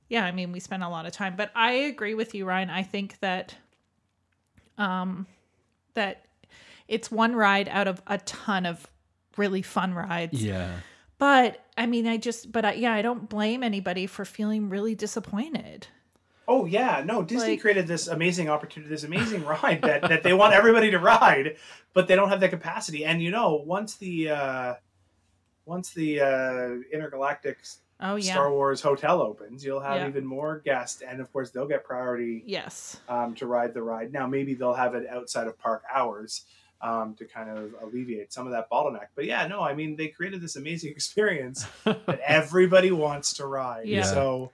Yeah 0.09 0.25
i 0.25 0.33
mean 0.33 0.51
we 0.51 0.59
spent 0.59 0.83
a 0.83 0.89
lot 0.89 1.07
of 1.07 1.13
time 1.13 1.35
but 1.37 1.51
i 1.55 1.73
agree 1.73 2.15
with 2.15 2.35
you 2.35 2.45
ryan. 2.45 2.71
I 2.71 2.83
think 2.83 3.19
that 3.21 3.55
um 4.77 5.27
that 5.95 6.25
it's 6.89 7.11
one 7.11 7.37
ride 7.37 7.69
out 7.69 7.87
of 7.87 8.03
a 8.09 8.19
ton 8.19 8.67
of 8.67 8.87
really 9.37 9.63
fun 9.63 9.95
rides. 9.95 10.43
Yeah. 10.43 10.73
but 11.19 11.65
i 11.79 11.87
mean 11.87 12.09
i 12.09 12.17
just 12.17 12.51
but 12.51 12.65
I, 12.65 12.73
yeah 12.73 12.93
i 12.93 13.03
don't 13.03 13.29
blame 13.29 13.63
anybody 13.63 14.07
for 14.07 14.25
feeling 14.25 14.69
really 14.69 14.97
disappointed 14.97 15.87
Oh 16.51 16.65
yeah, 16.65 17.01
no. 17.07 17.23
Disney 17.23 17.51
Like- 17.51 17.61
created 17.61 17.87
this 17.87 18.09
amazing 18.09 18.49
opportunity, 18.51 18.91
this 18.91 19.05
amazing 19.05 19.45
ride 19.45 19.83
that, 19.83 20.03
that 20.03 20.25
they 20.25 20.33
want 20.33 20.53
everybody 20.53 20.91
to 20.91 20.99
ride, 20.99 21.57
but 21.95 22.09
they 22.09 22.17
don't 22.17 22.29
have 22.29 22.41
the 22.41 22.49
capacity. 22.49 23.05
And 23.05 23.23
you 23.23 23.31
know, 23.31 23.55
once 23.65 23.95
the 23.95 24.31
uh, 24.31 24.75
once 25.65 25.91
the 25.95 26.21
uh, 26.21 26.69
intergalactic 26.93 27.59
oh 28.01 28.17
yeah 28.17 28.33
Star 28.33 28.51
Wars 28.51 28.81
hotel 28.81 29.23
opens, 29.23 29.65
you'll 29.65 29.79
have 29.81 29.99
Yeah. 30.01 30.09
even 30.09 30.27
more 30.27 30.59
guests, 30.65 31.03
and 31.03 31.21
of 31.21 31.33
course 31.33 31.51
they'll 31.51 31.69
get 31.69 31.85
priority 31.85 32.43
yes 32.45 32.97
um, 33.09 33.37
to 33.37 33.47
ride 33.47 33.73
the 33.73 33.83
ride. 33.83 34.13
Now 34.13 34.27
maybe 34.27 34.55
they'll 34.55 34.75
have 34.75 34.97
it 34.97 35.07
outside 35.09 35.47
of 35.47 35.57
park 35.57 35.85
hours 35.95 36.47
um, 36.83 37.15
to 37.19 37.27
kind 37.27 37.49
of 37.49 37.75
alleviate 37.81 38.33
some 38.33 38.47
of 38.47 38.53
that 38.55 38.69
bottleneck. 38.69 39.07
But 39.15 39.27
yeah, 39.27 39.47
no, 39.47 39.61
I 39.63 39.73
mean 39.75 39.95
they 39.95 40.09
created 40.09 40.41
this 40.41 40.57
amazing 40.57 40.91
experience 40.99 41.65
that 41.85 42.19
everybody 42.27 42.91
wants 42.91 43.35
to 43.35 43.47
ride. 43.47 43.87
Yeah. 43.87 44.03
So. 44.03 44.51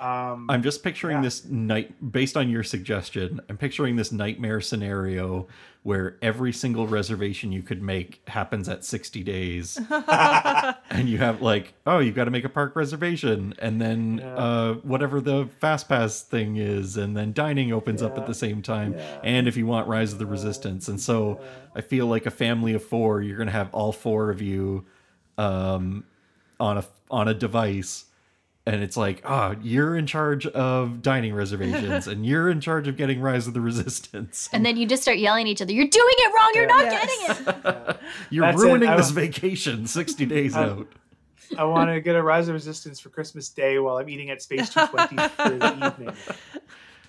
Um, 0.00 0.46
I'm 0.50 0.62
just 0.62 0.82
picturing 0.82 1.18
Yeah. 1.18 1.22
this 1.22 1.44
night 1.46 2.12
based 2.12 2.36
on 2.36 2.48
your 2.50 2.62
suggestion. 2.62 3.40
I'm 3.48 3.56
picturing 3.56 3.96
this 3.96 4.12
nightmare 4.12 4.60
scenario 4.60 5.46
where 5.82 6.16
every 6.20 6.52
single 6.52 6.86
reservation 6.88 7.52
you 7.52 7.62
could 7.62 7.80
make 7.80 8.20
happens 8.28 8.68
at 8.68 8.84
60 8.84 9.22
days 9.22 9.78
and 10.90 11.08
you 11.08 11.18
have 11.18 11.40
like, 11.42 11.74
oh, 11.86 12.00
you've 12.00 12.16
got 12.16 12.24
to 12.24 12.30
make 12.32 12.44
a 12.44 12.48
park 12.48 12.74
reservation 12.74 13.54
and 13.60 13.80
then 13.80 14.18
Yeah. 14.18 14.34
uh 14.34 14.74
whatever 14.82 15.20
the 15.20 15.48
fast 15.60 15.88
pass 15.88 16.22
thing 16.22 16.56
is 16.56 16.96
and 16.96 17.16
then 17.16 17.32
dining 17.32 17.72
opens 17.72 18.02
up 18.02 18.18
at 18.18 18.26
the 18.26 18.34
same 18.34 18.62
time 18.62 18.94
Yeah. 18.94 19.20
and 19.22 19.46
if 19.48 19.56
you 19.56 19.66
want 19.66 19.86
Rise 19.88 20.12
of 20.12 20.18
the 20.18 20.26
Resistance. 20.26 20.88
And 20.88 21.00
so 21.00 21.40
I 21.74 21.80
feel 21.80 22.06
like 22.06 22.26
a 22.26 22.30
family 22.32 22.74
of 22.74 22.82
4, 22.84 23.22
you're 23.22 23.36
going 23.36 23.46
to 23.46 23.52
have 23.52 23.72
all 23.72 23.92
four 23.92 24.30
of 24.30 24.42
you 24.42 24.84
um 25.38 26.04
on 26.58 26.78
a 26.78 26.84
on 27.10 27.28
a 27.28 27.34
device 27.34 28.06
and 28.66 28.82
it's 28.82 28.96
like, 28.96 29.22
oh, 29.24 29.54
you're 29.62 29.96
in 29.96 30.06
charge 30.06 30.44
of 30.48 31.00
dining 31.00 31.32
reservations, 31.34 32.06
and 32.08 32.26
you're 32.26 32.50
in 32.50 32.60
charge 32.60 32.88
of 32.88 32.96
getting 32.96 33.20
Rise 33.20 33.46
of 33.46 33.54
the 33.54 33.60
Resistance. 33.60 34.48
And 34.52 34.66
then 34.66 34.76
you 34.76 34.86
just 34.86 35.02
start 35.02 35.18
yelling 35.18 35.46
at 35.46 35.50
each 35.50 35.62
other. 35.62 35.72
You're 35.72 35.86
doing 35.86 36.14
it 36.18 36.34
wrong. 36.34 36.50
You're 36.54 36.66
not 36.66 36.84
Yes. 36.84 37.06
getting 37.40 37.46
it. 37.54 37.96
You're 38.30 38.46
That's 38.46 38.60
ruining 38.60 38.88
I 38.88 38.96
this 38.96 39.10
vacation 39.10 39.86
60 39.86 40.26
days 40.26 40.54
I- 40.56 40.64
out. 40.64 40.88
I 41.56 41.62
want 41.62 41.90
to 41.90 42.00
get 42.00 42.16
a 42.16 42.22
Rise 42.24 42.48
of 42.48 42.54
Resistance 42.54 42.98
for 42.98 43.08
Christmas 43.08 43.48
Day 43.50 43.78
while 43.78 43.98
I'm 43.98 44.08
eating 44.08 44.30
at 44.30 44.42
Space 44.42 44.68
220 44.74 45.28
for 45.28 45.48
the 45.50 45.86
evening. 45.86 46.16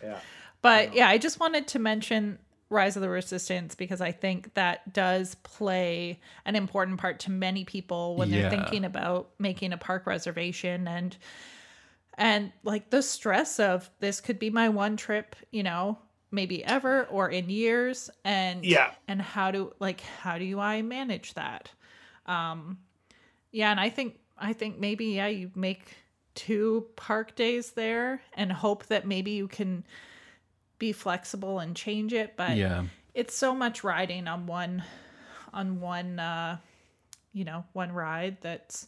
Yeah. 0.04 0.20
But 0.62 0.94
yeah, 0.94 1.10
I 1.10 1.18
just 1.18 1.40
wanted 1.40 1.68
to 1.70 1.80
mention 1.80 2.38
Rise 2.70 2.96
of 2.98 3.02
the 3.02 3.10
Resistance 3.10 3.76
because 3.76 4.02
I 4.02 4.12
think 4.12 4.54
that 4.56 4.94
does 4.94 5.36
play 5.36 6.20
an 6.46 6.56
important 6.56 7.00
part 7.00 7.20
to 7.22 7.32
many 7.32 7.64
people 7.64 8.16
when 8.16 8.30
they're 8.30 8.50
thinking 8.50 8.84
about 8.84 9.30
making 9.40 9.72
a 9.74 9.78
park 9.78 10.06
reservation 10.06 10.88
and 10.88 11.16
and 12.18 12.52
like 12.64 12.90
the 12.90 13.02
stress 13.02 13.60
of 13.60 13.90
this 14.00 14.20
could 14.22 14.40
be 14.40 14.50
my 14.50 14.70
one 14.70 14.98
trip, 14.98 15.36
you 15.52 15.64
know, 15.64 16.00
maybe 16.32 16.64
ever 16.66 17.06
or 17.06 17.30
in 17.30 17.50
years 17.50 18.10
and 18.26 18.66
Yeah. 18.66 18.92
and 19.08 19.22
how 19.22 19.52
do 19.52 19.74
like 19.80 20.02
how 20.02 20.38
do 20.38 20.60
I 20.60 20.82
manage 20.82 21.36
that? 21.36 21.72
Um 22.26 22.80
yeah, 23.52 23.72
and 23.72 23.80
I 23.80 23.90
think 23.90 24.20
I 24.38 24.54
think 24.54 24.78
maybe 24.78 25.06
yeah, 25.06 25.28
you 25.28 25.52
make 25.56 25.96
two 26.36 26.88
park 26.96 27.36
days 27.36 27.72
there 27.72 28.22
and 28.34 28.52
hope 28.52 28.86
that 28.88 29.08
maybe 29.08 29.32
you 29.32 29.48
can 29.48 29.86
be 30.80 30.92
flexible 30.92 31.60
and 31.60 31.76
change 31.76 32.14
it. 32.14 32.36
But 32.38 32.58
Yeah. 32.58 32.86
it's 33.14 33.36
so 33.36 33.54
much 33.56 33.84
riding 33.84 34.28
on 34.28 34.46
one 34.48 34.84
on 35.54 35.80
one 35.80 36.20
uh 36.20 36.58
you 37.34 37.46
know 37.46 37.64
one 37.74 37.92
ride 37.92 38.38
that's 38.42 38.88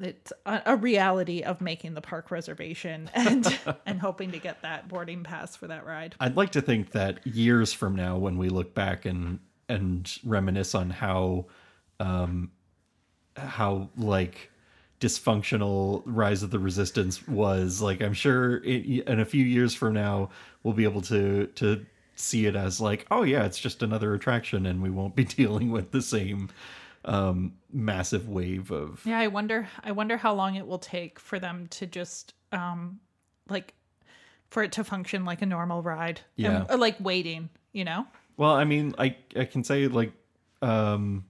it's 0.00 0.32
a, 0.44 0.62
a 0.66 0.76
reality 0.76 1.42
of 1.42 1.60
making 1.60 1.94
the 1.94 2.00
park 2.00 2.30
reservation 2.30 3.08
and 3.14 3.58
and 3.86 4.00
hoping 4.00 4.32
to 4.32 4.38
get 4.38 4.62
that 4.62 4.88
boarding 4.88 5.22
pass 5.22 5.54
for 5.54 5.68
that 5.68 5.86
ride 5.86 6.14
I'd 6.18 6.36
like 6.36 6.50
to 6.52 6.60
think 6.62 6.90
that 6.92 7.24
years 7.26 7.72
from 7.72 7.94
now, 7.94 8.16
when 8.18 8.38
we 8.38 8.48
look 8.48 8.74
back 8.74 9.04
and 9.04 9.38
and 9.68 10.10
reminisce 10.24 10.74
on 10.74 10.90
how, 10.90 11.46
um, 12.00 12.50
how 13.36 13.88
like 13.96 14.50
dysfunctional 15.02 16.02
Rise 16.06 16.42
of 16.42 16.50
the 16.50 16.58
Resistance 16.58 17.26
was, 17.28 17.82
like 17.82 18.00
I'm 18.00 18.14
sure 18.14 18.56
it, 18.64 19.06
in 19.06 19.20
a 19.20 19.24
few 19.24 19.44
years 19.44 19.74
from 19.74 19.94
now 19.94 20.30
we'll 20.62 20.74
be 20.74 20.84
able 20.84 21.02
to 21.02 21.46
to 21.48 21.84
see 22.14 22.46
it 22.46 22.54
as 22.56 22.80
like, 22.80 23.06
oh 23.10 23.22
yeah, 23.24 23.44
it's 23.44 23.58
just 23.58 23.82
another 23.82 24.14
attraction, 24.14 24.64
and 24.66 24.82
we 24.82 24.90
won't 24.90 25.16
be 25.16 25.24
dealing 25.40 25.70
with 25.70 25.90
the 25.90 26.02
same 26.02 26.48
um 27.04 27.54
massive 27.72 28.28
wave 28.28 28.70
of 28.70 29.02
yeah 29.04 29.18
i 29.18 29.26
wonder 29.26 29.66
i 29.82 29.90
wonder 29.90 30.16
how 30.16 30.32
long 30.32 30.54
it 30.54 30.64
will 30.64 30.78
take 30.78 31.18
for 31.18 31.40
them 31.40 31.66
to 31.66 31.84
just 31.84 32.32
um 32.52 33.00
like 33.48 33.74
for 34.50 34.62
it 34.62 34.70
to 34.70 34.84
function 34.84 35.24
like 35.24 35.42
a 35.42 35.46
normal 35.46 35.82
ride 35.82 36.20
Yeah. 36.36 36.64
and, 36.70 36.80
like 36.80 36.94
waiting 37.00 37.48
you 37.72 37.84
know 37.84 38.06
Well, 38.36 38.52
I 38.52 38.62
mean, 38.62 38.94
I 38.98 39.16
I 39.34 39.46
can 39.46 39.64
say 39.64 39.88
like 39.88 40.12
um 40.60 41.24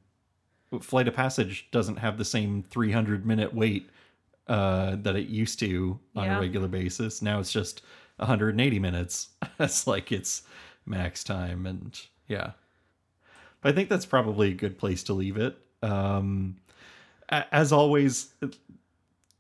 Flight 0.81 1.09
of 1.09 1.15
Passage 1.15 1.69
doesn't 1.71 1.97
have 1.97 2.19
the 2.19 2.25
same 2.25 2.63
300 2.71 3.27
minute 3.27 3.55
wait 3.55 3.91
uh 4.49 4.97
that 4.97 5.15
it 5.17 5.29
used 5.29 5.59
to 5.61 5.99
on 6.17 6.25
Yeah. 6.25 6.37
a 6.39 6.41
regular 6.41 6.69
basis. 6.69 7.23
Now 7.23 7.39
it's 7.39 7.53
just 7.53 7.83
180 8.17 8.79
minutes. 8.79 9.29
That's 9.59 9.87
like 9.87 10.11
its 10.13 10.43
max 10.87 11.23
time 11.23 11.67
and 11.67 11.99
yeah. 12.29 12.53
But 13.61 13.73
I 13.73 13.75
think 13.77 13.89
that's 13.89 14.07
probably 14.07 14.51
a 14.51 14.55
good 14.55 14.77
place 14.79 15.05
to 15.05 15.13
leave 15.13 15.37
it. 15.37 15.57
Um 15.83 16.57
as 17.29 17.73
always 17.73 18.35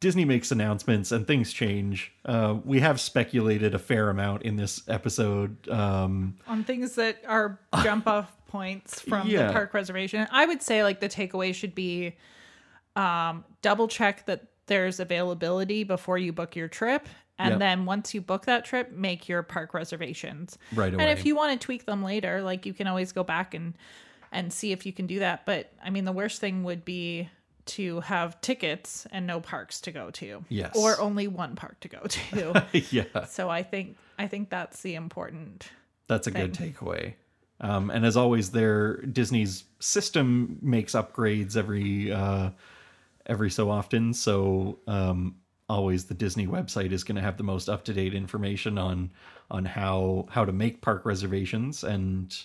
Disney 0.02 0.24
makes 0.24 0.50
announcements 0.50 1.12
and 1.12 1.26
things 1.26 1.52
change. 1.52 2.12
Uh, 2.26 2.56
we 2.64 2.80
have 2.80 3.00
speculated 3.00 3.72
a 3.74 3.78
fair 3.78 4.10
amount 4.10 4.42
in 4.42 4.56
this 4.56 4.82
episode. 4.88 5.68
Um, 5.68 6.36
on 6.48 6.64
things 6.64 6.96
that 6.96 7.22
are 7.26 7.60
jump 7.84 8.06
off 8.08 8.36
points 8.48 9.00
from 9.00 9.28
Yeah. 9.28 9.46
the 9.46 9.52
park 9.52 9.72
reservation. 9.72 10.26
I 10.32 10.44
would 10.44 10.60
say 10.60 10.82
like 10.82 10.98
the 11.00 11.08
takeaway 11.08 11.54
should 11.54 11.74
be 11.74 12.16
um, 12.96 13.44
double 13.62 13.86
check 13.88 14.26
that 14.26 14.48
there's 14.66 15.00
availability 15.00 15.84
before 15.84 16.18
you 16.18 16.32
book 16.32 16.56
your 16.56 16.68
trip. 16.68 17.08
And 17.38 17.52
Yep. 17.52 17.58
then 17.60 17.84
once 17.86 18.12
you 18.12 18.20
book 18.20 18.46
that 18.46 18.64
trip, 18.64 18.92
make 18.92 19.28
your 19.28 19.42
park 19.44 19.72
reservations. 19.72 20.58
right 20.74 20.92
away. 20.92 21.02
And 21.02 21.16
if 21.18 21.24
you 21.24 21.34
want 21.36 21.58
to 21.58 21.64
tweak 21.64 21.86
them 21.86 22.02
later, 22.02 22.42
like 22.42 22.66
you 22.66 22.74
can 22.74 22.86
always 22.88 23.12
go 23.12 23.22
back 23.24 23.54
and 23.54 23.74
and 24.32 24.52
see 24.52 24.72
if 24.72 24.84
you 24.84 24.92
can 24.92 25.06
do 25.06 25.18
that. 25.20 25.46
But 25.46 25.70
I 25.84 25.90
mean, 25.90 26.04
the 26.04 26.12
worst 26.12 26.40
thing 26.40 26.64
would 26.64 26.84
be 26.84 27.28
to 27.64 28.00
have 28.00 28.40
tickets 28.40 29.06
and 29.10 29.26
no 29.26 29.40
parks 29.40 29.80
to 29.82 29.92
go 29.92 30.10
to. 30.10 30.44
Yes. 30.48 30.76
Or 30.76 31.00
only 31.00 31.28
one 31.28 31.54
park 31.56 31.80
to 31.80 31.88
go 31.88 32.00
to. 32.00 32.66
yeah, 32.90 33.24
so 33.26 33.48
I 33.48 33.62
think 33.62 33.96
I 34.18 34.26
think 34.26 34.50
that's 34.50 34.82
the 34.82 34.94
important 34.94 35.70
that's 36.08 36.26
a 36.26 36.30
good 36.30 36.54
takeaway. 36.54 37.14
Um, 37.60 37.90
and 37.90 38.04
as 38.04 38.16
always, 38.16 38.50
their 38.50 38.96
Disney's 39.02 39.64
system 39.78 40.58
makes 40.60 40.92
upgrades 40.92 41.56
every 41.56 42.12
uh, 42.12 42.50
every 43.26 43.50
so 43.50 43.70
often. 43.70 44.12
So 44.12 44.78
um, 44.86 45.36
always, 45.68 46.04
the 46.04 46.14
Disney 46.14 46.46
website 46.46 46.92
is 46.92 47.04
going 47.04 47.16
to 47.16 47.22
have 47.22 47.36
the 47.36 47.44
most 47.44 47.68
up 47.68 47.84
to 47.84 47.92
date 47.92 48.14
information 48.14 48.78
on 48.78 49.10
on 49.50 49.64
how 49.64 50.26
how 50.30 50.44
to 50.44 50.52
make 50.52 50.80
park 50.80 51.06
reservations 51.06 51.84
and 51.84 52.36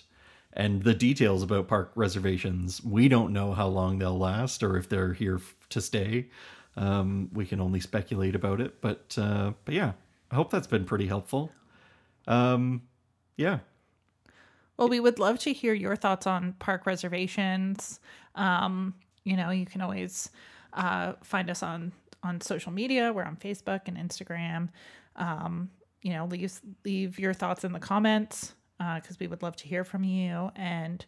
and 0.54 0.82
the 0.82 0.94
details 0.94 1.42
about 1.42 1.68
park 1.68 1.92
reservations. 1.94 2.82
We 2.82 3.08
don't 3.08 3.32
know 3.32 3.52
how 3.52 3.68
long 3.68 3.98
they'll 3.98 4.18
last 4.18 4.62
or 4.62 4.76
if 4.76 4.88
they're 4.88 5.12
here 5.14 5.40
to 5.70 5.80
stay. 5.80 6.28
Um, 6.76 7.30
we 7.32 7.46
can 7.46 7.60
only 7.60 7.80
speculate 7.80 8.34
about 8.34 8.60
it, 8.60 8.80
but 8.80 9.16
uh, 9.18 9.52
but 9.64 9.74
yeah, 9.74 9.92
I 10.30 10.34
hope 10.36 10.50
that's 10.50 10.66
been 10.66 10.84
pretty 10.84 11.06
helpful. 11.06 11.52
Um, 12.26 12.82
yeah, 13.36 13.60
Well, 14.76 14.88
we 14.88 15.00
would 15.00 15.18
love 15.18 15.38
to 15.40 15.52
hear 15.52 15.74
your 15.74 15.96
thoughts 15.96 16.26
on 16.26 16.54
park 16.54 16.86
reservations. 16.86 18.00
Um, 18.34 18.94
you 19.24 19.36
know, 19.36 19.50
you 19.50 19.66
can 19.66 19.80
always 19.80 20.30
uh, 20.72 21.14
find 21.22 21.50
us 21.50 21.62
on 21.62 21.92
on 22.22 22.40
social 22.40 22.72
media. 22.72 23.12
We're 23.12 23.24
on 23.24 23.36
Facebook 23.36 23.82
and 23.86 23.96
Instagram. 23.96 24.68
Um, 25.16 25.70
you 26.02 26.12
know, 26.12 26.26
leave 26.26 26.60
leave 26.84 27.18
your 27.18 27.34
thoughts 27.34 27.64
in 27.64 27.72
the 27.72 27.80
comments 27.80 28.54
because 28.78 29.18
we 29.18 29.26
would 29.26 29.42
love 29.42 29.56
to 29.56 29.68
hear 29.68 29.84
from 29.84 30.04
you. 30.04 30.50
And 30.56 31.04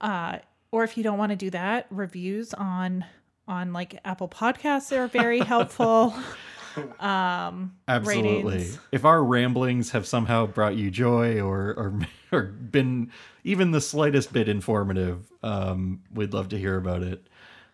uh, 0.00 0.38
or 0.70 0.84
if 0.84 0.96
you 0.96 1.02
don't 1.02 1.18
want 1.18 1.30
to 1.30 1.36
do 1.36 1.50
that, 1.50 1.86
reviews 1.90 2.54
on 2.54 3.04
on 3.46 3.72
like 3.72 3.98
Apple 4.04 4.28
Podcasts 4.28 4.96
are 4.96 5.08
very 5.08 5.40
helpful. 5.40 6.14
um, 7.00 7.74
Absolutely. 7.88 8.56
ratings. 8.56 8.78
If 8.92 9.04
our 9.04 9.24
ramblings 9.24 9.90
have 9.92 10.06
somehow 10.06 10.46
brought 10.46 10.76
you 10.76 10.90
joy 10.90 11.40
or 11.40 11.74
or, 11.74 11.98
or 12.32 12.42
been 12.42 13.10
even 13.44 13.70
the 13.70 13.80
slightest 13.80 14.32
bit 14.32 14.48
informative, 14.48 15.30
um, 15.42 16.02
we'd 16.12 16.32
love 16.32 16.48
to 16.50 16.58
hear 16.58 16.76
about 16.76 17.02
it. 17.02 17.26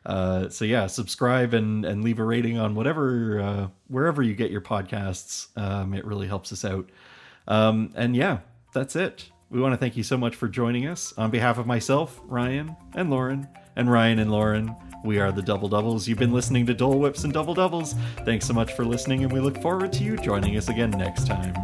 Uh, 0.07 0.51
so 0.51 0.65
yeah, 0.65 0.87
subscribe 0.87 1.55
and 1.55 1.85
and 1.85 2.05
leave 2.05 2.19
a 2.19 2.25
rating 2.25 2.59
on 2.59 2.75
whatever 2.75 3.41
uh, 3.41 3.69
wherever 3.89 4.23
you 4.23 4.35
get 4.35 4.51
your 4.51 4.61
podcasts. 4.61 5.49
Um, 5.57 5.95
it 5.95 6.05
really 6.05 6.27
helps 6.27 6.53
us 6.53 6.65
out. 6.65 6.91
Um, 7.47 7.93
and 7.95 8.15
yeah, 8.17 8.39
that's 8.75 8.97
it. 8.97 9.31
We 9.49 9.61
want 9.61 9.73
to 9.73 9.79
thank 9.79 9.97
you 9.97 10.03
so 10.03 10.19
much 10.19 10.35
for 10.35 10.49
joining 10.49 10.87
us. 10.87 11.15
On 11.17 11.31
behalf 11.31 11.59
of 11.59 11.67
myself, 11.67 12.21
Ryan, 12.25 12.77
and 12.95 13.09
Lauren, 13.09 13.49
and 13.77 13.91
Ryan 13.91 14.19
and 14.19 14.31
Lauren, 14.31 14.75
we 15.05 15.19
are 15.19 15.33
the 15.33 15.43
Double 15.43 15.69
Doubles. 15.69 16.09
You've 16.09 16.19
been 16.19 16.33
listening 16.33 16.67
to 16.67 16.75
Dole 16.75 16.99
Whips 16.99 17.25
and 17.25 17.33
Double 17.33 17.55
Doubles. 17.55 17.95
Thanks 18.25 18.47
so 18.47 18.53
much 18.53 18.73
for 18.73 18.85
listening, 18.85 19.23
and 19.23 19.33
we 19.33 19.41
look 19.41 19.61
forward 19.63 19.93
to 19.95 20.05
you 20.05 20.17
joining 20.17 20.57
us 20.57 20.69
again 20.69 20.91
next 20.91 21.27
time. 21.27 21.55